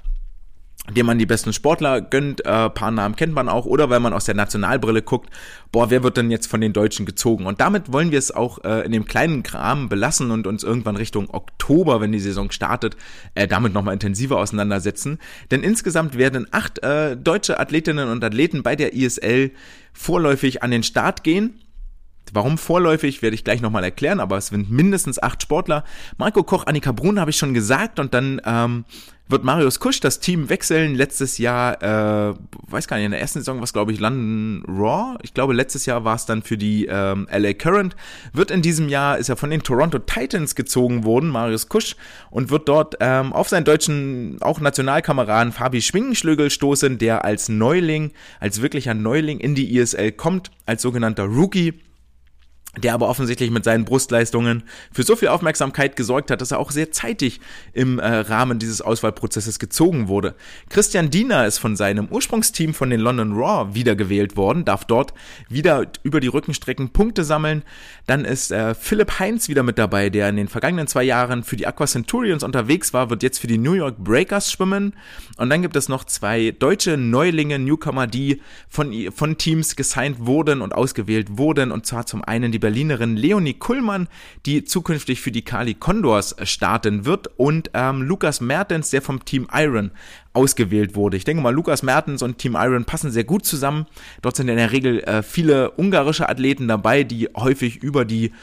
dem 0.89 1.05
man 1.05 1.19
die 1.19 1.25
besten 1.25 1.53
Sportler 1.53 2.01
gönnt, 2.01 2.45
äh, 2.45 2.69
paar 2.69 2.91
Namen 2.91 3.15
kennt 3.15 3.33
man 3.33 3.49
auch, 3.49 3.65
oder 3.65 3.89
weil 3.89 3.99
man 3.99 4.13
aus 4.13 4.25
der 4.25 4.35
Nationalbrille 4.35 5.01
guckt, 5.01 5.29
boah, 5.71 5.89
wer 5.89 6.03
wird 6.03 6.17
denn 6.17 6.31
jetzt 6.31 6.47
von 6.47 6.61
den 6.61 6.73
Deutschen 6.73 7.05
gezogen? 7.05 7.45
Und 7.45 7.59
damit 7.59 7.91
wollen 7.91 8.11
wir 8.11 8.19
es 8.19 8.31
auch 8.31 8.63
äh, 8.63 8.85
in 8.85 8.91
dem 8.91 9.05
kleinen 9.05 9.43
Kram 9.43 9.89
belassen 9.89 10.31
und 10.31 10.47
uns 10.47 10.63
irgendwann 10.63 10.95
Richtung 10.95 11.29
Oktober, 11.29 11.99
wenn 11.99 12.11
die 12.11 12.19
Saison 12.19 12.51
startet, 12.51 12.95
äh, 13.35 13.47
damit 13.47 13.73
nochmal 13.73 13.93
intensiver 13.93 14.37
auseinandersetzen. 14.37 15.19
Denn 15.51 15.63
insgesamt 15.63 16.17
werden 16.17 16.47
acht 16.51 16.79
äh, 16.79 17.17
deutsche 17.17 17.59
Athletinnen 17.59 18.09
und 18.09 18.23
Athleten 18.23 18.63
bei 18.63 18.75
der 18.75 18.93
ISL 18.93 19.51
vorläufig 19.91 20.63
an 20.63 20.71
den 20.71 20.83
Start 20.83 21.23
gehen. 21.23 21.59
Warum 22.33 22.57
vorläufig, 22.57 23.21
werde 23.21 23.35
ich 23.35 23.43
gleich 23.43 23.61
nochmal 23.61 23.83
erklären, 23.83 24.19
aber 24.19 24.37
es 24.37 24.47
sind 24.47 24.71
mindestens 24.71 25.21
acht 25.21 25.41
Sportler. 25.41 25.83
Marco 26.17 26.43
Koch, 26.43 26.65
Annika 26.65 26.91
Brun 26.91 27.19
habe 27.19 27.31
ich 27.31 27.37
schon 27.37 27.53
gesagt 27.53 27.99
und 27.99 28.13
dann 28.13 28.41
ähm, 28.45 28.85
wird 29.29 29.43
Marius 29.43 29.79
Kusch 29.79 29.99
das 29.99 30.19
Team 30.19 30.49
wechseln. 30.49 30.95
Letztes 30.95 31.37
Jahr, 31.37 31.81
äh, 31.81 32.33
weiß 32.67 32.87
gar 32.87 32.97
nicht, 32.97 33.05
in 33.05 33.11
der 33.11 33.19
ersten 33.19 33.39
Saison 33.39 33.57
war 33.57 33.63
es, 33.63 33.73
glaube 33.73 33.91
ich, 33.91 33.99
London 33.99 34.63
Raw. 34.67 35.17
Ich 35.21 35.33
glaube, 35.33 35.53
letztes 35.53 35.85
Jahr 35.85 36.03
war 36.05 36.15
es 36.15 36.25
dann 36.25 36.43
für 36.43 36.57
die 36.57 36.85
ähm, 36.85 37.27
LA 37.31 37.53
Current. 37.53 37.95
Wird 38.33 38.51
in 38.51 38.61
diesem 38.61 38.89
Jahr, 38.89 39.17
ist 39.17 39.29
er 39.29 39.35
von 39.35 39.49
den 39.49 39.63
Toronto 39.63 39.99
Titans 39.99 40.55
gezogen 40.55 41.03
worden, 41.03 41.29
Marius 41.29 41.67
Kusch, 41.67 41.95
und 42.31 42.49
wird 42.49 42.69
dort 42.69 42.95
ähm, 42.99 43.33
auf 43.33 43.49
seinen 43.49 43.65
deutschen, 43.65 44.37
auch 44.41 44.59
Nationalkameraden 44.59 45.51
Fabi 45.51 45.81
Schwingenschlögel 45.81 46.49
stoßen, 46.49 46.97
der 46.97 47.25
als 47.25 47.49
Neuling, 47.49 48.11
als 48.39 48.61
wirklicher 48.61 48.93
Neuling 48.93 49.39
in 49.39 49.55
die 49.55 49.77
ISL 49.77 50.13
kommt, 50.13 50.51
als 50.65 50.81
sogenannter 50.81 51.23
Rookie 51.23 51.73
der 52.77 52.93
aber 52.93 53.09
offensichtlich 53.09 53.51
mit 53.51 53.63
seinen 53.63 53.85
Brustleistungen 53.85 54.63
für 54.91 55.03
so 55.03 55.15
viel 55.15 55.27
Aufmerksamkeit 55.27 55.95
gesorgt 55.95 56.31
hat, 56.31 56.41
dass 56.41 56.51
er 56.51 56.59
auch 56.59 56.71
sehr 56.71 56.91
zeitig 56.91 57.39
im 57.73 57.99
äh, 57.99 58.05
Rahmen 58.07 58.59
dieses 58.59 58.81
Auswahlprozesses 58.81 59.59
gezogen 59.59 60.07
wurde. 60.07 60.35
Christian 60.69 61.09
Diener 61.09 61.45
ist 61.45 61.57
von 61.57 61.75
seinem 61.75 62.07
Ursprungsteam 62.07 62.73
von 62.73 62.89
den 62.89 62.99
London 62.99 63.33
Raw 63.33 63.73
wiedergewählt 63.73 64.37
worden, 64.37 64.65
darf 64.65 64.85
dort 64.85 65.13
wieder 65.49 65.85
über 66.03 66.19
die 66.19 66.27
Rückenstrecken 66.27 66.89
Punkte 66.89 67.23
sammeln. 67.23 67.63
Dann 68.05 68.25
ist 68.25 68.51
äh, 68.51 68.73
Philipp 68.75 69.19
Heinz 69.19 69.49
wieder 69.49 69.63
mit 69.63 69.77
dabei, 69.77 70.09
der 70.09 70.29
in 70.29 70.37
den 70.37 70.47
vergangenen 70.47 70.87
zwei 70.87 71.03
Jahren 71.03 71.43
für 71.43 71.55
die 71.55 71.67
Aqua 71.67 71.85
Centurions 71.85 72.43
unterwegs 72.43 72.93
war, 72.93 73.09
wird 73.09 73.23
jetzt 73.23 73.39
für 73.39 73.47
die 73.47 73.57
New 73.57 73.73
York 73.73 73.97
Breakers 73.97 74.51
schwimmen. 74.51 74.93
Und 75.37 75.49
dann 75.49 75.61
gibt 75.61 75.75
es 75.75 75.89
noch 75.89 76.03
zwei 76.03 76.51
deutsche 76.51 76.97
Neulinge, 76.97 77.59
Newcomer, 77.59 78.07
die 78.07 78.41
von, 78.69 78.93
von 79.13 79.37
Teams 79.37 79.75
gesigned 79.75 80.25
wurden 80.25 80.61
und 80.61 80.73
ausgewählt 80.73 81.37
wurden. 81.37 81.71
Und 81.71 81.85
zwar 81.85 82.05
zum 82.05 82.23
einen 82.23 82.51
die 82.51 82.59
Berlinerin 82.67 83.15
Leonie 83.15 83.53
Kullmann, 83.53 84.09
die 84.45 84.65
zukünftig 84.65 85.21
für 85.21 85.31
die 85.31 85.41
Kali 85.41 85.73
Condors 85.73 86.35
starten 86.43 87.05
wird 87.05 87.29
und 87.37 87.71
ähm, 87.73 88.01
Lukas 88.01 88.41
Mertens, 88.41 88.89
der 88.89 89.01
vom 89.01 89.23
Team 89.23 89.47
Iron 89.53 89.91
ausgewählt 90.33 90.93
wurde. 90.93 91.15
Ich 91.15 91.23
denke 91.23 91.41
mal, 91.41 91.53
Lukas 91.53 91.81
Mertens 91.81 92.21
und 92.21 92.39
Team 92.39 92.57
Iron 92.59 92.83
passen 92.83 93.09
sehr 93.09 93.23
gut 93.23 93.45
zusammen. 93.45 93.85
Dort 94.21 94.35
sind 94.35 94.49
in 94.49 94.57
der 94.57 94.73
Regel 94.73 94.99
äh, 94.99 95.23
viele 95.23 95.71
ungarische 95.77 96.27
Athleten 96.27 96.67
dabei, 96.67 97.05
die 97.05 97.29
häufig 97.37 97.77
über 97.77 98.03
die 98.03 98.33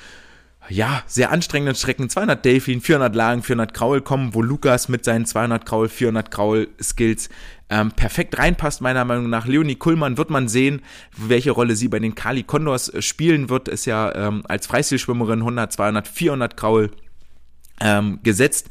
ja, 0.68 1.02
sehr 1.06 1.30
anstrengenden 1.30 1.74
Strecken, 1.74 2.08
200 2.08 2.44
Delfin, 2.44 2.80
400 2.80 3.14
Lagen, 3.14 3.42
400 3.42 3.74
Kraul 3.74 4.00
kommen, 4.00 4.34
wo 4.34 4.42
Lukas 4.42 4.88
mit 4.88 5.04
seinen 5.04 5.26
200 5.26 5.66
Kraul, 5.66 5.88
400 5.88 6.30
Kraul 6.30 6.68
Skills 6.82 7.28
ähm, 7.70 7.92
perfekt 7.92 8.38
reinpasst, 8.38 8.80
meiner 8.80 9.04
Meinung 9.04 9.30
nach. 9.30 9.46
Leonie 9.46 9.76
Kuhlmann 9.76 10.16
wird 10.16 10.30
man 10.30 10.48
sehen, 10.48 10.82
welche 11.16 11.50
Rolle 11.50 11.76
sie 11.76 11.88
bei 11.88 11.98
den 11.98 12.14
Kali 12.14 12.42
Condors 12.42 12.88
äh, 12.88 13.02
spielen 13.02 13.48
wird, 13.48 13.68
ist 13.68 13.84
ja 13.84 14.14
ähm, 14.14 14.42
als 14.48 14.66
Freistilschwimmerin 14.66 15.40
100, 15.40 15.72
200, 15.72 16.08
400 16.08 16.56
Kraul 16.56 16.90
ähm, 17.80 18.20
gesetzt 18.22 18.70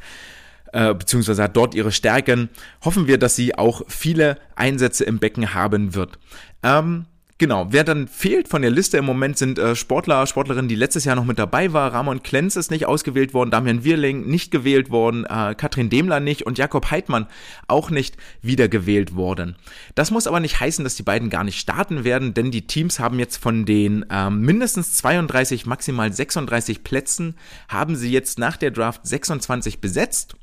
äh, 0.74 0.94
beziehungsweise 0.94 1.44
hat 1.44 1.56
dort 1.56 1.76
ihre 1.76 1.92
Stärken. 1.92 2.50
Hoffen 2.84 3.08
wir, 3.08 3.18
dass 3.18 3.36
sie 3.36 3.56
auch 3.56 3.84
viele 3.88 4.38
Einsätze 4.56 5.06
im 5.06 5.20
Becken 5.20 5.54
haben 5.54 5.96
wird. 5.96 6.20
Ähm, 6.64 7.06
Genau, 7.40 7.68
wer 7.72 7.84
dann 7.84 8.08
fehlt 8.08 8.48
von 8.48 8.62
der 8.62 8.70
Liste 8.70 8.98
im 8.98 9.06
Moment 9.06 9.40
sind 9.40 9.58
äh, 9.58 9.76
Sportler, 9.76 10.28
Sportlerinnen, 10.28 10.70
die 10.70 10.76
letztes 10.76 11.04
Jahr 11.04 11.16
noch 11.16 11.26
mit 11.26 11.40
dabei 11.40 11.74
war. 11.74 11.92
Ramon 11.92 12.22
Klenz 12.22 12.56
ist 12.56 12.70
nicht 12.70 12.86
ausgewählt 12.86 13.34
worden, 13.34 13.50
Damian 13.50 13.84
Wirling 13.84 14.28
nicht 14.28 14.52
gewählt 14.52 14.92
worden, 14.92 15.26
äh, 15.26 15.56
Katrin 15.56 15.90
Demler 15.90 16.20
nicht 16.20 16.46
und 16.46 16.60
Jakob 16.60 16.92
Heidmann 16.92 17.26
auch 17.68 17.90
nicht 17.90 18.18
wiedergewählt 18.44 19.16
worden. 19.16 19.56
Das 19.96 20.12
muss 20.12 20.28
aber 20.28 20.40
nicht 20.40 20.60
heißen, 20.60 20.84
dass 20.84 20.96
die 20.96 21.04
beiden 21.04 21.32
gar 21.32 21.44
nicht 21.44 21.60
starten 21.60 22.04
werden, 22.04 22.36
denn 22.36 22.52
die 22.52 22.68
Teams 22.68 23.00
haben 23.00 23.18
jetzt 23.18 23.38
von 23.38 23.66
den 23.66 24.06
äh, 24.12 24.30
mindestens 24.30 24.94
32, 24.98 25.66
maximal 25.66 26.14
36 26.14 26.84
Plätzen, 26.84 27.36
haben 27.68 27.96
sie 27.96 28.12
jetzt 28.12 28.38
nach 28.38 28.58
der 28.58 28.70
Draft 28.70 29.08
26 29.08 29.82
besetzt. 29.82 30.36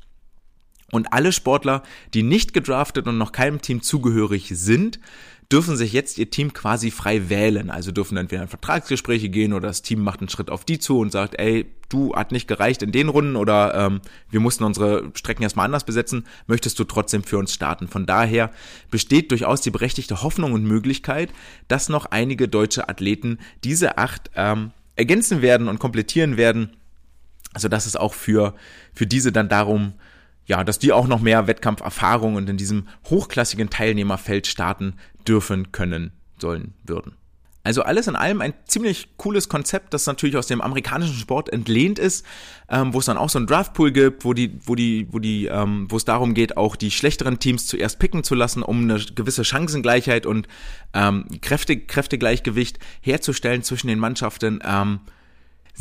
Und 0.91 1.13
alle 1.13 1.31
Sportler, 1.31 1.83
die 2.13 2.21
nicht 2.21 2.53
gedraftet 2.53 3.07
und 3.07 3.17
noch 3.17 3.31
keinem 3.31 3.61
Team 3.61 3.81
zugehörig 3.81 4.51
sind, 4.53 4.99
dürfen 5.51 5.75
sich 5.75 5.91
jetzt 5.91 6.17
ihr 6.17 6.29
Team 6.29 6.53
quasi 6.53 6.91
frei 6.91 7.29
wählen. 7.29 7.69
Also 7.69 7.91
dürfen 7.91 8.17
entweder 8.17 8.43
in 8.43 8.47
Vertragsgespräche 8.47 9.29
gehen 9.29 9.53
oder 9.53 9.67
das 9.67 9.81
Team 9.81 10.01
macht 10.01 10.21
einen 10.21 10.29
Schritt 10.29 10.49
auf 10.49 10.63
die 10.63 10.79
zu 10.79 10.99
und 10.99 11.11
sagt, 11.11 11.37
ey, 11.39 11.65
du 11.89 12.15
hat 12.15 12.31
nicht 12.31 12.47
gereicht 12.47 12.81
in 12.81 12.91
den 12.91 13.09
Runden 13.09 13.35
oder 13.35 13.75
ähm, 13.75 14.01
wir 14.29 14.39
mussten 14.39 14.63
unsere 14.63 15.11
Strecken 15.13 15.43
erstmal 15.43 15.65
anders 15.65 15.83
besetzen, 15.83 16.25
möchtest 16.47 16.79
du 16.79 16.85
trotzdem 16.85 17.23
für 17.23 17.37
uns 17.37 17.53
starten. 17.53 17.87
Von 17.87 18.05
daher 18.05 18.51
besteht 18.89 19.31
durchaus 19.31 19.61
die 19.61 19.71
berechtigte 19.71 20.23
Hoffnung 20.23 20.53
und 20.53 20.63
Möglichkeit, 20.63 21.31
dass 21.67 21.89
noch 21.89 22.05
einige 22.05 22.47
deutsche 22.47 22.87
Athleten 22.87 23.39
diese 23.63 23.97
acht 23.97 24.31
ähm, 24.35 24.71
ergänzen 24.95 25.41
werden 25.41 25.67
und 25.67 25.79
komplettieren 25.79 26.37
werden, 26.37 26.77
also 27.53 27.67
dass 27.67 27.85
es 27.85 27.97
auch 27.97 28.13
für, 28.13 28.55
für 28.93 29.07
diese 29.07 29.31
dann 29.33 29.49
darum 29.49 29.93
ja, 30.45 30.63
dass 30.63 30.79
die 30.79 30.91
auch 30.91 31.07
noch 31.07 31.21
mehr 31.21 31.47
Wettkampferfahrung 31.47 32.35
und 32.35 32.49
in 32.49 32.57
diesem 32.57 32.87
hochklassigen 33.09 33.69
Teilnehmerfeld 33.69 34.47
starten 34.47 34.95
dürfen, 35.27 35.71
können, 35.71 36.11
sollen, 36.39 36.73
würden. 36.83 37.15
Also 37.63 37.83
alles 37.83 38.07
in 38.07 38.15
allem 38.15 38.41
ein 38.41 38.55
ziemlich 38.65 39.09
cooles 39.17 39.47
Konzept, 39.47 39.93
das 39.93 40.07
natürlich 40.07 40.35
aus 40.35 40.47
dem 40.47 40.61
amerikanischen 40.61 41.13
Sport 41.13 41.49
entlehnt 41.49 41.99
ist, 41.99 42.25
ähm, 42.69 42.93
wo 42.93 42.99
es 42.99 43.05
dann 43.05 43.17
auch 43.17 43.29
so 43.29 43.37
einen 43.37 43.45
Draftpool 43.45 43.91
gibt, 43.91 44.25
wo 44.25 44.33
die, 44.33 44.57
wo 44.65 44.73
die, 44.73 45.07
wo 45.11 45.19
die, 45.19 45.45
ähm, 45.45 45.85
wo 45.89 45.97
es 45.97 46.05
darum 46.05 46.33
geht, 46.33 46.57
auch 46.57 46.75
die 46.75 46.89
schlechteren 46.89 47.37
Teams 47.37 47.67
zuerst 47.67 47.99
picken 47.99 48.23
zu 48.23 48.33
lassen, 48.33 48.63
um 48.63 48.81
eine 48.81 48.99
gewisse 48.99 49.45
Chancengleichheit 49.45 50.25
und 50.25 50.47
ähm, 50.95 51.25
Kräfte, 51.41 51.77
Kräftegleichgewicht 51.77 52.79
herzustellen 52.99 53.61
zwischen 53.61 53.87
den 53.87 53.99
Mannschaften. 53.99 54.59
Ähm, 54.65 55.01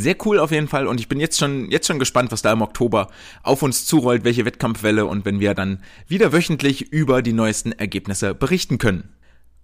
sehr 0.01 0.16
cool 0.24 0.38
auf 0.38 0.51
jeden 0.51 0.68
Fall 0.68 0.86
und 0.86 1.01
ich 1.01 1.09
bin 1.09 1.20
jetzt 1.20 1.38
schon, 1.38 1.70
jetzt 1.70 1.86
schon 1.86 1.98
gespannt, 1.98 2.32
was 2.32 2.42
da 2.42 2.53
im 2.53 2.62
Oktober 2.62 3.09
auf 3.42 3.62
uns 3.62 3.86
zurollt, 3.86 4.24
welche 4.24 4.44
Wettkampfwelle 4.44 5.07
und 5.07 5.24
wenn 5.24 5.40
wir 5.40 5.55
dann 5.55 5.82
wieder 6.09 6.32
wöchentlich 6.32 6.92
über 6.92 7.22
die 7.22 7.32
neuesten 7.32 7.72
Ergebnisse 7.72 8.34
berichten 8.34 8.78
können. 8.78 9.11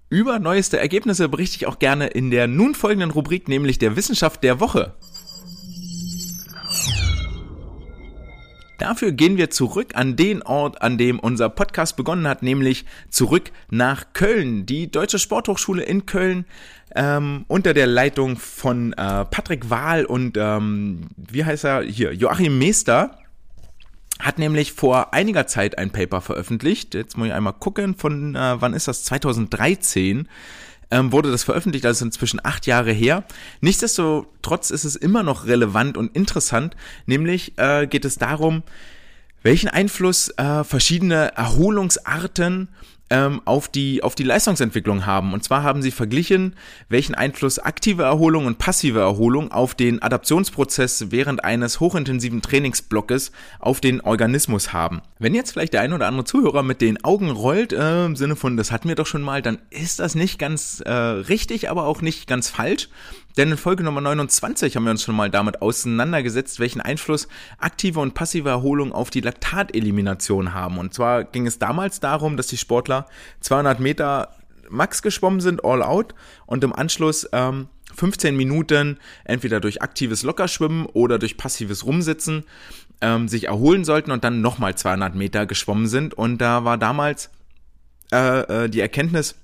Über 0.08 0.38
neueste 0.38 0.78
Ergebnisse 0.78 1.28
berichte 1.28 1.56
ich 1.56 1.66
auch 1.66 1.80
gerne 1.80 2.06
in 2.06 2.30
der 2.30 2.46
nun 2.46 2.74
folgenden 2.74 3.10
Rubrik, 3.10 3.48
nämlich 3.48 3.78
der 3.78 3.96
Wissenschaft 3.96 4.44
der 4.44 4.60
Woche. 4.60 4.94
Dafür 8.78 9.12
gehen 9.12 9.36
wir 9.36 9.50
zurück 9.50 9.92
an 9.94 10.16
den 10.16 10.42
Ort, 10.42 10.82
an 10.82 10.98
dem 10.98 11.18
unser 11.18 11.48
Podcast 11.48 11.96
begonnen 11.96 12.28
hat, 12.28 12.42
nämlich 12.42 12.84
zurück 13.08 13.50
nach 13.70 14.12
Köln. 14.12 14.66
Die 14.66 14.90
Deutsche 14.90 15.18
Sporthochschule 15.18 15.82
in 15.82 16.06
Köln 16.06 16.44
ähm, 16.94 17.44
unter 17.48 17.74
der 17.74 17.86
Leitung 17.86 18.36
von 18.36 18.92
äh, 18.92 19.24
Patrick 19.24 19.70
Wahl 19.70 20.04
und 20.04 20.36
ähm, 20.36 21.08
wie 21.16 21.44
heißt 21.44 21.64
er 21.64 21.82
hier 21.82 22.12
Joachim 22.12 22.58
Meester 22.58 23.18
hat 24.18 24.38
nämlich 24.38 24.72
vor 24.72 25.12
einiger 25.12 25.46
Zeit 25.46 25.76
ein 25.76 25.90
Paper 25.90 26.22
veröffentlicht. 26.22 26.94
Jetzt 26.94 27.18
muss 27.18 27.28
ich 27.28 27.34
einmal 27.34 27.52
gucken, 27.52 27.94
von 27.94 28.34
äh, 28.34 28.60
wann 28.60 28.72
ist 28.72 28.88
das? 28.88 29.04
2013 29.04 30.28
ähm, 30.90 31.12
wurde 31.12 31.30
das 31.30 31.44
veröffentlicht, 31.44 31.86
also 31.86 32.04
inzwischen 32.04 32.40
acht 32.44 32.66
Jahre 32.66 32.92
her. 32.92 33.24
Nichtsdestotrotz 33.60 34.70
ist 34.70 34.84
es 34.84 34.96
immer 34.96 35.22
noch 35.22 35.46
relevant 35.46 35.96
und 35.96 36.14
interessant, 36.14 36.76
nämlich 37.06 37.58
äh, 37.58 37.86
geht 37.86 38.04
es 38.04 38.16
darum, 38.16 38.62
welchen 39.42 39.68
Einfluss 39.68 40.28
äh, 40.38 40.64
verschiedene 40.64 41.36
Erholungsarten 41.36 42.68
ähm, 43.10 43.40
auf, 43.44 43.68
die, 43.68 44.02
auf 44.02 44.14
die 44.14 44.24
Leistungsentwicklung 44.24 45.06
haben. 45.06 45.32
Und 45.32 45.44
zwar 45.44 45.62
haben 45.62 45.82
sie 45.82 45.90
verglichen, 45.90 46.56
welchen 46.88 47.14
Einfluss 47.14 47.58
aktive 47.58 48.02
Erholung 48.02 48.46
und 48.46 48.58
passive 48.58 49.00
Erholung 49.00 49.52
auf 49.52 49.74
den 49.74 50.02
Adaptionsprozess 50.02 51.10
während 51.10 51.44
eines 51.44 51.80
hochintensiven 51.80 52.42
Trainingsblockes 52.42 53.32
auf 53.60 53.80
den 53.80 54.00
Organismus 54.00 54.72
haben. 54.72 55.02
Wenn 55.18 55.34
jetzt 55.34 55.52
vielleicht 55.52 55.72
der 55.72 55.82
ein 55.82 55.92
oder 55.92 56.08
andere 56.08 56.24
Zuhörer 56.24 56.62
mit 56.62 56.80
den 56.80 57.02
Augen 57.04 57.30
rollt, 57.30 57.72
äh, 57.72 58.06
im 58.06 58.16
Sinne 58.16 58.36
von, 58.36 58.56
das 58.56 58.72
hatten 58.72 58.88
wir 58.88 58.96
doch 58.96 59.06
schon 59.06 59.22
mal, 59.22 59.42
dann 59.42 59.58
ist 59.70 60.00
das 60.00 60.14
nicht 60.14 60.38
ganz 60.38 60.80
äh, 60.84 60.92
richtig, 60.92 61.70
aber 61.70 61.86
auch 61.86 62.02
nicht 62.02 62.26
ganz 62.26 62.50
falsch. 62.50 62.88
Denn 63.36 63.50
in 63.50 63.56
Folge 63.56 63.82
Nummer 63.82 64.00
29 64.00 64.76
haben 64.76 64.84
wir 64.84 64.90
uns 64.90 65.02
schon 65.02 65.14
mal 65.14 65.30
damit 65.30 65.60
auseinandergesetzt, 65.60 66.58
welchen 66.58 66.80
Einfluss 66.80 67.28
aktive 67.58 68.00
und 68.00 68.14
passive 68.14 68.48
Erholung 68.48 68.92
auf 68.92 69.10
die 69.10 69.20
Laktatelimination 69.20 70.54
haben. 70.54 70.78
Und 70.78 70.94
zwar 70.94 71.24
ging 71.24 71.46
es 71.46 71.58
damals 71.58 72.00
darum, 72.00 72.36
dass 72.36 72.46
die 72.46 72.56
Sportler 72.56 73.06
200 73.40 73.80
Meter 73.80 74.36
max 74.70 75.02
geschwommen 75.02 75.40
sind, 75.40 75.64
all 75.64 75.82
out, 75.82 76.14
und 76.46 76.64
im 76.64 76.72
Anschluss 76.72 77.28
ähm, 77.32 77.68
15 77.94 78.36
Minuten 78.36 78.98
entweder 79.24 79.60
durch 79.60 79.82
aktives 79.82 80.22
Lockerschwimmen 80.22 80.86
oder 80.86 81.18
durch 81.18 81.36
passives 81.36 81.84
Rumsitzen 81.84 82.44
ähm, 83.00 83.28
sich 83.28 83.44
erholen 83.44 83.84
sollten 83.84 84.10
und 84.10 84.24
dann 84.24 84.40
nochmal 84.40 84.74
200 84.74 85.14
Meter 85.14 85.46
geschwommen 85.46 85.86
sind. 85.86 86.14
Und 86.14 86.38
da 86.38 86.64
war 86.64 86.78
damals 86.78 87.30
äh, 88.12 88.64
äh, 88.64 88.68
die 88.68 88.80
Erkenntnis, 88.80 89.34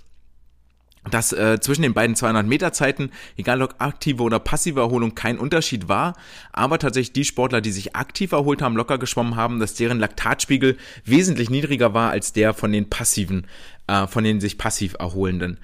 dass 1.11 1.33
äh, 1.33 1.59
zwischen 1.61 1.83
den 1.83 1.95
beiden 1.95 2.15
200 2.15 2.47
Meter 2.47 2.73
Zeiten, 2.73 3.11
egal 3.37 3.61
ob 3.63 3.75
aktive 3.79 4.23
oder 4.23 4.39
passive 4.39 4.81
Erholung, 4.81 5.15
kein 5.15 5.39
Unterschied 5.39 5.89
war, 5.89 6.15
aber 6.53 6.79
tatsächlich 6.79 7.13
die 7.13 7.25
Sportler, 7.25 7.61
die 7.61 7.73
sich 7.73 7.97
aktiv 7.97 8.33
erholt 8.33 8.63
haben, 8.63 8.77
locker 8.77 8.99
geschwommen 8.99 9.35
haben, 9.35 9.59
dass 9.59 9.75
deren 9.75 9.99
Laktatspiegel 9.99 10.77
wesentlich 11.05 11.51
niedriger 11.51 11.93
war 11.93 12.11
als 12.11 12.33
der 12.33 12.55
von 12.55 12.71
den 12.71 12.89
passiven, 12.89 13.47
äh, 13.89 14.07
von 14.07 14.23
den 14.23 14.41
sich 14.41 14.59
passiv 14.59 14.95
erholenden. 14.99 15.59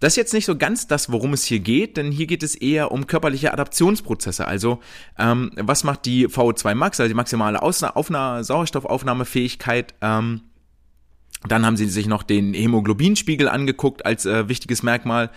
Das 0.00 0.14
ist 0.14 0.16
jetzt 0.16 0.32
nicht 0.32 0.46
so 0.46 0.56
ganz 0.56 0.86
das, 0.86 1.12
worum 1.12 1.34
es 1.34 1.44
hier 1.44 1.60
geht, 1.60 1.98
denn 1.98 2.10
hier 2.10 2.26
geht 2.26 2.42
es 2.42 2.54
eher 2.54 2.90
um 2.90 3.06
körperliche 3.06 3.52
Adaptionsprozesse. 3.52 4.48
Also 4.48 4.80
ähm, 5.18 5.52
was 5.56 5.84
macht 5.84 6.06
die 6.06 6.26
VO2 6.26 6.74
Max, 6.74 6.98
also 6.98 7.08
die 7.08 7.14
maximale 7.14 7.60
Ausna 7.60 7.90
Aufna 7.94 8.42
Sauerstoffaufnahmefähigkeit, 8.42 9.94
ähm, 10.00 10.40
dann 11.48 11.64
haben 11.64 11.76
sie 11.76 11.86
sich 11.86 12.06
noch 12.06 12.22
den 12.22 12.54
Hämoglobinspiegel 12.54 13.48
angeguckt 13.48 14.04
als 14.04 14.26
äh, 14.26 14.48
wichtiges 14.48 14.82
Merkmal 14.82 15.30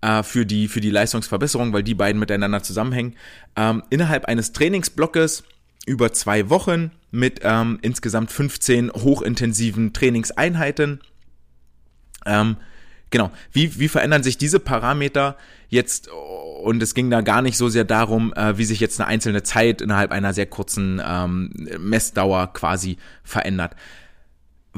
äh, 0.00 0.22
für, 0.22 0.44
die, 0.44 0.68
für 0.68 0.80
die 0.80 0.90
Leistungsverbesserung, 0.90 1.72
weil 1.72 1.82
die 1.82 1.94
beiden 1.94 2.20
miteinander 2.20 2.62
zusammenhängen. 2.62 3.14
Ähm, 3.56 3.82
innerhalb 3.90 4.26
eines 4.26 4.52
Trainingsblockes 4.52 5.44
über 5.86 6.12
zwei 6.12 6.50
Wochen 6.50 6.90
mit 7.10 7.40
ähm, 7.42 7.78
insgesamt 7.80 8.30
15 8.30 8.92
hochintensiven 8.92 9.94
Trainingseinheiten. 9.94 11.00
Ähm, 12.26 12.56
genau, 13.10 13.30
wie, 13.52 13.78
wie 13.78 13.88
verändern 13.88 14.22
sich 14.22 14.36
diese 14.36 14.60
Parameter 14.60 15.36
jetzt? 15.70 16.10
Und 16.62 16.82
es 16.82 16.94
ging 16.94 17.08
da 17.08 17.22
gar 17.22 17.40
nicht 17.40 17.56
so 17.56 17.70
sehr 17.70 17.84
darum, 17.84 18.34
äh, 18.34 18.58
wie 18.58 18.64
sich 18.64 18.80
jetzt 18.80 19.00
eine 19.00 19.08
einzelne 19.08 19.42
Zeit 19.42 19.80
innerhalb 19.80 20.10
einer 20.10 20.34
sehr 20.34 20.46
kurzen 20.46 21.00
ähm, 21.02 21.50
Messdauer 21.78 22.52
quasi 22.52 22.98
verändert. 23.24 23.74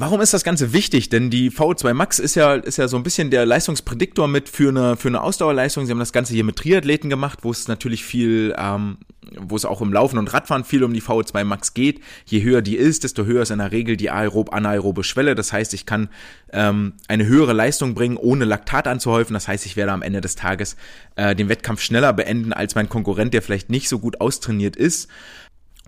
Warum 0.01 0.23
ist 0.23 0.33
das 0.33 0.45
Ganze 0.45 0.73
wichtig? 0.73 1.11
Denn 1.11 1.29
die 1.29 1.51
VO2 1.51 1.93
Max 1.93 2.19
ist 2.19 2.35
ja, 2.35 2.55
ist 2.55 2.79
ja 2.79 2.89
so 2.89 2.97
ein 2.97 3.03
bisschen 3.03 3.31
der 3.31 3.45
Leistungsprädiktor 3.45 4.29
mit 4.29 4.49
für 4.49 4.71
eine, 4.71 4.97
für 4.97 5.09
eine 5.09 5.21
Ausdauerleistung. 5.21 5.85
Sie 5.85 5.93
haben 5.93 5.99
das 5.99 6.15
Ganze 6.15 6.33
hier 6.33 6.43
mit 6.43 6.57
Triathleten 6.57 7.11
gemacht, 7.11 7.41
wo 7.43 7.51
es 7.51 7.69
natürlich 7.69 8.03
viel, 8.03 8.55
ähm, 8.57 8.97
wo 9.39 9.57
es 9.57 9.67
auch 9.67 9.83
im 9.83 9.93
Laufen 9.93 10.17
und 10.17 10.33
Radfahren 10.33 10.65
viel 10.65 10.85
um 10.85 10.95
die 10.95 11.03
VO2 11.03 11.45
Max 11.45 11.75
geht. 11.75 12.01
Je 12.25 12.43
höher 12.43 12.63
die 12.63 12.77
ist, 12.77 13.05
desto 13.05 13.27
höher 13.27 13.43
ist 13.43 13.51
in 13.51 13.59
der 13.59 13.73
Regel 13.73 13.99
die 13.99 14.11
aerob-anaerobe 14.11 15.05
Schwelle. 15.05 15.35
Das 15.35 15.53
heißt, 15.53 15.75
ich 15.75 15.85
kann 15.85 16.09
ähm, 16.51 16.95
eine 17.07 17.27
höhere 17.27 17.53
Leistung 17.53 17.93
bringen, 17.93 18.17
ohne 18.17 18.47
Laktat 18.47 18.89
anzuhäufen. 18.89 19.35
Das 19.35 19.49
heißt, 19.49 19.67
ich 19.67 19.77
werde 19.77 19.93
am 19.93 20.01
Ende 20.01 20.23
des 20.23 20.35
Tages 20.35 20.77
äh, 21.17 21.37
den 21.37 21.51
Wettkampf 21.51 21.83
schneller 21.83 22.15
beenden 22.15 22.55
als 22.55 22.75
mein 22.75 22.89
Konkurrent, 22.89 23.35
der 23.35 23.43
vielleicht 23.43 23.69
nicht 23.69 23.91
so 23.91 23.99
gut 23.99 24.23
austrainiert 24.23 24.77
ist. 24.77 25.11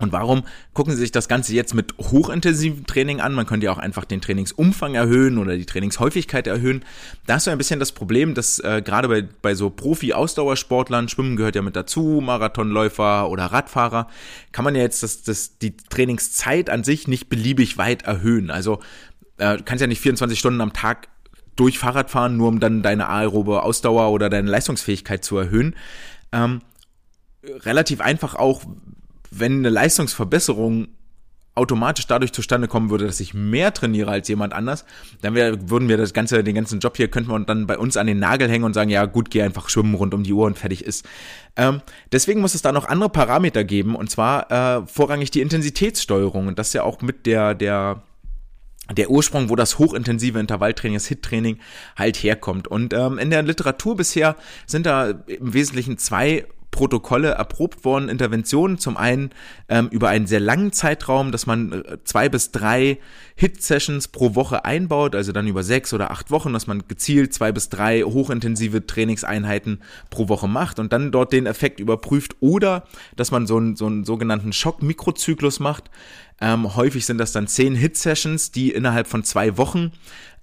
Und 0.03 0.11
warum 0.11 0.43
gucken 0.73 0.93
Sie 0.93 0.99
sich 0.99 1.11
das 1.11 1.27
Ganze 1.27 1.53
jetzt 1.53 1.73
mit 1.73 1.95
hochintensivem 1.97 2.85
Training 2.85 3.21
an? 3.21 3.33
Man 3.33 3.45
könnte 3.45 3.65
ja 3.65 3.71
auch 3.71 3.79
einfach 3.79 4.05
den 4.05 4.21
Trainingsumfang 4.21 4.93
erhöhen 4.95 5.37
oder 5.37 5.57
die 5.57 5.65
Trainingshäufigkeit 5.65 6.45
erhöhen. 6.45 6.85
Da 7.25 7.37
ist 7.37 7.45
so 7.45 7.51
ein 7.51 7.57
bisschen 7.57 7.79
das 7.79 7.91
Problem, 7.91 8.33
dass 8.35 8.59
äh, 8.59 8.81
gerade 8.83 9.07
bei, 9.07 9.23
bei 9.41 9.55
so 9.55 9.69
Profi-Ausdauersportlern, 9.69 11.09
Schwimmen 11.09 11.35
gehört 11.35 11.55
ja 11.55 11.61
mit 11.61 11.75
dazu, 11.75 12.21
Marathonläufer 12.23 13.29
oder 13.29 13.45
Radfahrer, 13.45 14.07
kann 14.51 14.65
man 14.65 14.75
ja 14.75 14.81
jetzt 14.81 15.01
das, 15.01 15.23
das, 15.23 15.57
die 15.57 15.75
Trainingszeit 15.75 16.69
an 16.69 16.83
sich 16.83 17.07
nicht 17.07 17.29
beliebig 17.29 17.77
weit 17.77 18.03
erhöhen. 18.03 18.51
Also 18.51 18.79
äh, 19.37 19.57
kannst 19.63 19.81
ja 19.81 19.87
nicht 19.87 20.01
24 20.01 20.37
Stunden 20.37 20.61
am 20.61 20.73
Tag 20.73 21.07
durch 21.55 21.79
Fahrrad 21.79 22.09
fahren, 22.09 22.37
nur 22.37 22.47
um 22.47 22.59
dann 22.59 22.81
deine 22.81 23.09
aerobe 23.09 23.63
Ausdauer 23.63 24.11
oder 24.11 24.29
deine 24.29 24.49
Leistungsfähigkeit 24.49 25.23
zu 25.23 25.37
erhöhen. 25.37 25.75
Ähm, 26.31 26.61
relativ 27.43 28.01
einfach 28.01 28.35
auch, 28.35 28.63
wenn 29.39 29.59
eine 29.59 29.69
Leistungsverbesserung 29.69 30.87
automatisch 31.55 32.07
dadurch 32.07 32.31
zustande 32.31 32.67
kommen 32.67 32.89
würde, 32.89 33.05
dass 33.05 33.19
ich 33.19 33.33
mehr 33.33 33.73
trainiere 33.73 34.09
als 34.09 34.27
jemand 34.27 34.53
anders, 34.53 34.85
dann 35.21 35.35
wär, 35.35 35.69
würden 35.69 35.87
wir 35.87 35.97
das 35.97 36.13
ganze, 36.13 36.43
den 36.43 36.55
ganzen 36.55 36.79
Job 36.79 36.97
hier 36.97 37.09
könnten 37.09 37.29
wir 37.29 37.39
dann 37.41 37.67
bei 37.67 37.77
uns 37.77 37.95
an 37.95 38.07
den 38.07 38.19
Nagel 38.19 38.49
hängen 38.49 38.63
und 38.63 38.73
sagen, 38.73 38.89
ja 38.89 39.05
gut, 39.05 39.29
geh 39.29 39.43
einfach 39.43 39.69
schwimmen 39.69 39.93
rund 39.93 40.13
um 40.13 40.23
die 40.23 40.33
Uhr 40.33 40.47
und 40.47 40.57
fertig 40.57 40.83
ist. 40.83 41.05
Ähm, 41.55 41.81
deswegen 42.11 42.41
muss 42.41 42.55
es 42.55 42.63
da 42.63 42.71
noch 42.71 42.85
andere 42.85 43.09
Parameter 43.09 43.63
geben 43.63 43.95
und 43.95 44.09
zwar 44.09 44.51
äh, 44.51 44.87
vorrangig 44.87 45.29
die 45.29 45.41
Intensitätssteuerung 45.41 46.47
und 46.47 46.57
das 46.57 46.69
ist 46.69 46.73
ja 46.73 46.83
auch 46.83 47.01
mit 47.01 47.25
der 47.27 47.53
der 47.53 48.01
der 48.91 49.09
Ursprung, 49.09 49.49
wo 49.49 49.55
das 49.55 49.79
hochintensive 49.79 50.39
Intervalltraining, 50.39 50.95
das 50.95 51.07
HIT-Training 51.07 51.57
halt 51.95 52.17
herkommt. 52.17 52.67
Und 52.67 52.93
ähm, 52.93 53.17
in 53.17 53.29
der 53.29 53.41
Literatur 53.41 53.95
bisher 53.95 54.35
sind 54.65 54.85
da 54.85 55.09
im 55.09 55.53
Wesentlichen 55.53 55.97
zwei 55.97 56.45
Protokolle 56.73 57.29
erprobt 57.29 57.85
worden, 57.85 58.09
Interventionen. 58.09 58.79
Zum 58.79 58.97
einen 58.97 59.29
ähm, 59.69 59.87
über 59.91 60.09
einen 60.09 60.25
sehr 60.27 60.41
langen 60.41 60.73
Zeitraum, 60.73 61.31
dass 61.31 61.45
man 61.45 61.71
äh, 61.71 61.97
zwei 62.03 62.27
bis 62.27 62.51
drei 62.51 62.97
Hit-Sessions 63.35 64.09
pro 64.09 64.35
Woche 64.35 64.65
einbaut, 64.65 65.15
also 65.15 65.31
dann 65.31 65.47
über 65.47 65.63
sechs 65.63 65.93
oder 65.93 66.11
acht 66.11 66.31
Wochen, 66.31 66.51
dass 66.51 66.67
man 66.67 66.83
gezielt 66.87 67.33
zwei 67.33 67.51
bis 67.51 67.69
drei 67.69 68.01
hochintensive 68.01 68.85
Trainingseinheiten 68.85 69.81
pro 70.09 70.27
Woche 70.29 70.47
macht 70.47 70.79
und 70.79 70.91
dann 70.91 71.11
dort 71.11 71.31
den 71.31 71.45
Effekt 71.45 71.79
überprüft 71.79 72.35
oder 72.39 72.85
dass 73.15 73.29
man 73.31 73.45
so 73.47 73.57
einen, 73.57 73.75
so 73.75 73.85
einen 73.85 74.03
sogenannten 74.03 74.51
Schock-Mikrozyklus 74.51 75.59
macht. 75.59 75.91
Ähm, 76.41 76.75
häufig 76.75 77.05
sind 77.05 77.19
das 77.19 77.31
dann 77.31 77.47
zehn 77.47 77.75
Hit-Sessions, 77.75 78.51
die 78.51 78.71
innerhalb 78.71 79.07
von 79.07 79.23
zwei 79.23 79.57
Wochen 79.57 79.91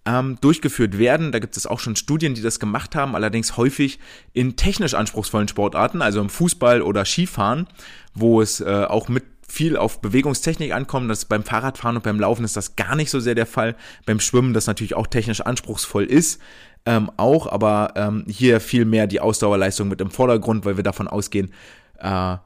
ähm, 0.06 0.38
durchgeführt 0.40 0.98
werden. 0.98 1.32
Da 1.32 1.38
gibt 1.38 1.56
es 1.56 1.66
auch 1.66 1.80
schon 1.80 1.96
Studien, 1.96 2.34
die 2.34 2.42
das 2.42 2.60
gemacht 2.60 2.94
haben, 2.96 3.14
allerdings 3.14 3.56
häufig 3.56 3.98
in 4.32 4.56
technisch 4.56 4.94
anspruchsvollen 4.94 5.48
Sportarten, 5.48 6.02
also 6.02 6.20
im 6.20 6.30
Fußball 6.30 6.82
oder 6.82 7.04
Skifahren, 7.04 7.66
wo 8.14 8.40
es 8.40 8.60
äh, 8.60 8.86
auch 8.88 9.08
mit 9.08 9.24
viel 9.46 9.76
auf 9.76 10.00
Bewegungstechnik 10.00 10.72
ankommt. 10.72 11.10
Das 11.10 11.24
beim 11.24 11.42
Fahrradfahren 11.42 11.96
und 11.96 12.02
beim 12.02 12.20
Laufen 12.20 12.44
ist 12.44 12.56
das 12.56 12.76
gar 12.76 12.94
nicht 12.96 13.10
so 13.10 13.20
sehr 13.20 13.34
der 13.34 13.46
Fall. 13.46 13.76
Beim 14.06 14.20
Schwimmen, 14.20 14.54
das 14.54 14.66
natürlich 14.66 14.94
auch 14.94 15.06
technisch 15.06 15.40
anspruchsvoll 15.40 16.04
ist, 16.04 16.40
ähm, 16.86 17.10
auch, 17.16 17.46
aber 17.46 17.92
ähm, 17.96 18.24
hier 18.28 18.60
viel 18.60 18.84
mehr 18.84 19.06
die 19.06 19.20
Ausdauerleistung 19.20 19.88
mit 19.88 20.00
im 20.00 20.10
Vordergrund, 20.10 20.64
weil 20.64 20.76
wir 20.76 20.84
davon 20.84 21.08
ausgehen, 21.08 21.52
äh, 21.98 22.36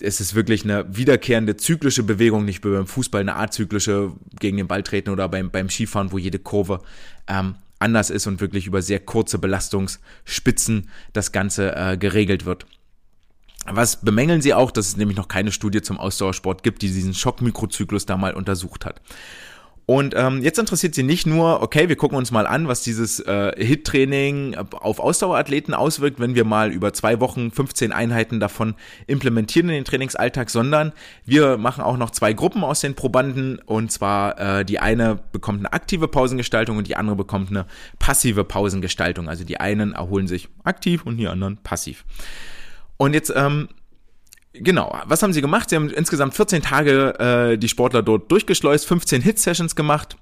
es 0.00 0.20
ist 0.20 0.34
wirklich 0.34 0.64
eine 0.64 0.84
wiederkehrende 0.96 1.56
zyklische 1.56 2.02
Bewegung, 2.02 2.44
nicht 2.44 2.64
wie 2.64 2.70
beim 2.70 2.86
Fußball 2.86 3.20
eine 3.20 3.36
azyklische 3.36 4.12
gegen 4.38 4.56
den 4.56 4.66
Ball 4.66 4.82
treten 4.82 5.10
oder 5.10 5.28
beim, 5.28 5.50
beim 5.50 5.68
Skifahren, 5.68 6.12
wo 6.12 6.18
jede 6.18 6.38
Kurve 6.38 6.80
ähm, 7.26 7.56
anders 7.78 8.10
ist 8.10 8.26
und 8.26 8.40
wirklich 8.40 8.66
über 8.66 8.82
sehr 8.82 9.00
kurze 9.00 9.38
Belastungsspitzen 9.38 10.88
das 11.12 11.32
Ganze 11.32 11.74
äh, 11.76 11.96
geregelt 11.96 12.44
wird. 12.44 12.66
Was 13.66 14.00
bemängeln 14.00 14.40
sie 14.40 14.54
auch, 14.54 14.70
dass 14.70 14.88
es 14.88 14.96
nämlich 14.96 15.16
noch 15.16 15.28
keine 15.28 15.52
Studie 15.52 15.82
zum 15.82 15.98
Ausdauersport 15.98 16.62
gibt, 16.62 16.82
die 16.82 16.88
diesen 16.88 17.14
Schockmikrozyklus 17.14 18.06
da 18.06 18.16
mal 18.16 18.34
untersucht 18.34 18.86
hat. 18.86 19.00
Und 19.90 20.12
ähm, 20.14 20.42
jetzt 20.42 20.58
interessiert 20.58 20.94
sie 20.94 21.02
nicht 21.02 21.26
nur, 21.26 21.62
okay, 21.62 21.88
wir 21.88 21.96
gucken 21.96 22.18
uns 22.18 22.30
mal 22.30 22.46
an, 22.46 22.68
was 22.68 22.82
dieses 22.82 23.20
äh, 23.20 23.52
HIT-Training 23.56 24.54
auf 24.54 25.00
Ausdauerathleten 25.00 25.72
auswirkt, 25.72 26.20
wenn 26.20 26.34
wir 26.34 26.44
mal 26.44 26.70
über 26.70 26.92
zwei 26.92 27.20
Wochen 27.20 27.50
15 27.50 27.90
Einheiten 27.90 28.38
davon 28.38 28.74
implementieren 29.06 29.70
in 29.70 29.76
den 29.76 29.84
Trainingsalltag, 29.86 30.50
sondern 30.50 30.92
wir 31.24 31.56
machen 31.56 31.82
auch 31.82 31.96
noch 31.96 32.10
zwei 32.10 32.34
Gruppen 32.34 32.64
aus 32.64 32.82
den 32.82 32.96
Probanden 32.96 33.60
und 33.64 33.90
zwar 33.90 34.58
äh, 34.58 34.64
die 34.66 34.78
eine 34.78 35.20
bekommt 35.32 35.60
eine 35.60 35.72
aktive 35.72 36.06
Pausengestaltung 36.06 36.76
und 36.76 36.86
die 36.86 36.96
andere 36.96 37.16
bekommt 37.16 37.48
eine 37.48 37.64
passive 37.98 38.44
Pausengestaltung. 38.44 39.26
Also 39.30 39.44
die 39.44 39.58
einen 39.58 39.94
erholen 39.94 40.28
sich 40.28 40.50
aktiv 40.64 41.06
und 41.06 41.16
die 41.16 41.28
anderen 41.28 41.56
passiv. 41.56 42.04
Und 42.98 43.14
jetzt 43.14 43.32
ähm, 43.34 43.68
Genau, 44.52 44.98
was 45.04 45.22
haben 45.22 45.32
sie 45.32 45.40
gemacht? 45.40 45.70
Sie 45.70 45.76
haben 45.76 45.90
insgesamt 45.90 46.34
14 46.34 46.62
Tage 46.62 47.18
äh, 47.18 47.58
die 47.58 47.68
Sportler 47.68 48.02
dort 48.02 48.30
durchgeschleust, 48.30 48.86
15 48.86 49.22
Hit-Sessions 49.22 49.76
gemacht 49.76 50.16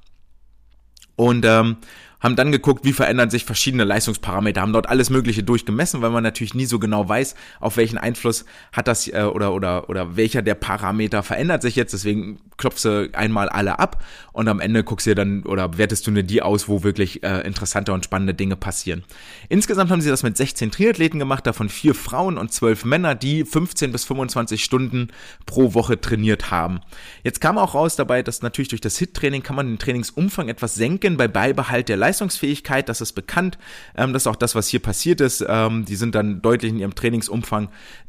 und 1.14 1.44
ähm, 1.44 1.76
haben 2.20 2.36
dann 2.36 2.52
geguckt, 2.52 2.84
wie 2.84 2.92
verändern 2.92 3.30
sich 3.30 3.44
verschiedene 3.44 3.84
Leistungsparameter, 3.84 4.60
haben 4.60 4.72
dort 4.72 4.88
alles 4.88 5.10
Mögliche 5.10 5.42
durchgemessen, 5.42 6.02
weil 6.02 6.10
man 6.10 6.22
natürlich 6.22 6.54
nie 6.54 6.66
so 6.66 6.78
genau 6.78 7.08
weiß, 7.08 7.34
auf 7.60 7.76
welchen 7.76 7.98
Einfluss 7.98 8.44
hat 8.72 8.88
das 8.88 9.08
äh, 9.08 9.22
oder 9.22 9.52
oder 9.52 9.88
oder 9.88 10.16
welcher 10.16 10.42
der 10.42 10.54
Parameter 10.54 11.22
verändert 11.22 11.62
sich 11.62 11.76
jetzt. 11.76 11.92
Deswegen 11.92 12.38
klopfst 12.56 12.84
du 12.84 13.10
einmal 13.12 13.48
alle 13.48 13.78
ab 13.78 14.02
und 14.32 14.48
am 14.48 14.60
Ende 14.60 14.82
guckst 14.82 15.06
du 15.06 15.10
dir 15.10 15.14
dann 15.14 15.42
oder 15.44 15.76
wertest 15.78 16.06
du 16.06 16.10
nur 16.10 16.22
die 16.22 16.42
aus, 16.42 16.68
wo 16.68 16.82
wirklich 16.82 17.22
äh, 17.22 17.40
interessante 17.40 17.92
und 17.92 18.04
spannende 18.04 18.34
Dinge 18.34 18.56
passieren. 18.56 19.04
Insgesamt 19.48 19.90
haben 19.90 20.00
sie 20.00 20.08
das 20.10 20.22
mit 20.22 20.36
16 20.36 20.70
Triathleten 20.70 21.18
gemacht, 21.18 21.46
davon 21.46 21.68
vier 21.68 21.94
Frauen 21.94 22.38
und 22.38 22.52
zwölf 22.52 22.84
Männer, 22.84 23.14
die 23.14 23.44
15 23.44 23.92
bis 23.92 24.04
25 24.04 24.64
Stunden 24.64 25.08
pro 25.44 25.74
Woche 25.74 26.00
trainiert 26.00 26.50
haben. 26.50 26.80
Jetzt 27.22 27.40
kam 27.40 27.58
auch 27.58 27.74
raus 27.74 27.96
dabei, 27.96 28.22
dass 28.22 28.42
natürlich 28.42 28.68
durch 28.68 28.80
das 28.80 28.98
HIT-Training 28.98 29.42
kann 29.42 29.56
man 29.56 29.66
den 29.66 29.78
Trainingsumfang 29.78 30.48
etwas 30.48 30.74
senken 30.74 31.16
bei 31.16 31.28
Beibehalt 31.28 31.88
der 31.88 31.96
Leistungsfähigkeit. 32.06 32.88
Das 32.88 33.00
ist 33.00 33.12
bekannt. 33.12 33.58
Ähm, 33.96 34.12
das 34.12 34.22
ist 34.22 34.26
auch 34.26 34.36
das, 34.36 34.54
was 34.54 34.68
hier 34.68 34.80
passiert 34.80 35.20
ist. 35.20 35.44
Ähm, 35.46 35.84
die 35.84 35.96
sind 35.96 36.14
dann 36.14 36.42
deutlich 36.42 36.72
in 36.72 36.78
ihrem 36.78 36.94
Trainingsumfang 36.94 37.68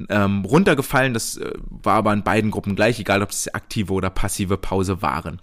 ähm, 0.09 0.45
runtergefallen. 0.45 1.13
Das 1.13 1.37
äh, 1.37 1.51
war 1.69 1.95
aber 1.95 2.13
in 2.13 2.23
beiden 2.23 2.51
Gruppen 2.51 2.75
gleich, 2.75 2.99
egal 2.99 3.21
ob 3.21 3.31
es 3.31 3.53
aktive 3.53 3.93
oder 3.93 4.09
passive 4.09 4.57
Pause 4.57 5.01
waren. 5.01 5.41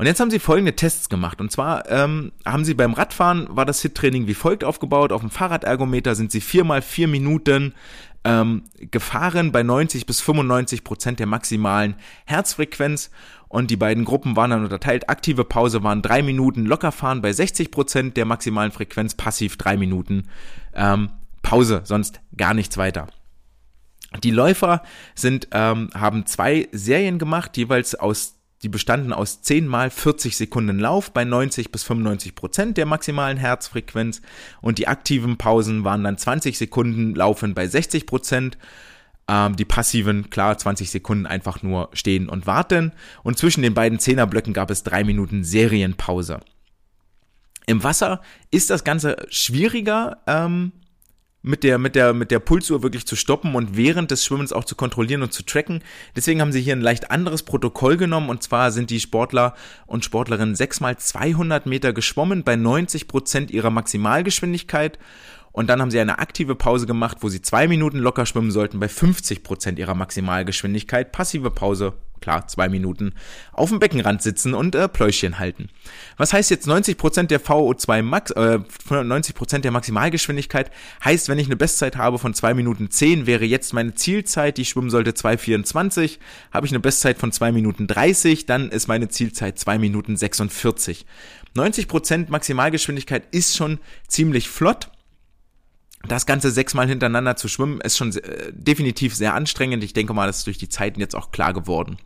Und 0.00 0.06
jetzt 0.06 0.18
haben 0.18 0.30
sie 0.30 0.38
folgende 0.38 0.74
Tests 0.74 1.10
gemacht. 1.10 1.42
Und 1.42 1.52
zwar 1.52 1.90
ähm, 1.90 2.32
haben 2.46 2.64
sie 2.64 2.72
beim 2.72 2.94
Radfahren, 2.94 3.48
war 3.50 3.66
das 3.66 3.82
HIT-Training 3.82 4.26
wie 4.26 4.34
folgt 4.34 4.64
aufgebaut. 4.64 5.12
Auf 5.12 5.20
dem 5.20 5.28
Fahrradergometer 5.28 6.14
sind 6.14 6.32
sie 6.32 6.40
viermal 6.40 6.80
vier 6.80 7.06
Minuten 7.06 7.74
ähm, 8.24 8.64
gefahren 8.78 9.52
bei 9.52 9.62
90 9.62 10.06
bis 10.06 10.22
95 10.22 10.84
Prozent 10.84 11.18
der 11.18 11.26
maximalen 11.26 11.96
Herzfrequenz. 12.24 13.10
Und 13.50 13.72
die 13.72 13.76
beiden 13.76 14.04
Gruppen 14.04 14.36
waren 14.36 14.50
dann 14.50 14.62
unterteilt. 14.62 15.10
Aktive 15.10 15.44
Pause 15.44 15.82
waren 15.82 16.02
drei 16.02 16.22
Minuten 16.22 16.66
Lockerfahren 16.66 17.20
bei 17.20 17.32
60 17.32 17.72
Prozent 17.72 18.16
der 18.16 18.24
maximalen 18.24 18.70
Frequenz, 18.70 19.14
passiv 19.14 19.56
drei 19.56 19.76
Minuten 19.76 20.28
ähm, 20.72 21.10
Pause, 21.42 21.82
sonst 21.82 22.20
gar 22.36 22.54
nichts 22.54 22.78
weiter. 22.78 23.08
Die 24.22 24.30
Läufer 24.30 24.82
sind, 25.16 25.48
ähm, 25.50 25.90
haben 25.94 26.26
zwei 26.26 26.68
Serien 26.70 27.18
gemacht, 27.18 27.56
jeweils 27.56 27.96
aus 27.96 28.36
die 28.62 28.68
bestanden 28.68 29.14
aus 29.14 29.40
10 29.40 29.66
mal 29.66 29.90
40 29.90 30.36
Sekunden 30.36 30.78
Lauf 30.78 31.12
bei 31.12 31.24
90 31.24 31.72
bis 31.72 31.82
95 31.82 32.34
Prozent 32.34 32.76
der 32.76 32.84
maximalen 32.84 33.38
Herzfrequenz 33.38 34.20
und 34.60 34.78
die 34.78 34.86
aktiven 34.86 35.38
Pausen 35.38 35.84
waren 35.84 36.04
dann 36.04 36.18
20 36.18 36.58
Sekunden 36.58 37.14
Laufen 37.14 37.54
bei 37.54 37.66
60 37.66 38.06
Prozent. 38.06 38.58
Ähm, 39.30 39.54
die 39.54 39.64
passiven, 39.64 40.28
klar, 40.28 40.58
20 40.58 40.90
Sekunden 40.90 41.24
einfach 41.24 41.62
nur 41.62 41.90
stehen 41.92 42.28
und 42.28 42.48
warten. 42.48 42.90
Und 43.22 43.38
zwischen 43.38 43.62
den 43.62 43.74
beiden 43.74 44.00
Zehnerblöcken 44.00 44.52
gab 44.52 44.72
es 44.72 44.82
drei 44.82 45.04
Minuten 45.04 45.44
Serienpause. 45.44 46.40
Im 47.66 47.84
Wasser 47.84 48.22
ist 48.50 48.70
das 48.70 48.82
Ganze 48.82 49.24
schwieriger, 49.28 50.18
ähm, 50.26 50.72
mit 51.42 51.62
der, 51.62 51.78
mit 51.78 51.94
der, 51.94 52.12
mit 52.12 52.32
der 52.32 52.40
Pulsuhr 52.40 52.82
wirklich 52.82 53.06
zu 53.06 53.14
stoppen 53.14 53.54
und 53.54 53.76
während 53.76 54.10
des 54.10 54.24
Schwimmens 54.24 54.52
auch 54.52 54.64
zu 54.64 54.74
kontrollieren 54.74 55.22
und 55.22 55.32
zu 55.32 55.44
tracken. 55.44 55.82
Deswegen 56.16 56.40
haben 56.40 56.52
sie 56.52 56.60
hier 56.60 56.74
ein 56.74 56.80
leicht 56.80 57.12
anderes 57.12 57.44
Protokoll 57.44 57.96
genommen 57.96 58.30
und 58.30 58.42
zwar 58.42 58.72
sind 58.72 58.90
die 58.90 58.98
Sportler 58.98 59.54
und 59.86 60.04
Sportlerinnen 60.04 60.56
sechsmal 60.56 60.98
200 60.98 61.66
Meter 61.66 61.92
geschwommen 61.92 62.42
bei 62.42 62.56
90 62.56 63.06
Prozent 63.06 63.52
ihrer 63.52 63.70
Maximalgeschwindigkeit 63.70 64.98
und 65.52 65.68
dann 65.68 65.80
haben 65.80 65.90
sie 65.90 65.98
eine 65.98 66.18
aktive 66.18 66.54
Pause 66.54 66.86
gemacht, 66.86 67.18
wo 67.20 67.28
sie 67.28 67.42
zwei 67.42 67.66
Minuten 67.66 67.98
locker 67.98 68.26
schwimmen 68.26 68.50
sollten 68.50 68.78
bei 68.78 68.88
50 68.88 69.42
Prozent 69.42 69.78
ihrer 69.78 69.94
Maximalgeschwindigkeit. 69.94 71.10
Passive 71.10 71.50
Pause, 71.50 71.94
klar, 72.20 72.46
zwei 72.46 72.68
Minuten 72.68 73.14
auf 73.52 73.70
dem 73.70 73.80
Beckenrand 73.80 74.22
sitzen 74.22 74.54
und 74.54 74.76
äh, 74.76 74.86
Pläuschchen 74.86 75.40
halten. 75.40 75.68
Was 76.16 76.32
heißt 76.32 76.50
jetzt 76.50 76.68
90 76.68 76.96
Prozent 76.96 77.30
der 77.32 77.40
VO2 77.40 78.02
Max, 78.02 78.30
äh, 78.30 78.60
90 78.90 79.34
Prozent 79.34 79.64
der 79.64 79.72
Maximalgeschwindigkeit? 79.72 80.70
Heißt, 81.04 81.28
wenn 81.28 81.38
ich 81.38 81.46
eine 81.46 81.56
Bestzeit 81.56 81.96
habe 81.96 82.20
von 82.20 82.32
zwei 82.32 82.54
Minuten 82.54 82.90
10, 82.90 83.26
wäre 83.26 83.44
jetzt 83.44 83.74
meine 83.74 83.94
Zielzeit, 83.94 84.56
die 84.56 84.62
ich 84.62 84.68
schwimmen 84.68 84.90
sollte, 84.90 85.10
2,24. 85.10 86.18
Habe 86.52 86.66
ich 86.66 86.72
eine 86.72 86.80
Bestzeit 86.80 87.18
von 87.18 87.32
zwei 87.32 87.50
Minuten 87.50 87.88
30, 87.88 88.46
dann 88.46 88.70
ist 88.70 88.86
meine 88.86 89.08
Zielzeit 89.08 89.58
zwei 89.58 89.78
Minuten 89.78 90.16
46. 90.16 91.06
90 91.54 91.88
Prozent 91.88 92.30
Maximalgeschwindigkeit 92.30 93.24
ist 93.32 93.56
schon 93.56 93.80
ziemlich 94.06 94.48
flott 94.48 94.90
das 96.06 96.26
Ganze 96.26 96.50
sechsmal 96.50 96.88
hintereinander 96.88 97.36
zu 97.36 97.48
schwimmen, 97.48 97.80
ist 97.80 97.96
schon 97.96 98.14
äh, 98.16 98.52
definitiv 98.52 99.14
sehr 99.14 99.34
anstrengend. 99.34 99.84
Ich 99.84 99.92
denke 99.92 100.14
mal, 100.14 100.26
das 100.26 100.38
ist 100.38 100.46
durch 100.46 100.58
die 100.58 100.68
Zeiten 100.68 101.00
jetzt 101.00 101.14
auch 101.14 101.30
klar 101.30 101.52
geworden. 101.52 101.98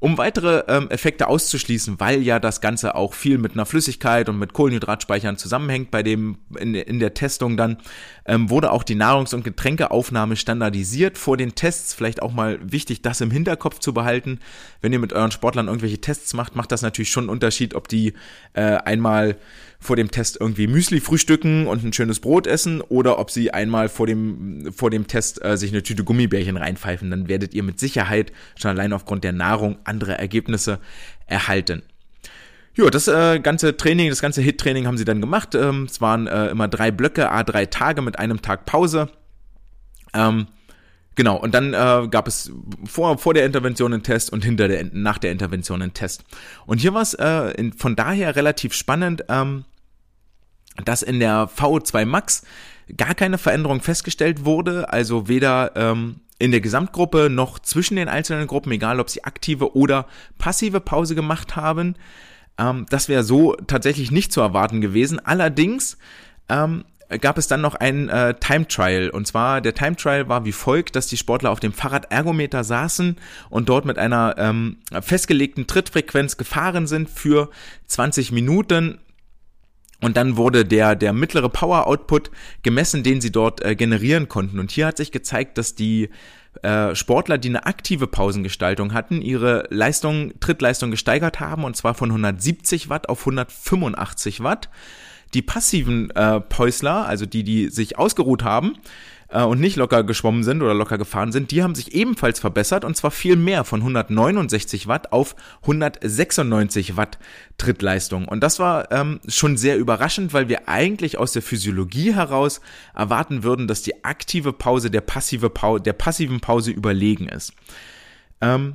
Um 0.00 0.18
weitere 0.18 0.64
ähm, 0.68 0.90
Effekte 0.90 1.28
auszuschließen, 1.28 1.98
weil 1.98 2.20
ja 2.20 2.38
das 2.38 2.60
Ganze 2.60 2.94
auch 2.94 3.14
viel 3.14 3.38
mit 3.38 3.52
einer 3.52 3.64
Flüssigkeit 3.64 4.28
und 4.28 4.38
mit 4.38 4.52
Kohlenhydratspeichern 4.52 5.38
zusammenhängt 5.38 5.90
bei 5.90 6.02
dem 6.02 6.36
in, 6.58 6.74
in 6.74 6.98
der 6.98 7.14
Testung 7.14 7.56
dann, 7.56 7.78
ähm, 8.26 8.50
wurde 8.50 8.70
auch 8.70 8.82
die 8.82 8.96
Nahrungs- 8.96 9.34
und 9.34 9.44
Getränkeaufnahme 9.44 10.36
standardisiert 10.36 11.16
vor 11.16 11.38
den 11.38 11.54
Tests. 11.54 11.94
Vielleicht 11.94 12.20
auch 12.20 12.32
mal 12.32 12.58
wichtig, 12.60 13.00
das 13.00 13.22
im 13.22 13.30
Hinterkopf 13.30 13.78
zu 13.78 13.94
behalten. 13.94 14.40
Wenn 14.82 14.92
ihr 14.92 14.98
mit 14.98 15.14
euren 15.14 15.30
Sportlern 15.30 15.68
irgendwelche 15.68 16.02
Tests 16.02 16.34
macht, 16.34 16.54
macht 16.54 16.72
das 16.72 16.82
natürlich 16.82 17.10
schon 17.10 17.24
einen 17.24 17.30
Unterschied, 17.30 17.74
ob 17.74 17.88
die 17.88 18.12
äh, 18.52 18.60
einmal 18.60 19.38
vor 19.84 19.96
dem 19.96 20.10
Test 20.10 20.38
irgendwie 20.40 20.66
Müsli 20.66 20.98
frühstücken 20.98 21.66
und 21.66 21.84
ein 21.84 21.92
schönes 21.92 22.18
Brot 22.18 22.46
essen 22.46 22.80
oder 22.80 23.18
ob 23.18 23.30
sie 23.30 23.52
einmal 23.52 23.90
vor 23.90 24.06
dem, 24.06 24.72
vor 24.74 24.88
dem 24.88 25.06
Test 25.06 25.44
äh, 25.44 25.58
sich 25.58 25.72
eine 25.72 25.82
Tüte 25.82 26.04
Gummibärchen 26.04 26.56
reinpfeifen. 26.56 27.10
Dann 27.10 27.28
werdet 27.28 27.52
ihr 27.52 27.62
mit 27.62 27.78
Sicherheit 27.78 28.32
schon 28.56 28.70
allein 28.70 28.94
aufgrund 28.94 29.24
der 29.24 29.32
Nahrung 29.32 29.76
andere 29.84 30.16
Ergebnisse 30.16 30.78
erhalten. 31.26 31.82
Ja, 32.76 32.88
das 32.88 33.08
äh, 33.08 33.38
ganze 33.40 33.76
Training, 33.76 34.08
das 34.08 34.22
ganze 34.22 34.40
Hit-Training 34.40 34.86
haben 34.86 34.96
sie 34.96 35.04
dann 35.04 35.20
gemacht. 35.20 35.54
Ähm, 35.54 35.84
es 35.84 36.00
waren 36.00 36.26
äh, 36.28 36.46
immer 36.46 36.66
drei 36.66 36.90
Blöcke, 36.90 37.30
a 37.30 37.44
drei 37.44 37.66
Tage 37.66 38.00
mit 38.00 38.18
einem 38.18 38.40
Tag 38.40 38.64
Pause. 38.64 39.10
Ähm, 40.14 40.46
Genau, 41.16 41.36
und 41.36 41.54
dann 41.54 41.74
äh, 41.74 42.08
gab 42.08 42.26
es 42.26 42.50
vor, 42.84 43.18
vor 43.18 43.34
der 43.34 43.46
Intervention 43.46 43.92
einen 43.92 44.02
Test 44.02 44.32
und 44.32 44.44
hinter 44.44 44.66
der, 44.66 44.84
nach 44.92 45.18
der 45.18 45.30
Intervention 45.30 45.80
einen 45.80 45.94
Test. 45.94 46.24
Und 46.66 46.78
hier 46.78 46.92
war 46.92 47.02
es 47.02 47.14
äh, 47.14 47.70
von 47.76 47.94
daher 47.94 48.34
relativ 48.34 48.74
spannend, 48.74 49.24
ähm, 49.28 49.64
dass 50.84 51.02
in 51.02 51.20
der 51.20 51.48
VO2 51.48 52.04
Max 52.04 52.42
gar 52.96 53.14
keine 53.14 53.38
Veränderung 53.38 53.80
festgestellt 53.80 54.44
wurde, 54.44 54.92
also 54.92 55.28
weder 55.28 55.72
ähm, 55.76 56.20
in 56.38 56.50
der 56.50 56.60
Gesamtgruppe 56.60 57.30
noch 57.30 57.58
zwischen 57.58 57.96
den 57.96 58.08
einzelnen 58.08 58.46
Gruppen, 58.46 58.72
egal 58.72 59.00
ob 59.00 59.08
sie 59.08 59.24
aktive 59.24 59.76
oder 59.76 60.06
passive 60.38 60.80
Pause 60.80 61.14
gemacht 61.14 61.56
haben. 61.56 61.94
Ähm, 62.58 62.86
das 62.90 63.08
wäre 63.08 63.24
so 63.24 63.54
tatsächlich 63.66 64.10
nicht 64.10 64.32
zu 64.32 64.40
erwarten 64.40 64.80
gewesen. 64.80 65.24
Allerdings 65.24 65.96
ähm, 66.48 66.84
gab 67.20 67.38
es 67.38 67.46
dann 67.46 67.60
noch 67.60 67.74
einen 67.74 68.08
äh, 68.08 68.34
Time 68.34 68.66
Trial. 68.66 69.10
Und 69.10 69.26
zwar 69.26 69.60
der 69.60 69.74
Time 69.74 69.96
Trial 69.96 70.28
war 70.28 70.44
wie 70.44 70.52
folgt, 70.52 70.96
dass 70.96 71.06
die 71.06 71.16
Sportler 71.16 71.50
auf 71.50 71.60
dem 71.60 71.72
Fahrradergometer 71.72 72.64
saßen 72.64 73.16
und 73.50 73.68
dort 73.68 73.84
mit 73.84 73.98
einer 73.98 74.34
ähm, 74.38 74.78
festgelegten 75.00 75.66
Trittfrequenz 75.66 76.36
gefahren 76.36 76.86
sind 76.86 77.08
für 77.08 77.50
20 77.86 78.32
Minuten 78.32 78.98
und 80.00 80.16
dann 80.16 80.36
wurde 80.36 80.64
der, 80.64 80.96
der 80.96 81.12
mittlere 81.12 81.48
Power 81.48 81.86
Output 81.86 82.30
gemessen, 82.62 83.02
den 83.02 83.20
sie 83.20 83.32
dort 83.32 83.64
äh, 83.64 83.76
generieren 83.76 84.28
konnten. 84.28 84.58
Und 84.58 84.70
hier 84.70 84.86
hat 84.86 84.96
sich 84.96 85.12
gezeigt, 85.12 85.56
dass 85.56 85.74
die 85.74 86.10
äh, 86.62 86.94
Sportler, 86.94 87.38
die 87.38 87.48
eine 87.48 87.66
aktive 87.66 88.06
Pausengestaltung 88.06 88.92
hatten, 88.92 89.22
ihre 89.22 89.66
Leistung, 89.70 90.38
Trittleistung 90.40 90.90
gesteigert 90.90 91.40
haben, 91.40 91.64
und 91.64 91.76
zwar 91.76 91.94
von 91.94 92.10
170 92.10 92.88
Watt 92.88 93.08
auf 93.08 93.20
185 93.20 94.42
Watt. 94.42 94.68
Die 95.32 95.42
passiven 95.42 96.10
äh, 96.10 96.40
Päusler, 96.40 97.06
also 97.06 97.26
die, 97.26 97.42
die 97.42 97.68
sich 97.68 97.98
ausgeruht 97.98 98.44
haben, 98.44 98.76
äh, 99.28 99.42
und 99.42 99.60
nicht 99.60 99.76
locker 99.76 100.04
geschwommen 100.04 100.44
sind 100.44 100.62
oder 100.62 100.74
locker 100.74 100.98
gefahren 100.98 101.32
sind, 101.32 101.50
die 101.50 101.62
haben 101.62 101.74
sich 101.74 101.94
ebenfalls 101.94 102.40
verbessert 102.40 102.84
und 102.84 102.96
zwar 102.96 103.10
viel 103.10 103.36
mehr 103.36 103.64
von 103.64 103.80
169 103.80 104.86
Watt 104.86 105.12
auf 105.12 105.36
196 105.62 106.96
Watt 106.96 107.18
Trittleistung. 107.58 108.26
Und 108.26 108.40
das 108.40 108.58
war 108.58 108.90
ähm, 108.92 109.20
schon 109.28 109.56
sehr 109.56 109.78
überraschend, 109.78 110.32
weil 110.32 110.48
wir 110.48 110.68
eigentlich 110.68 111.18
aus 111.18 111.32
der 111.32 111.42
Physiologie 111.42 112.14
heraus 112.14 112.60
erwarten 112.94 113.42
würden, 113.42 113.68
dass 113.68 113.82
die 113.82 114.04
aktive 114.04 114.52
Pause 114.52 114.90
der, 114.90 115.00
passive 115.00 115.50
Pause, 115.50 115.82
der 115.82 115.92
passiven 115.92 116.40
Pause 116.40 116.70
überlegen 116.70 117.28
ist. 117.28 117.52
Ähm, 118.40 118.74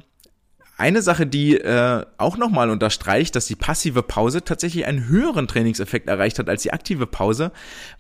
eine 0.80 1.02
Sache, 1.02 1.28
die 1.28 1.58
äh, 1.58 2.06
auch 2.18 2.38
nochmal 2.38 2.70
unterstreicht, 2.70 3.36
dass 3.36 3.46
die 3.48 3.56
passive 3.56 4.02
Pause 4.02 4.44
tatsächlich 4.44 4.86
einen 4.86 5.08
höheren 5.08 5.48
Trainingseffekt 5.48 6.08
erreicht 6.08 6.40
hat 6.40 6.50
als 6.50 6.64
die 6.64 6.74
aktive 6.74 7.06
Pause, 7.06 7.52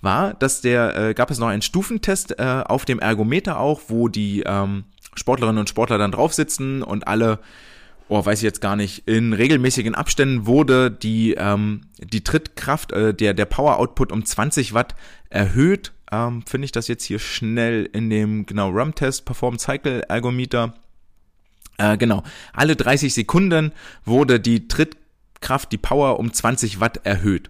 war, 0.01 0.33
dass 0.33 0.61
der, 0.61 0.95
äh, 0.95 1.13
gab 1.13 1.29
es 1.31 1.39
noch 1.39 1.47
einen 1.47 1.61
Stufentest 1.61 2.39
äh, 2.39 2.63
auf 2.65 2.85
dem 2.85 2.99
Ergometer 2.99 3.59
auch, 3.59 3.81
wo 3.87 4.07
die 4.07 4.43
ähm, 4.45 4.85
Sportlerinnen 5.15 5.59
und 5.59 5.69
Sportler 5.69 5.97
dann 5.97 6.11
drauf 6.11 6.33
sitzen 6.33 6.81
und 6.81 7.07
alle 7.07 7.39
oh, 8.09 8.25
weiß 8.25 8.39
ich 8.39 8.43
jetzt 8.43 8.61
gar 8.61 8.75
nicht, 8.75 9.07
in 9.07 9.33
regelmäßigen 9.33 9.95
Abständen 9.95 10.47
wurde 10.47 10.91
die, 10.91 11.35
ähm, 11.37 11.81
die 11.99 12.23
Trittkraft, 12.23 12.91
äh, 12.91 13.13
der, 13.13 13.33
der 13.33 13.45
Power 13.45 13.77
Output 13.77 14.11
um 14.11 14.25
20 14.25 14.73
Watt 14.73 14.95
erhöht. 15.29 15.93
Ähm, 16.11 16.43
Finde 16.45 16.65
ich 16.65 16.71
das 16.71 16.87
jetzt 16.87 17.03
hier 17.03 17.19
schnell 17.19 17.87
in 17.93 18.09
dem, 18.09 18.47
genau, 18.47 18.71
RAM-Test, 18.71 19.25
Perform 19.25 19.59
Cycle 19.59 20.01
Ergometer 20.09 20.73
äh, 21.79 21.97
genau. 21.97 22.23
Alle 22.53 22.75
30 22.75 23.13
Sekunden 23.13 23.71
wurde 24.05 24.39
die 24.39 24.67
Trittkraft, 24.67 25.71
die 25.71 25.77
Power 25.77 26.19
um 26.19 26.31
20 26.31 26.79
Watt 26.79 27.05
erhöht. 27.05 27.49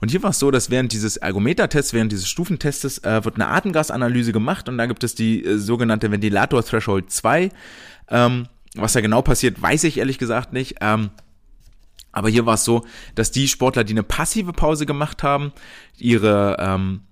Und 0.00 0.10
hier 0.10 0.22
war 0.22 0.30
es 0.30 0.38
so, 0.38 0.50
dass 0.50 0.70
während 0.70 0.92
dieses 0.92 1.16
Ergometer-Tests, 1.16 1.92
während 1.92 2.10
dieses 2.10 2.28
Stufentestes, 2.28 2.98
äh, 2.98 3.24
wird 3.24 3.36
eine 3.36 3.48
Atemgasanalyse 3.48 4.32
gemacht 4.32 4.68
und 4.68 4.78
da 4.78 4.86
gibt 4.86 5.04
es 5.04 5.14
die 5.14 5.44
äh, 5.44 5.58
sogenannte 5.58 6.10
Ventilator-Threshold 6.10 7.10
2. 7.10 7.50
Ähm, 8.08 8.48
was 8.74 8.92
da 8.94 9.00
genau 9.00 9.22
passiert, 9.22 9.60
weiß 9.62 9.84
ich 9.84 9.98
ehrlich 9.98 10.18
gesagt 10.18 10.52
nicht. 10.52 10.76
Ähm, 10.80 11.10
aber 12.12 12.28
hier 12.28 12.46
war 12.46 12.54
es 12.54 12.64
so, 12.64 12.84
dass 13.14 13.30
die 13.30 13.48
Sportler, 13.48 13.84
die 13.84 13.92
eine 13.92 14.02
passive 14.02 14.52
Pause 14.52 14.86
gemacht 14.86 15.22
haben, 15.22 15.52
ihre 15.98 16.56
ähm, 16.58 17.02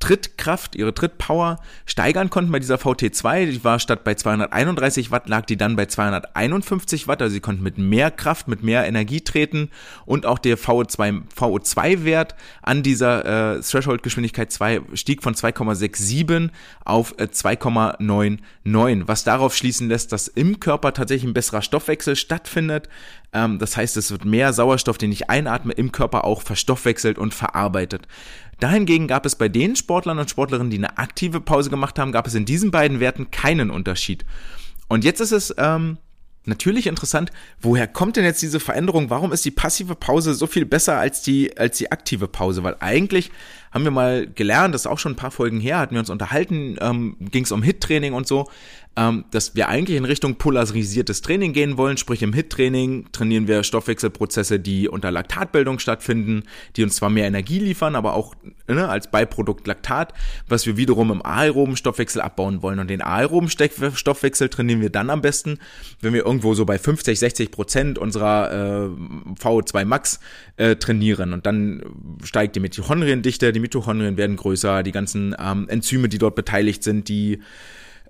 Trittkraft, 0.00 0.76
ihre 0.76 0.94
Trittpower 0.94 1.58
steigern 1.84 2.30
konnten 2.30 2.52
bei 2.52 2.60
dieser 2.60 2.76
VT2. 2.76 3.46
Die 3.46 3.64
war 3.64 3.80
statt 3.80 4.04
bei 4.04 4.14
231 4.14 5.10
Watt, 5.10 5.28
lag 5.28 5.44
die 5.46 5.56
dann 5.56 5.74
bei 5.74 5.86
251 5.86 7.08
Watt. 7.08 7.20
Also 7.20 7.34
sie 7.34 7.40
konnten 7.40 7.62
mit 7.62 7.78
mehr 7.78 8.10
Kraft, 8.10 8.46
mit 8.46 8.62
mehr 8.62 8.86
Energie 8.86 9.20
treten 9.20 9.70
und 10.06 10.24
auch 10.24 10.38
der 10.38 10.56
VO2, 10.56 11.22
VO2-Wert 11.36 12.36
an 12.62 12.82
dieser 12.82 13.56
äh, 13.56 13.60
Threshold-Geschwindigkeit 13.60 14.52
2 14.52 14.82
stieg 14.94 15.22
von 15.22 15.34
2,67 15.34 16.50
auf 16.84 17.14
äh, 17.18 17.24
2,99, 17.24 19.02
was 19.06 19.24
darauf 19.24 19.56
schließen 19.56 19.88
lässt, 19.88 20.12
dass 20.12 20.28
im 20.28 20.60
Körper 20.60 20.92
tatsächlich 20.92 21.28
ein 21.28 21.34
besserer 21.34 21.62
Stoffwechsel 21.62 22.14
stattfindet. 22.14 22.88
Ähm, 23.32 23.58
das 23.58 23.76
heißt, 23.76 23.96
es 23.96 24.10
wird 24.10 24.24
mehr 24.24 24.52
Sauerstoff, 24.52 24.98
den 24.98 25.12
ich 25.12 25.28
einatme, 25.28 25.72
im 25.72 25.92
Körper 25.92 26.24
auch 26.24 26.42
verstoffwechselt 26.42 27.18
und 27.18 27.34
verarbeitet. 27.34 28.06
Dahingegen 28.60 29.06
gab 29.06 29.24
es 29.24 29.36
bei 29.36 29.48
den 29.48 29.76
Sportlern 29.76 30.18
und 30.18 30.30
Sportlerinnen, 30.30 30.70
die 30.70 30.78
eine 30.78 30.98
aktive 30.98 31.40
Pause 31.40 31.70
gemacht 31.70 31.98
haben, 31.98 32.12
gab 32.12 32.26
es 32.26 32.34
in 32.34 32.44
diesen 32.44 32.70
beiden 32.70 33.00
Werten 33.00 33.30
keinen 33.30 33.70
Unterschied. 33.70 34.24
Und 34.88 35.04
jetzt 35.04 35.20
ist 35.20 35.32
es 35.32 35.54
ähm, 35.58 35.98
natürlich 36.44 36.86
interessant, 36.86 37.30
woher 37.60 37.86
kommt 37.86 38.16
denn 38.16 38.24
jetzt 38.24 38.42
diese 38.42 38.58
Veränderung? 38.58 39.10
Warum 39.10 39.32
ist 39.32 39.44
die 39.44 39.50
passive 39.50 39.94
Pause 39.94 40.34
so 40.34 40.46
viel 40.46 40.64
besser 40.64 40.98
als 40.98 41.22
die, 41.22 41.56
als 41.56 41.78
die 41.78 41.92
aktive 41.92 42.26
Pause? 42.26 42.64
Weil 42.64 42.76
eigentlich 42.80 43.30
haben 43.70 43.84
wir 43.84 43.90
mal 43.90 44.26
gelernt, 44.26 44.74
das 44.74 44.82
ist 44.82 44.86
auch 44.86 44.98
schon 44.98 45.12
ein 45.12 45.16
paar 45.16 45.30
Folgen 45.30 45.60
her, 45.60 45.78
hatten 45.78 45.94
wir 45.94 46.00
uns 46.00 46.10
unterhalten, 46.10 46.76
ähm, 46.80 47.16
ging 47.20 47.44
es 47.44 47.52
um 47.52 47.62
Hit-Training 47.62 48.12
und 48.12 48.26
so, 48.26 48.48
ähm, 48.98 49.26
dass 49.30 49.54
wir 49.54 49.68
eigentlich 49.68 49.96
in 49.96 50.04
Richtung 50.04 50.36
polarisiertes 50.36 51.22
Training 51.22 51.52
gehen 51.52 51.76
wollen, 51.76 51.96
sprich 51.96 52.22
im 52.22 52.32
Hit-Training 52.32 53.06
trainieren 53.12 53.46
wir 53.46 53.62
Stoffwechselprozesse, 53.62 54.58
die 54.58 54.88
unter 54.88 55.12
Laktatbildung 55.12 55.78
stattfinden, 55.78 56.42
die 56.74 56.82
uns 56.82 56.96
zwar 56.96 57.08
mehr 57.08 57.26
Energie 57.26 57.60
liefern, 57.60 57.94
aber 57.94 58.14
auch 58.14 58.34
ne, 58.66 58.88
als 58.88 59.08
Beiprodukt 59.10 59.68
Laktat, 59.68 60.14
was 60.48 60.66
wir 60.66 60.76
wiederum 60.76 61.12
im 61.12 61.24
aeroben 61.24 61.76
Stoffwechsel 61.76 62.20
abbauen 62.20 62.60
wollen. 62.62 62.80
Und 62.80 62.88
den 62.88 63.00
aeroben 63.00 63.48
Stoffwechsel 63.48 64.48
trainieren 64.48 64.80
wir 64.80 64.90
dann 64.90 65.10
am 65.10 65.20
besten, 65.20 65.58
wenn 66.00 66.12
wir 66.12 66.26
irgendwo 66.26 66.54
so 66.54 66.64
bei 66.64 66.78
50, 66.78 67.18
60 67.18 67.50
Prozent 67.52 67.98
unserer 67.98 68.50
äh, 68.50 68.88
VO2 69.40 69.84
Max 69.84 70.18
äh, 70.58 70.76
trainieren. 70.76 71.32
Und 71.32 71.46
dann 71.46 71.82
steigt 72.24 72.56
die 72.56 72.60
Mitochondriendichte, 72.60 73.52
die 73.52 73.60
Mitochondrien 73.60 74.16
werden 74.16 74.36
größer, 74.36 74.82
die 74.82 74.92
ganzen 74.92 75.34
ähm, 75.38 75.68
Enzyme, 75.68 76.08
die 76.08 76.18
dort 76.18 76.34
beteiligt 76.34 76.82
sind, 76.82 77.08
die 77.08 77.40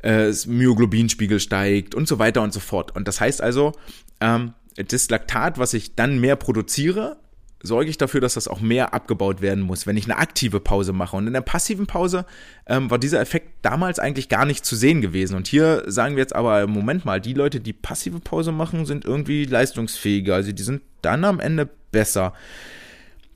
äh, 0.03 0.33
Myoglobinspiegel 0.47 1.41
steigt 1.41 1.95
und 1.95 2.09
so 2.09 2.19
weiter 2.19 2.43
und 2.43 2.53
so 2.53 2.61
fort. 2.61 2.97
Und 2.97 3.07
das 3.07 3.21
heißt 3.21 3.43
also, 3.43 3.73
ähm, 4.21 4.55
das 4.77 5.11
Laktat, 5.11 5.59
was 5.59 5.75
ich 5.75 5.95
dann 5.95 6.21
mehr 6.21 6.37
produziere, 6.37 7.19
sorge 7.63 7.91
ich 7.91 7.99
dafür, 7.99 8.21
dass 8.21 8.35
das 8.35 8.49
auch 8.49 8.61
mehr 8.61 8.95
abgebaut 8.95 9.41
werden 9.41 9.63
muss, 9.65 9.87
wenn 9.87 9.97
ich 9.97 10.05
eine 10.05 10.19
aktive 10.19 10.61
Pause 10.61 10.93
mache. 10.93 11.17
Und 11.17 11.27
in 11.27 11.33
der 11.33 11.41
passiven 11.41 11.87
Pause 11.87 12.25
ähm, 12.67 12.91
war 12.91 12.99
dieser 12.99 13.21
Effekt 13.21 13.51
damals 13.63 13.99
eigentlich 13.99 14.29
gar 14.29 14.45
nicht 14.45 14.65
zu 14.65 14.77
sehen 14.77 15.01
gewesen. 15.01 15.37
Und 15.37 15.49
hier 15.49 15.83
sagen 15.87 16.17
wir 16.17 16.23
jetzt 16.23 16.35
aber, 16.35 16.67
Moment 16.67 17.05
mal, 17.05 17.21
die 17.21 17.35
Leute, 17.35 17.61
die 17.61 17.73
passive 17.73 18.21
Pause 18.21 18.53
machen, 18.53 18.87
sind 18.87 19.05
irgendwie 19.05 19.45
leistungsfähiger. 19.45 20.35
Also 20.35 20.53
die 20.53 20.63
sind 20.63 20.83
dann 21.03 21.25
am 21.25 21.41
Ende 21.41 21.69
besser. 21.91 22.33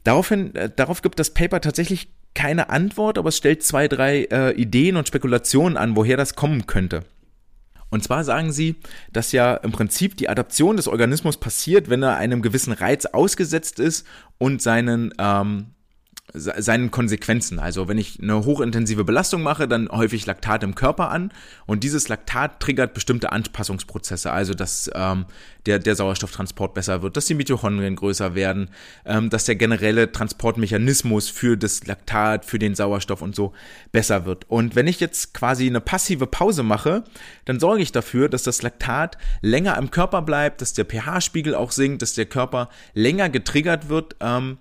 Daraufhin, 0.05 0.55
äh, 0.55 0.70
darauf 0.75 1.03
gibt 1.03 1.18
das 1.18 1.31
Paper 1.31 1.61
tatsächlich 1.61 2.09
keine 2.35 2.70
Antwort, 2.70 3.18
aber 3.18 3.29
es 3.29 3.37
stellt 3.37 3.62
zwei, 3.62 3.89
drei 3.89 4.25
äh, 4.31 4.53
Ideen 4.53 4.97
und 4.97 5.09
Spekulationen 5.09 5.77
an, 5.77 5.97
woher 5.97 6.16
das 6.16 6.35
kommen 6.35 6.66
könnte. 6.66 7.05
Und 7.93 8.03
zwar 8.03 8.24
sagen 8.24 8.53
sie, 8.53 8.76
dass 9.12 9.32
ja 9.32 9.55
im 9.55 9.70
Prinzip 9.70 10.16
die 10.16 10.30
Adaption 10.30 10.78
des 10.78 10.88
Organismus 10.88 11.36
passiert, 11.36 11.90
wenn 11.90 12.03
er 12.03 12.16
einem 12.16 12.40
gewissen 12.40 12.72
Reiz 12.72 13.05
ausgesetzt 13.05 13.78
ist 13.78 14.07
und 14.38 14.62
seinen 14.62 15.12
ähm, 15.18 15.66
seinen 16.35 16.91
Konsequenzen. 16.91 17.59
Also 17.59 17.89
wenn 17.89 17.99
ich 17.99 18.18
eine 18.20 18.45
hochintensive 18.45 19.05
Belastung 19.05 19.43
mache, 19.43 19.68
dann 19.68 19.89
häufig 19.91 20.24
Laktat 20.24 20.62
im 20.64 20.74
Körper 20.74 21.11
an 21.11 21.33
und 21.66 21.85
dieses 21.85 22.09
Laktat 22.09 22.61
triggert 22.61 22.95
bestimmte 22.95 23.33
Anpassungsprozesse, 23.33 24.33
also 24.33 24.55
dass 24.55 24.91
ähm, 24.95 25.26
der, 25.66 25.78
der 25.78 25.95
Sauerstofftransport 25.95 26.74
besser 26.74 27.03
wird, 27.03 27.16
dass 27.16 27.26
die 27.26 27.35
Mitochondrien 27.35 27.97
größer 27.97 28.35
werden, 28.35 28.70
ähm, 29.05 29.28
dass 29.30 29.45
der 29.45 29.57
generelle 29.57 30.11
Transportmechanismus 30.11 31.28
für 31.28 31.57
das 31.57 31.87
Laktat, 31.87 32.45
für 32.45 32.59
den 32.59 32.74
Sauerstoff 32.74 33.20
und 33.20 33.35
so 33.35 33.53
besser 33.93 34.24
wird. 34.24 34.49
Und 34.49 34.74
wenn 34.74 34.87
ich 34.87 35.01
jetzt 35.01 35.35
quasi 35.35 35.66
eine 35.66 35.80
passive 35.80 36.26
Pause 36.26 36.62
mache, 36.62 37.05
dann 37.45 37.61
sorge 37.61 37.83
ich 37.83 37.93
dafür, 37.93 38.28
dass 38.28 38.43
das 38.43 38.62
Laktat 38.62 39.18
länger 39.43 39.76
im 39.76 39.91
Körper 39.91 40.22
bleibt, 40.22 40.62
dass 40.62 40.72
der 40.72 40.87
pH-Spiegel 40.87 41.55
auch 41.55 41.72
sinkt, 41.72 42.01
dass 42.01 42.14
der 42.14 42.26
Körper 42.26 42.70
länger 42.95 43.28
getriggert 43.28 43.89
wird, 43.89 44.16
ähm, 44.20 44.59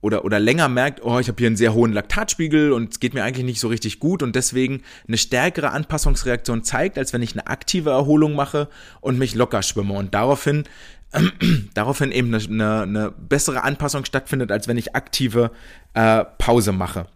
oder, 0.00 0.24
oder 0.24 0.38
länger 0.38 0.68
merkt, 0.68 1.02
oh, 1.02 1.18
ich 1.18 1.28
habe 1.28 1.38
hier 1.38 1.48
einen 1.48 1.56
sehr 1.56 1.74
hohen 1.74 1.92
Laktatspiegel 1.92 2.72
und 2.72 2.92
es 2.92 3.00
geht 3.00 3.14
mir 3.14 3.24
eigentlich 3.24 3.44
nicht 3.44 3.60
so 3.60 3.68
richtig 3.68 3.98
gut 3.98 4.22
und 4.22 4.36
deswegen 4.36 4.82
eine 5.08 5.18
stärkere 5.18 5.70
Anpassungsreaktion 5.70 6.62
zeigt, 6.62 6.98
als 6.98 7.12
wenn 7.12 7.22
ich 7.22 7.32
eine 7.32 7.48
aktive 7.48 7.90
Erholung 7.90 8.34
mache 8.34 8.68
und 9.00 9.18
mich 9.18 9.34
locker 9.34 9.62
schwimme 9.62 9.94
und 9.94 10.14
daraufhin 10.14 10.64
äh, 11.12 11.22
daraufhin 11.74 12.12
eben 12.12 12.32
eine, 12.32 12.44
eine, 12.44 12.82
eine, 12.82 13.10
bessere 13.10 13.64
Anpassung 13.64 14.04
stattfindet, 14.04 14.52
als 14.52 14.68
wenn 14.68 14.76
ich 14.76 14.94
aktive 14.94 15.50
äh, 15.94 16.24
Pause 16.38 16.72
mache. 16.72 17.06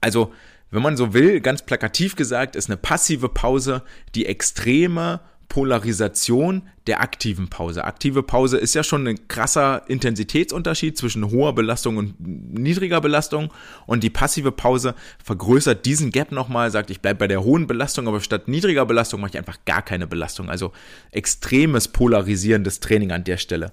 Also, 0.00 0.32
wenn 0.70 0.82
man 0.82 0.96
so 0.96 1.14
will, 1.14 1.40
ganz 1.40 1.62
plakativ 1.62 2.16
gesagt, 2.16 2.56
ist 2.56 2.68
eine 2.68 2.76
passive 2.76 3.28
Pause 3.28 3.82
die 4.14 4.26
extreme 4.26 5.20
Polarisation 5.48 6.62
der 6.86 7.00
aktiven 7.00 7.48
Pause. 7.48 7.84
Aktive 7.84 8.22
Pause 8.22 8.58
ist 8.58 8.74
ja 8.74 8.82
schon 8.82 9.06
ein 9.06 9.28
krasser 9.28 9.82
Intensitätsunterschied 9.88 10.96
zwischen 10.96 11.30
hoher 11.30 11.54
Belastung 11.54 11.96
und 11.96 12.14
niedriger 12.20 13.00
Belastung 13.00 13.52
und 13.86 14.02
die 14.02 14.10
passive 14.10 14.52
Pause 14.52 14.94
vergrößert 15.22 15.86
diesen 15.86 16.10
Gap 16.10 16.32
nochmal, 16.32 16.70
sagt, 16.70 16.90
ich 16.90 17.00
bleibe 17.00 17.20
bei 17.20 17.28
der 17.28 17.42
hohen 17.42 17.66
Belastung, 17.66 18.08
aber 18.08 18.20
statt 18.20 18.48
niedriger 18.48 18.86
Belastung 18.86 19.20
mache 19.20 19.30
ich 19.30 19.38
einfach 19.38 19.64
gar 19.64 19.82
keine 19.82 20.06
Belastung. 20.06 20.50
Also 20.50 20.72
extremes 21.10 21.88
polarisierendes 21.88 22.80
Training 22.80 23.12
an 23.12 23.24
der 23.24 23.36
Stelle. 23.36 23.72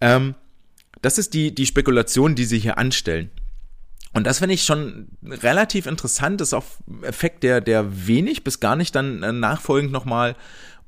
Ähm, 0.00 0.34
das 1.02 1.18
ist 1.18 1.34
die, 1.34 1.54
die 1.54 1.66
Spekulation, 1.66 2.34
die 2.34 2.44
sie 2.44 2.58
hier 2.58 2.78
anstellen. 2.78 3.30
Und 4.12 4.26
das 4.26 4.40
finde 4.40 4.54
ich 4.54 4.64
schon 4.64 5.08
relativ 5.24 5.86
interessant, 5.86 6.40
das 6.40 6.48
ist 6.48 6.54
auch 6.54 6.64
Effekt, 7.02 7.44
der, 7.44 7.60
der 7.60 8.06
wenig 8.08 8.42
bis 8.42 8.58
gar 8.58 8.74
nicht 8.74 8.94
dann 8.94 9.22
äh, 9.22 9.32
nachfolgend 9.32 9.92
nochmal 9.92 10.34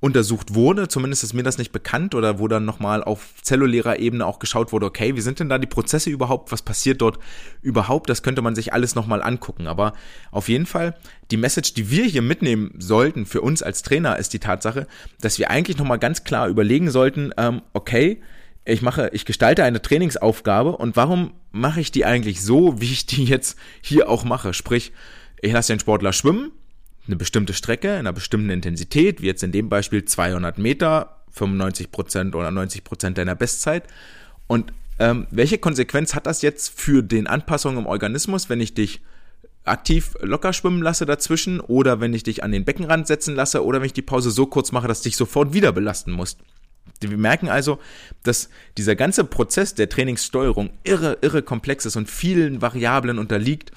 untersucht 0.03 0.57
wurde, 0.57 0.89
zumindest 0.89 1.23
ist 1.23 1.33
mir 1.33 1.45
das 1.45 1.59
nicht 1.59 1.71
bekannt 1.71 2.17
oder 2.17 2.41
wo 2.41 2.49
dann 2.49 2.65
nochmal 2.65 3.05
auf 3.05 3.35
zellulärer 3.41 4.01
Ebene 4.01 4.27
auch 4.27 4.41
geschaut 4.41 4.73
wurde, 4.73 4.87
okay, 4.87 5.15
wie 5.15 5.21
sind 5.21 5.39
denn 5.39 5.49
da 5.49 5.59
die 5.59 5.69
Prozesse 5.69 6.11
überhaupt, 6.11 6.51
was 6.51 6.61
passiert 6.61 7.01
dort 7.01 7.21
überhaupt, 7.63 8.11
das 8.11 8.25
könnte 8.25 8.43
man 8.43 8.57
sich 8.57 8.73
alles 8.73 8.97
nochmal 8.97 9.23
angucken, 9.23 9.69
aber 9.69 9.93
auf 10.33 10.49
jeden 10.49 10.67
Fall, 10.67 10.97
die 11.31 11.37
Message, 11.37 11.75
die 11.75 11.89
wir 11.89 12.05
hier 12.05 12.21
mitnehmen 12.21 12.75
sollten 12.79 13.27
für 13.27 13.43
uns 13.43 13.63
als 13.63 13.83
Trainer, 13.83 14.19
ist 14.19 14.33
die 14.33 14.41
Tatsache, 14.41 14.89
dass 15.21 15.39
wir 15.39 15.51
eigentlich 15.51 15.79
nochmal 15.79 16.01
ganz 16.01 16.25
klar 16.25 16.49
überlegen 16.49 16.91
sollten, 16.91 17.33
ähm, 17.37 17.63
okay, 17.73 18.21
ich 18.65 18.83
mache, 18.83 19.11
ich 19.13 19.25
gestalte 19.25 19.63
eine 19.63 19.83
Trainingsaufgabe 19.83 20.77
und 20.77 20.97
warum 20.97 21.33
mache 21.53 21.81
ich 21.81 21.93
die 21.93 22.05
eigentlich 22.05 22.43
so, 22.43 22.81
wie 22.81 22.93
ich 22.93 23.07
die 23.07 23.25
jetzt 23.25 23.57
hier 23.81 24.09
auch 24.09 24.25
mache, 24.25 24.53
sprich, 24.53 24.91
ich 25.41 25.53
lasse 25.53 25.73
den 25.73 25.81
Sportler 25.81 26.13
schwimmen, 26.13 26.51
eine 27.07 27.17
bestimmte 27.17 27.53
Strecke 27.53 27.89
in 27.89 28.01
einer 28.01 28.13
bestimmten 28.13 28.51
Intensität, 28.51 29.23
wie 29.23 29.27
jetzt 29.27 29.43
in 29.43 29.53
dem 29.53 29.69
Beispiel 29.69 30.05
200 30.05 30.59
Meter, 30.59 31.23
95 31.33 31.91
Prozent 31.91 32.35
oder 32.35 32.51
90 32.51 32.85
Prozent 32.85 33.19
deiner 33.19 33.35
Bestzeit. 33.35 33.85
Und 34.47 34.73
ähm, 34.99 35.27
welche 35.31 35.59
Konsequenz 35.59 36.15
hat 36.15 36.27
das 36.27 36.43
jetzt 36.43 36.79
für 36.79 37.03
den 37.03 37.27
Anpassungen 37.27 37.79
im 37.79 37.87
Organismus, 37.87 38.49
wenn 38.49 38.61
ich 38.61 38.75
dich 38.75 39.01
aktiv 39.65 40.15
locker 40.21 40.53
schwimmen 40.53 40.83
lasse 40.83 41.07
dazwischen 41.07 41.61
oder 41.61 42.01
wenn 42.01 42.15
ich 42.15 42.25
dich 42.25 42.43
an 42.43 42.53
den 42.53 42.65
Beckenrand 42.65 43.07
setzen 43.07 43.35
lasse 43.35 43.65
oder 43.65 43.81
wenn 43.81 43.87
ich 43.87 43.93
die 43.93 44.03
Pause 44.03 44.31
so 44.31 44.47
kurz 44.47 44.73
mache, 44.73 44.89
dass 44.89 45.03
du 45.03 45.09
dich 45.09 45.17
sofort 45.17 45.53
wieder 45.53 45.73
belasten 45.73 46.13
musst? 46.13 46.41
Wir 47.01 47.17
merken 47.17 47.49
also, 47.49 47.79
dass 48.23 48.49
dieser 48.77 48.97
ganze 48.97 49.25
Prozess 49.25 49.75
der 49.75 49.89
Trainingssteuerung 49.89 50.71
irre, 50.85 51.19
irre 51.21 51.43
komplex 51.43 51.87
ist 51.87 51.97
und 51.97 52.11
vielen 52.11 52.61
Variablen 52.63 53.19
unterliegt 53.19 53.73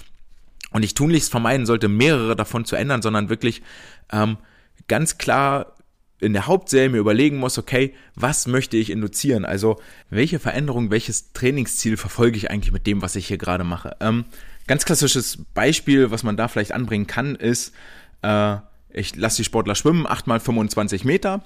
und 0.76 0.84
ich 0.84 0.94
tunlichst 0.94 1.32
vermeiden 1.32 1.66
sollte, 1.66 1.88
mehrere 1.88 2.36
davon 2.36 2.66
zu 2.66 2.76
ändern, 2.76 3.02
sondern 3.02 3.30
wirklich 3.30 3.62
ähm, 4.12 4.36
ganz 4.90 5.18
klar 5.18 5.78
in 6.20 6.34
der 6.34 6.48
Hauptserie 6.48 6.90
mir 6.90 6.98
überlegen 6.98 7.38
muss, 7.38 7.58
okay, 7.58 7.94
was 8.16 8.46
möchte 8.46 8.76
ich 8.76 8.90
induzieren? 8.90 9.46
Also 9.46 9.80
welche 10.10 10.38
Veränderung, 10.38 10.92
welches 10.92 11.32
Trainingsziel 11.32 11.96
verfolge 11.96 12.36
ich 12.36 12.52
eigentlich 12.52 12.74
mit 12.74 12.88
dem, 12.88 13.02
was 13.02 13.16
ich 13.16 13.26
hier 13.26 13.38
gerade 13.38 13.64
mache? 13.64 13.96
Ähm, 14.02 14.26
ganz 14.68 14.84
klassisches 14.84 15.46
Beispiel, 15.54 16.12
was 16.12 16.24
man 16.24 16.36
da 16.36 16.50
vielleicht 16.50 16.74
anbringen 16.74 17.08
kann, 17.08 17.36
ist, 17.36 17.74
äh, 18.22 18.58
ich 18.90 19.16
lasse 19.16 19.38
die 19.38 19.46
Sportler 19.46 19.76
schwimmen, 19.76 20.06
8 20.06 20.28
mal 20.28 20.42
25 20.42 21.06
Meter, 21.06 21.42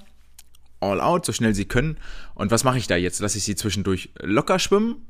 all 0.79 1.01
out, 1.01 1.27
so 1.27 1.33
schnell 1.33 1.53
sie 1.53 1.65
können. 1.65 1.99
Und 2.33 2.49
was 2.49 2.63
mache 2.63 2.79
ich 2.79 2.87
da 2.87 2.95
jetzt? 2.95 3.19
Lasse 3.19 3.37
ich 3.37 3.43
sie 3.43 3.55
zwischendurch 3.55 4.09
locker 4.23 4.57
schwimmen, 4.57 5.05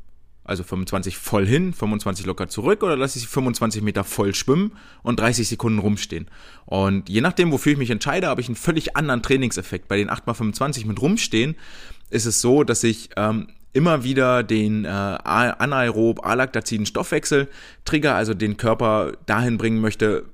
also 0.49 0.63
25 0.63 1.17
voll 1.17 1.45
hin, 1.45 1.73
25 1.73 2.25
locker 2.25 2.47
zurück 2.49 2.83
oder 2.83 2.97
lasse 2.97 3.19
ich 3.19 3.25
sie 3.25 3.29
25 3.29 3.81
Meter 3.81 4.03
voll 4.03 4.33
schwimmen 4.33 4.71
und 5.03 5.19
30 5.19 5.47
Sekunden 5.47 5.79
rumstehen. 5.79 6.27
Und 6.65 7.07
je 7.07 7.21
nachdem, 7.21 7.51
wofür 7.51 7.73
ich 7.73 7.77
mich 7.77 7.91
entscheide, 7.91 8.27
habe 8.27 8.41
ich 8.41 8.47
einen 8.47 8.55
völlig 8.55 8.97
anderen 8.97 9.21
Trainingseffekt. 9.21 9.87
Bei 9.87 9.97
den 9.97 10.09
8x25 10.09 10.87
mit 10.87 11.01
rumstehen 11.01 11.55
ist 12.09 12.25
es 12.25 12.41
so, 12.41 12.63
dass 12.63 12.83
ich 12.83 13.11
ähm, 13.15 13.49
immer 13.73 14.03
wieder 14.03 14.43
den 14.43 14.85
äh, 14.85 14.87
anaerob 14.87 16.25
alactaziden 16.25 16.85
Stoffwechsel 16.85 17.47
trigger, 17.85 18.15
also 18.15 18.33
den 18.33 18.57
Körper 18.57 19.13
dahin 19.27 19.57
bringen 19.57 19.79
möchte, 19.79 20.25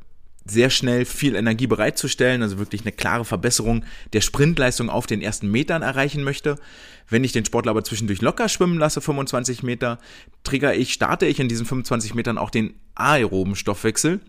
sehr 0.46 0.70
schnell 0.70 1.06
viel 1.06 1.36
Energie 1.36 1.68
bereitzustellen, 1.68 2.43
also 2.43 2.60
wirklich 2.60 2.82
eine 2.82 2.91
klare 2.91 3.26
Verbesserung 3.26 3.84
der 4.14 4.22
Sprintleistung 4.22 4.89
auf 4.89 5.08
den 5.08 5.22
ersten 5.22 5.50
Metern 5.50 5.82
erreichen 5.82 6.24
möchte. 6.24 6.58
Wenn 7.10 7.24
ich 7.24 7.32
den 7.32 7.46
Sportler 7.46 7.72
aber 7.72 7.84
zwischendurch 7.84 8.22
locker 8.22 8.48
schwimmen 8.48 8.78
lasse, 8.78 9.02
25 9.02 9.64
Meter, 9.64 10.00
trigger 10.43 10.76
ich, 10.76 10.93
starte 10.93 11.26
ich 11.26 11.39
in 11.39 11.50
diesen 11.50 11.66
25 11.66 12.14
Metern 12.14 12.38
auch 12.38 12.52
den 12.52 12.76
aeroben 12.93 13.56
Stoffwechsel 13.56 14.22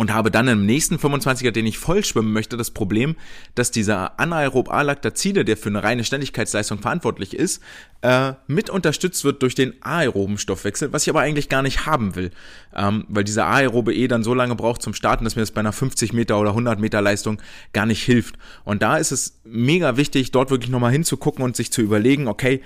und 0.00 0.14
habe 0.14 0.30
dann 0.30 0.48
im 0.48 0.64
nächsten 0.64 0.96
25er, 0.96 1.50
den 1.50 1.66
ich 1.66 1.76
voll 1.76 2.02
schwimmen 2.02 2.32
möchte, 2.32 2.56
das 2.56 2.70
Problem, 2.70 3.16
dass 3.54 3.70
dieser 3.70 4.18
anaerob 4.18 4.70
Alactazide, 4.72 5.44
der 5.44 5.58
für 5.58 5.68
eine 5.68 5.82
reine 5.82 6.04
Ständigkeitsleistung 6.04 6.78
verantwortlich 6.78 7.34
ist, 7.34 7.62
äh, 8.00 8.32
mit 8.46 8.70
unterstützt 8.70 9.24
wird 9.24 9.42
durch 9.42 9.54
den 9.54 9.74
aeroben 9.82 10.38
Stoffwechsel, 10.38 10.90
was 10.94 11.02
ich 11.02 11.10
aber 11.10 11.20
eigentlich 11.20 11.50
gar 11.50 11.60
nicht 11.60 11.84
haben 11.84 12.14
will, 12.16 12.30
ähm, 12.74 13.04
weil 13.08 13.24
dieser 13.24 13.46
aerobe 13.46 13.92
E 13.92 14.08
dann 14.08 14.22
so 14.22 14.32
lange 14.32 14.54
braucht 14.54 14.80
zum 14.80 14.94
Starten, 14.94 15.24
dass 15.24 15.36
mir 15.36 15.42
das 15.42 15.50
bei 15.50 15.60
einer 15.60 15.74
50 15.74 16.14
Meter 16.14 16.40
oder 16.40 16.52
100 16.52 16.80
Meter 16.80 17.02
Leistung 17.02 17.42
gar 17.74 17.84
nicht 17.84 18.02
hilft. 18.02 18.36
Und 18.64 18.80
da 18.80 18.96
ist 18.96 19.12
es 19.12 19.42
mega 19.44 19.98
wichtig, 19.98 20.30
dort 20.30 20.50
wirklich 20.50 20.70
nochmal 20.70 20.92
hinzugucken 20.92 21.44
und 21.44 21.56
sich 21.56 21.72
zu 21.72 21.82
überlegen, 21.82 22.26
okay, 22.26 22.62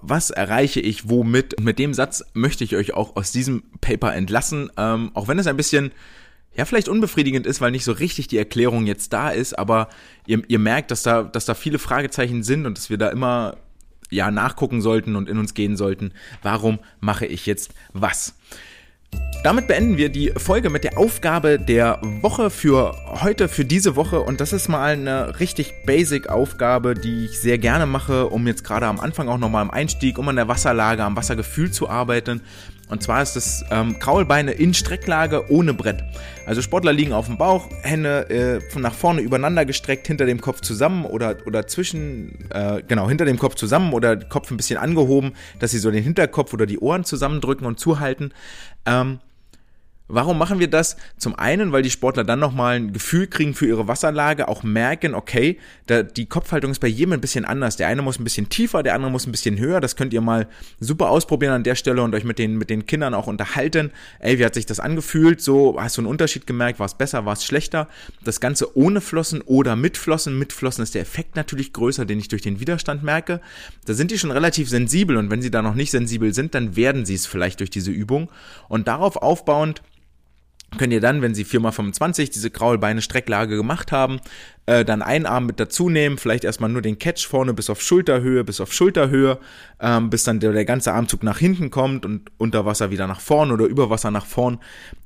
was 0.00 0.30
erreiche 0.30 0.80
ich 0.80 1.10
womit? 1.10 1.52
Und 1.58 1.64
mit 1.64 1.78
dem 1.78 1.92
Satz 1.92 2.24
möchte 2.32 2.64
ich 2.64 2.74
euch 2.74 2.94
auch 2.94 3.16
aus 3.16 3.32
diesem 3.32 3.64
Paper 3.82 4.14
entlassen, 4.14 4.70
ähm, 4.78 5.10
auch 5.12 5.28
wenn 5.28 5.38
es 5.38 5.46
ein 5.46 5.58
bisschen 5.58 5.92
ja, 6.56 6.64
vielleicht 6.64 6.88
unbefriedigend 6.88 7.46
ist, 7.46 7.60
weil 7.60 7.70
nicht 7.70 7.84
so 7.84 7.92
richtig 7.92 8.28
die 8.28 8.38
Erklärung 8.38 8.86
jetzt 8.86 9.12
da 9.12 9.30
ist, 9.30 9.58
aber 9.58 9.88
ihr, 10.26 10.42
ihr 10.48 10.58
merkt, 10.58 10.90
dass 10.90 11.02
da, 11.02 11.22
dass 11.22 11.44
da 11.44 11.54
viele 11.54 11.78
Fragezeichen 11.78 12.42
sind 12.42 12.66
und 12.66 12.78
dass 12.78 12.90
wir 12.90 12.98
da 12.98 13.08
immer 13.08 13.56
ja 14.10 14.30
nachgucken 14.30 14.80
sollten 14.80 15.16
und 15.16 15.28
in 15.28 15.38
uns 15.38 15.54
gehen 15.54 15.76
sollten, 15.76 16.12
warum 16.42 16.78
mache 17.00 17.26
ich 17.26 17.46
jetzt 17.46 17.74
was? 17.92 18.34
Damit 19.42 19.68
beenden 19.68 19.98
wir 19.98 20.08
die 20.08 20.32
Folge 20.36 20.70
mit 20.70 20.84
der 20.84 20.96
Aufgabe 20.96 21.58
der 21.58 22.00
Woche 22.22 22.48
für 22.48 22.96
heute, 23.22 23.48
für 23.48 23.66
diese 23.66 23.94
Woche. 23.94 24.20
Und 24.20 24.40
das 24.40 24.54
ist 24.54 24.68
mal 24.68 24.82
eine 24.82 25.38
richtig 25.38 25.72
basic 25.84 26.28
Aufgabe, 26.28 26.94
die 26.94 27.26
ich 27.26 27.38
sehr 27.38 27.58
gerne 27.58 27.84
mache, 27.84 28.28
um 28.28 28.46
jetzt 28.46 28.64
gerade 28.64 28.86
am 28.86 29.00
Anfang 29.00 29.28
auch 29.28 29.36
nochmal 29.36 29.62
im 29.62 29.70
Einstieg, 29.70 30.18
um 30.18 30.28
an 30.30 30.36
der 30.36 30.48
Wasserlage, 30.48 31.04
am 31.04 31.14
Wassergefühl 31.16 31.70
zu 31.70 31.90
arbeiten. 31.90 32.40
Und 32.94 33.02
zwar 33.02 33.22
ist 33.22 33.34
es 33.34 33.64
ähm, 33.72 33.98
Kraulbeine 33.98 34.52
in 34.52 34.72
Strecklage 34.72 35.50
ohne 35.50 35.74
Brett. 35.74 36.04
Also 36.46 36.62
Sportler 36.62 36.92
liegen 36.92 37.12
auf 37.12 37.26
dem 37.26 37.36
Bauch, 37.36 37.68
Hände 37.82 38.30
äh, 38.30 38.60
von 38.70 38.82
nach 38.82 38.94
vorne 38.94 39.20
übereinander 39.20 39.64
gestreckt, 39.64 40.06
hinter 40.06 40.26
dem 40.26 40.40
Kopf 40.40 40.60
zusammen 40.60 41.04
oder, 41.04 41.38
oder 41.44 41.66
zwischen, 41.66 42.48
äh, 42.50 42.84
genau, 42.86 43.08
hinter 43.08 43.24
dem 43.24 43.36
Kopf 43.36 43.56
zusammen 43.56 43.94
oder 43.94 44.16
Kopf 44.16 44.48
ein 44.52 44.56
bisschen 44.56 44.78
angehoben, 44.78 45.32
dass 45.58 45.72
sie 45.72 45.78
so 45.78 45.90
den 45.90 46.04
Hinterkopf 46.04 46.54
oder 46.54 46.66
die 46.66 46.78
Ohren 46.78 47.02
zusammendrücken 47.02 47.66
und 47.66 47.80
zuhalten. 47.80 48.32
Ähm, 48.86 49.18
Warum 50.06 50.36
machen 50.36 50.58
wir 50.58 50.68
das? 50.68 50.98
Zum 51.16 51.34
einen, 51.34 51.72
weil 51.72 51.82
die 51.82 51.90
Sportler 51.90 52.24
dann 52.24 52.38
nochmal 52.38 52.76
ein 52.76 52.92
Gefühl 52.92 53.26
kriegen 53.26 53.54
für 53.54 53.66
ihre 53.66 53.88
Wasserlage, 53.88 54.48
auch 54.48 54.62
merken, 54.62 55.14
okay, 55.14 55.58
da, 55.86 56.02
die 56.02 56.26
Kopfhaltung 56.26 56.72
ist 56.72 56.80
bei 56.80 56.88
jedem 56.88 57.14
ein 57.14 57.22
bisschen 57.22 57.46
anders. 57.46 57.78
Der 57.78 57.88
eine 57.88 58.02
muss 58.02 58.18
ein 58.18 58.24
bisschen 58.24 58.50
tiefer, 58.50 58.82
der 58.82 58.94
andere 58.94 59.10
muss 59.10 59.26
ein 59.26 59.32
bisschen 59.32 59.58
höher. 59.58 59.80
Das 59.80 59.96
könnt 59.96 60.12
ihr 60.12 60.20
mal 60.20 60.46
super 60.78 61.08
ausprobieren 61.08 61.54
an 61.54 61.64
der 61.64 61.74
Stelle 61.74 62.02
und 62.02 62.14
euch 62.14 62.24
mit 62.24 62.38
den, 62.38 62.58
mit 62.58 62.68
den 62.68 62.84
Kindern 62.84 63.14
auch 63.14 63.28
unterhalten. 63.28 63.92
Ey, 64.18 64.38
wie 64.38 64.44
hat 64.44 64.52
sich 64.52 64.66
das 64.66 64.78
angefühlt? 64.78 65.40
So, 65.40 65.80
hast 65.80 65.96
du 65.96 66.02
einen 66.02 66.08
Unterschied 66.08 66.46
gemerkt? 66.46 66.80
War 66.80 66.86
es 66.86 66.94
besser, 66.94 67.24
war 67.24 67.32
es 67.32 67.42
schlechter? 67.42 67.88
Das 68.22 68.40
Ganze 68.40 68.76
ohne 68.76 69.00
Flossen 69.00 69.40
oder 69.40 69.74
mit 69.74 69.96
Flossen. 69.96 70.38
Mit 70.38 70.52
Flossen 70.52 70.82
ist 70.82 70.94
der 70.94 71.00
Effekt 71.00 71.34
natürlich 71.34 71.72
größer, 71.72 72.04
den 72.04 72.18
ich 72.18 72.28
durch 72.28 72.42
den 72.42 72.60
Widerstand 72.60 73.02
merke. 73.02 73.40
Da 73.86 73.94
sind 73.94 74.10
die 74.10 74.18
schon 74.18 74.32
relativ 74.32 74.68
sensibel 74.68 75.16
und 75.16 75.30
wenn 75.30 75.40
sie 75.40 75.50
da 75.50 75.62
noch 75.62 75.74
nicht 75.74 75.92
sensibel 75.92 76.34
sind, 76.34 76.54
dann 76.54 76.76
werden 76.76 77.06
sie 77.06 77.14
es 77.14 77.24
vielleicht 77.24 77.60
durch 77.60 77.70
diese 77.70 77.90
Übung. 77.90 78.28
Und 78.68 78.86
darauf 78.86 79.16
aufbauend, 79.16 79.80
könnt 80.78 80.92
ihr 80.92 81.00
dann, 81.00 81.22
wenn 81.22 81.34
sie 81.34 81.44
4x25 81.44 82.32
diese 82.32 82.50
Kraulbeine 82.50 83.02
Strecklage 83.02 83.56
gemacht 83.56 83.92
haben, 83.92 84.20
äh, 84.66 84.84
dann 84.84 85.02
einen 85.02 85.26
Arm 85.26 85.46
mit 85.46 85.60
dazu 85.60 85.90
nehmen, 85.90 86.16
vielleicht 86.16 86.44
erstmal 86.44 86.70
nur 86.70 86.80
den 86.80 86.98
Catch 86.98 87.26
vorne 87.26 87.52
bis 87.52 87.68
auf 87.68 87.82
Schulterhöhe, 87.82 88.44
bis 88.44 88.60
auf 88.60 88.72
Schulterhöhe, 88.72 89.38
ähm, 89.80 90.08
bis 90.08 90.24
dann 90.24 90.40
der, 90.40 90.52
der 90.52 90.64
ganze 90.64 90.92
Armzug 90.92 91.22
nach 91.22 91.38
hinten 91.38 91.70
kommt 91.70 92.06
und 92.06 92.30
unter 92.38 92.64
Wasser 92.64 92.90
wieder 92.90 93.06
nach 93.06 93.20
vorn 93.20 93.52
oder 93.52 93.66
über 93.66 93.90
Wasser 93.90 94.10
nach 94.10 94.24
vorn. 94.24 94.58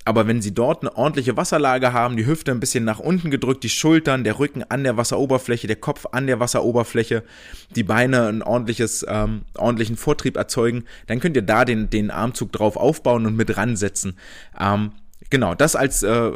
Aber 0.04 0.28
wenn 0.28 0.40
sie 0.40 0.54
dort 0.54 0.82
eine 0.82 0.96
ordentliche 0.96 1.36
Wasserlage 1.36 1.92
haben, 1.92 2.16
die 2.16 2.26
Hüfte 2.26 2.52
ein 2.52 2.60
bisschen 2.60 2.84
nach 2.84 3.00
unten 3.00 3.30
gedrückt, 3.30 3.64
die 3.64 3.68
Schultern, 3.68 4.22
der 4.22 4.38
Rücken 4.38 4.62
an 4.62 4.84
der 4.84 4.96
Wasseroberfläche, 4.96 5.66
der 5.66 5.76
Kopf 5.76 6.06
an 6.12 6.28
der 6.28 6.38
Wasseroberfläche, 6.38 7.24
die 7.74 7.82
Beine 7.82 8.28
ein 8.28 8.42
ordentliches, 8.42 9.04
ähm, 9.08 9.42
ordentlichen 9.56 9.96
Vortrieb 9.96 10.36
erzeugen, 10.36 10.84
dann 11.08 11.18
könnt 11.18 11.36
ihr 11.36 11.42
da 11.42 11.64
den, 11.64 11.90
den 11.90 12.12
Armzug 12.12 12.52
drauf 12.52 12.76
aufbauen 12.76 13.26
und 13.26 13.36
mit 13.36 13.56
ransetzen. 13.56 14.16
Ähm, 14.58 14.92
Genau, 15.30 15.54
das 15.54 15.76
als 15.76 16.02
äh, 16.02 16.30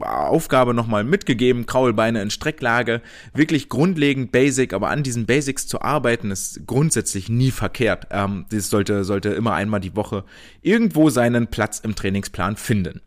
Aufgabe 0.00 0.72
nochmal 0.72 1.02
mitgegeben, 1.02 1.66
Kraulbeine 1.66 2.22
in 2.22 2.30
Strecklage, 2.30 3.02
wirklich 3.34 3.68
grundlegend 3.68 4.30
basic, 4.30 4.72
aber 4.72 4.90
an 4.90 5.02
diesen 5.02 5.26
Basics 5.26 5.66
zu 5.66 5.82
arbeiten, 5.82 6.30
ist 6.30 6.64
grundsätzlich 6.66 7.28
nie 7.28 7.50
verkehrt. 7.50 8.06
Ähm, 8.10 8.46
das 8.50 8.70
sollte, 8.70 9.02
sollte 9.02 9.30
immer 9.30 9.54
einmal 9.54 9.80
die 9.80 9.96
Woche 9.96 10.24
irgendwo 10.62 11.10
seinen 11.10 11.48
Platz 11.48 11.80
im 11.80 11.96
Trainingsplan 11.96 12.56
finden. 12.56 13.00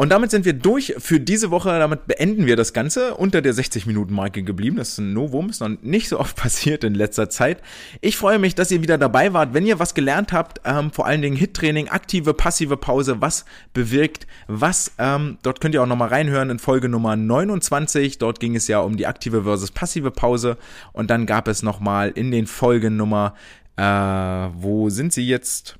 Und 0.00 0.08
damit 0.08 0.30
sind 0.30 0.46
wir 0.46 0.54
durch 0.54 0.94
für 0.96 1.20
diese 1.20 1.50
Woche. 1.50 1.78
Damit 1.78 2.06
beenden 2.06 2.46
wir 2.46 2.56
das 2.56 2.72
Ganze. 2.72 3.16
Unter 3.16 3.42
der 3.42 3.52
60-Minuten-Marke 3.52 4.42
geblieben. 4.42 4.76
Das 4.76 4.92
ist 4.92 4.98
ein 4.98 5.12
Novum. 5.12 5.50
Ist 5.50 5.60
noch 5.60 5.68
nicht 5.82 6.08
so 6.08 6.18
oft 6.18 6.36
passiert 6.42 6.84
in 6.84 6.94
letzter 6.94 7.28
Zeit. 7.28 7.60
Ich 8.00 8.16
freue 8.16 8.38
mich, 8.38 8.54
dass 8.54 8.70
ihr 8.70 8.80
wieder 8.80 8.96
dabei 8.96 9.34
wart. 9.34 9.52
Wenn 9.52 9.66
ihr 9.66 9.78
was 9.78 9.92
gelernt 9.92 10.32
habt, 10.32 10.62
ähm, 10.64 10.90
vor 10.90 11.04
allen 11.04 11.20
Dingen 11.20 11.36
Hit-Training, 11.36 11.90
aktive, 11.90 12.32
passive 12.32 12.78
Pause, 12.78 13.20
was 13.20 13.44
bewirkt 13.74 14.26
was, 14.48 14.92
ähm, 14.96 15.36
dort 15.42 15.60
könnt 15.60 15.74
ihr 15.74 15.82
auch 15.82 15.86
nochmal 15.86 16.08
reinhören 16.08 16.48
in 16.48 16.58
Folge 16.58 16.88
Nummer 16.88 17.14
29. 17.14 18.16
Dort 18.16 18.40
ging 18.40 18.56
es 18.56 18.68
ja 18.68 18.80
um 18.80 18.96
die 18.96 19.06
aktive 19.06 19.42
versus 19.42 19.70
passive 19.70 20.10
Pause. 20.10 20.56
Und 20.94 21.10
dann 21.10 21.26
gab 21.26 21.46
es 21.46 21.62
nochmal 21.62 22.08
in 22.08 22.30
den 22.30 22.46
Folgen 22.46 22.96
Nummer, 22.96 23.34
äh, 23.76 23.82
wo 23.82 24.88
sind 24.88 25.12
sie 25.12 25.28
jetzt? 25.28 25.76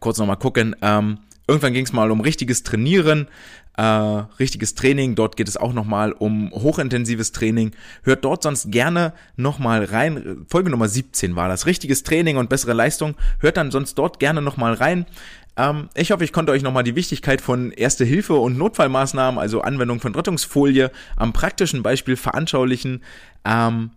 Kurz 0.00 0.16
nochmal 0.16 0.38
gucken. 0.38 0.74
Ähm, 0.80 1.18
Irgendwann 1.48 1.72
ging 1.72 1.84
es 1.84 1.92
mal 1.92 2.10
um 2.10 2.20
richtiges 2.20 2.62
Trainieren, 2.62 3.28
äh, 3.76 3.82
richtiges 3.82 4.74
Training. 4.74 5.14
Dort 5.14 5.36
geht 5.36 5.48
es 5.48 5.56
auch 5.56 5.72
nochmal 5.72 6.12
um 6.12 6.50
hochintensives 6.50 7.32
Training. 7.32 7.72
Hört 8.02 8.24
dort 8.24 8.42
sonst 8.42 8.72
gerne 8.72 9.12
nochmal 9.36 9.84
rein. 9.84 10.44
Folge 10.48 10.70
Nummer 10.70 10.88
17 10.88 11.36
war 11.36 11.48
das. 11.48 11.66
Richtiges 11.66 12.02
Training 12.02 12.36
und 12.36 12.48
bessere 12.48 12.72
Leistung. 12.72 13.14
Hört 13.38 13.56
dann 13.56 13.70
sonst 13.70 13.94
dort 13.94 14.18
gerne 14.18 14.42
nochmal 14.42 14.74
rein. 14.74 15.06
Ähm, 15.56 15.88
ich 15.94 16.10
hoffe, 16.10 16.24
ich 16.24 16.32
konnte 16.32 16.52
euch 16.52 16.62
nochmal 16.62 16.84
die 16.84 16.96
Wichtigkeit 16.96 17.40
von 17.40 17.70
Erste 17.70 18.04
Hilfe 18.04 18.34
und 18.34 18.58
Notfallmaßnahmen, 18.58 19.38
also 19.38 19.60
Anwendung 19.60 20.00
von 20.00 20.14
Rettungsfolie, 20.14 20.90
am 21.16 21.32
praktischen 21.32 21.82
Beispiel 21.82 22.16
veranschaulichen. 22.16 23.02
Ähm, 23.44 23.90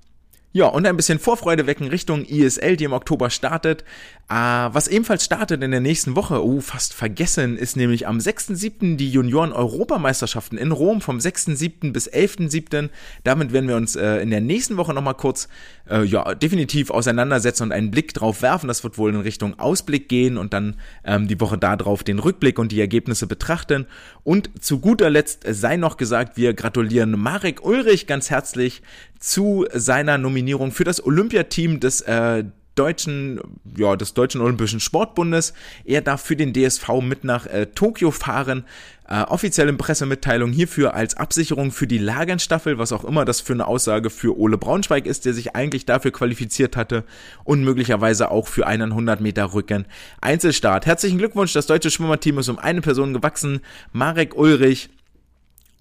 ja, 0.52 0.66
und 0.66 0.88
ein 0.88 0.97
bisschen 0.97 1.20
Vorfreude 1.20 1.68
wecken 1.68 1.88
Richtung 1.89 2.26
ISL, 2.26 2.76
die 2.76 2.86
im 2.86 2.93
Oktober 2.93 3.30
startet. 3.30 3.84
Äh, 4.30 4.34
was 4.34 4.88
ebenfalls 4.88 5.24
startet 5.24 5.64
in 5.64 5.70
der 5.70 5.80
nächsten 5.80 6.16
Woche, 6.16 6.43
oh, 6.43 6.60
fast 6.60 6.95
vergessen, 6.95 7.56
ist 7.56 7.78
nämlich 7.78 8.08
am 8.08 8.18
6.7. 8.18 8.95
die 8.95 9.12
Junioren-Europameisterschaften 9.12 10.58
in 10.58 10.72
Rom 10.72 11.02
vom 11.02 11.20
6.7. 11.20 11.91
bis 11.93 12.12
11.7. 12.12 12.89
Damit 13.24 13.54
werden 13.54 13.68
wir 13.68 13.76
uns 13.76 13.95
äh, 13.95 14.18
in 14.18 14.32
der 14.32 14.41
nächsten 14.41 14.78
Woche 14.78 14.95
nochmal 14.95 15.14
kurz, 15.14 15.50
äh, 15.90 16.04
ja, 16.04 16.36
definitiv 16.36 16.92
auseinandersetzen 16.92 17.64
und 17.64 17.72
einen 17.72 17.92
Blick 17.92 18.14
drauf 18.14 18.42
werfen. 18.42 18.68
Das 18.68 18.84
wird 18.84 18.98
wohl 18.98 19.14
in 19.14 19.22
Richtung 19.22 19.60
Ausblick 19.60 20.10
gehen 20.10 20.38
und 20.38 20.54
dann 20.54 20.76
ähm, 21.04 21.28
die 21.28 21.40
Woche 21.40 21.58
darauf 21.58 22.04
den 22.04 22.20
Rückblick 22.20 22.60
und 22.60 22.72
die 22.72 22.80
Ergebnisse 22.80 23.28
betrachten. 23.28 23.86
Und 24.24 24.50
zu 24.62 24.80
guter 24.80 25.10
Letzt 25.10 25.46
sei 25.48 25.78
noch 25.78 25.98
gesagt, 25.98 26.38
wir 26.38 26.54
gratulieren 26.54 27.12
Marek 27.12 27.66
Ulrich 27.66 28.08
ganz 28.08 28.30
herzlich 28.30 28.82
zu 29.20 29.66
seiner 29.74 30.18
Nominierung 30.18 30.72
für 30.72 30.84
das 30.84 31.04
Olympiateam 31.04 31.80
des 31.80 32.02
äh, 32.02 32.46
deutschen, 32.80 33.42
ja, 33.78 33.96
des 33.96 34.14
deutschen 34.14 34.42
Olympischen 34.42 34.80
Sportbundes. 34.80 35.54
Er 35.84 36.02
darf 36.02 36.22
für 36.22 36.36
den 36.36 36.54
DSV 36.54 37.02
mit 37.02 37.24
nach 37.24 37.46
äh, 37.46 37.68
Tokio 37.68 38.12
fahren. 38.12 38.64
Äh, 39.08 39.24
offizielle 39.24 39.74
Pressemitteilung 39.74 40.52
hierfür 40.52 40.94
als 40.94 41.18
Absicherung 41.18 41.72
für 41.72 41.88
die 41.88 41.98
Lagenstaffel, 41.98 42.78
was 42.78 42.92
auch 42.92 43.04
immer 43.04 43.26
das 43.26 43.42
für 43.42 43.54
eine 43.54 43.66
Aussage 43.66 44.10
für 44.12 44.38
Ole 44.38 44.58
Braunschweig 44.58 45.08
ist, 45.08 45.26
der 45.26 45.34
sich 45.34 45.56
eigentlich 45.56 45.86
dafür 45.86 46.12
qualifiziert 46.12 46.78
hatte 46.78 47.04
und 47.44 47.64
möglicherweise 47.64 48.30
auch 48.30 48.48
für 48.48 48.68
einen 48.68 48.92
100 48.92 49.20
Meter 49.20 49.54
Rücken 49.54 49.86
Einzelstart. 50.22 50.86
Herzlichen 50.86 51.18
Glückwunsch, 51.18 51.54
das 51.54 51.66
deutsche 51.66 51.90
Schwimmerteam 51.90 52.38
ist 52.38 52.50
um 52.50 52.60
eine 52.60 52.82
Person 52.82 53.14
gewachsen. 53.14 53.62
Marek 53.92 54.38
Ulrich 54.38 54.90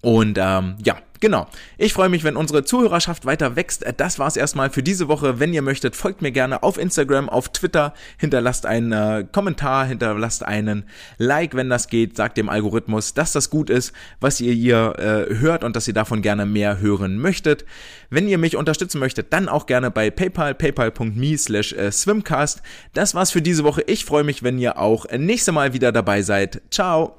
Und 0.01 0.37
ähm, 0.39 0.75
ja, 0.83 0.97
Genau. 1.19 1.47
Ich 1.77 1.93
freue 1.93 2.07
mich, 2.07 2.23
wenn 2.23 2.37
unsere 2.37 2.63
Zuhörerschaft 2.63 3.25
weiter 3.25 3.57
wächst. 3.57 3.83
Das 3.97 4.19
war's 4.19 4.37
erstmal 4.37 4.69
für 4.69 4.83
diese 4.83 5.09
Woche. 5.09 5.39
Wenn 5.39 5.53
ihr 5.53 5.61
möchtet, 5.61 5.95
folgt 5.95 6.21
mir 6.21 6.31
gerne 6.31 6.63
auf 6.63 6.77
Instagram, 6.77 7.27
auf 7.27 7.49
Twitter, 7.49 7.93
hinterlasst 8.17 8.65
einen 8.65 8.91
äh, 8.93 9.25
Kommentar, 9.29 9.85
hinterlasst 9.85 10.43
einen 10.43 10.85
Like, 11.17 11.55
wenn 11.55 11.69
das 11.69 11.89
geht, 11.89 12.15
sagt 12.15 12.37
dem 12.37 12.47
Algorithmus, 12.47 13.13
dass 13.13 13.33
das 13.33 13.49
gut 13.49 13.69
ist, 13.69 13.91
was 14.21 14.39
ihr 14.39 14.53
hier 14.53 14.95
äh, 14.97 15.35
hört 15.35 15.65
und 15.65 15.75
dass 15.75 15.87
ihr 15.87 15.93
davon 15.93 16.21
gerne 16.21 16.45
mehr 16.45 16.79
hören 16.79 17.17
möchtet. 17.17 17.65
Wenn 18.09 18.27
ihr 18.27 18.37
mich 18.37 18.55
unterstützen 18.55 18.99
möchtet, 18.99 19.33
dann 19.33 19.49
auch 19.49 19.65
gerne 19.65 19.91
bei 19.91 20.09
PayPal, 20.09 20.55
paypal.me 20.55 21.37
slash 21.37 21.73
äh, 21.73 21.91
swimcast. 21.91 22.61
Das 22.93 23.13
war's 23.13 23.31
für 23.31 23.41
diese 23.41 23.65
Woche. 23.65 23.81
Ich 23.87 24.05
freue 24.05 24.23
mich, 24.23 24.41
wenn 24.41 24.57
ihr 24.57 24.77
auch 24.77 25.05
nächste 25.11 25.51
Mal 25.51 25.73
wieder 25.73 25.91
dabei 25.91 26.21
seid. 26.21 26.61
Ciao! 26.71 27.18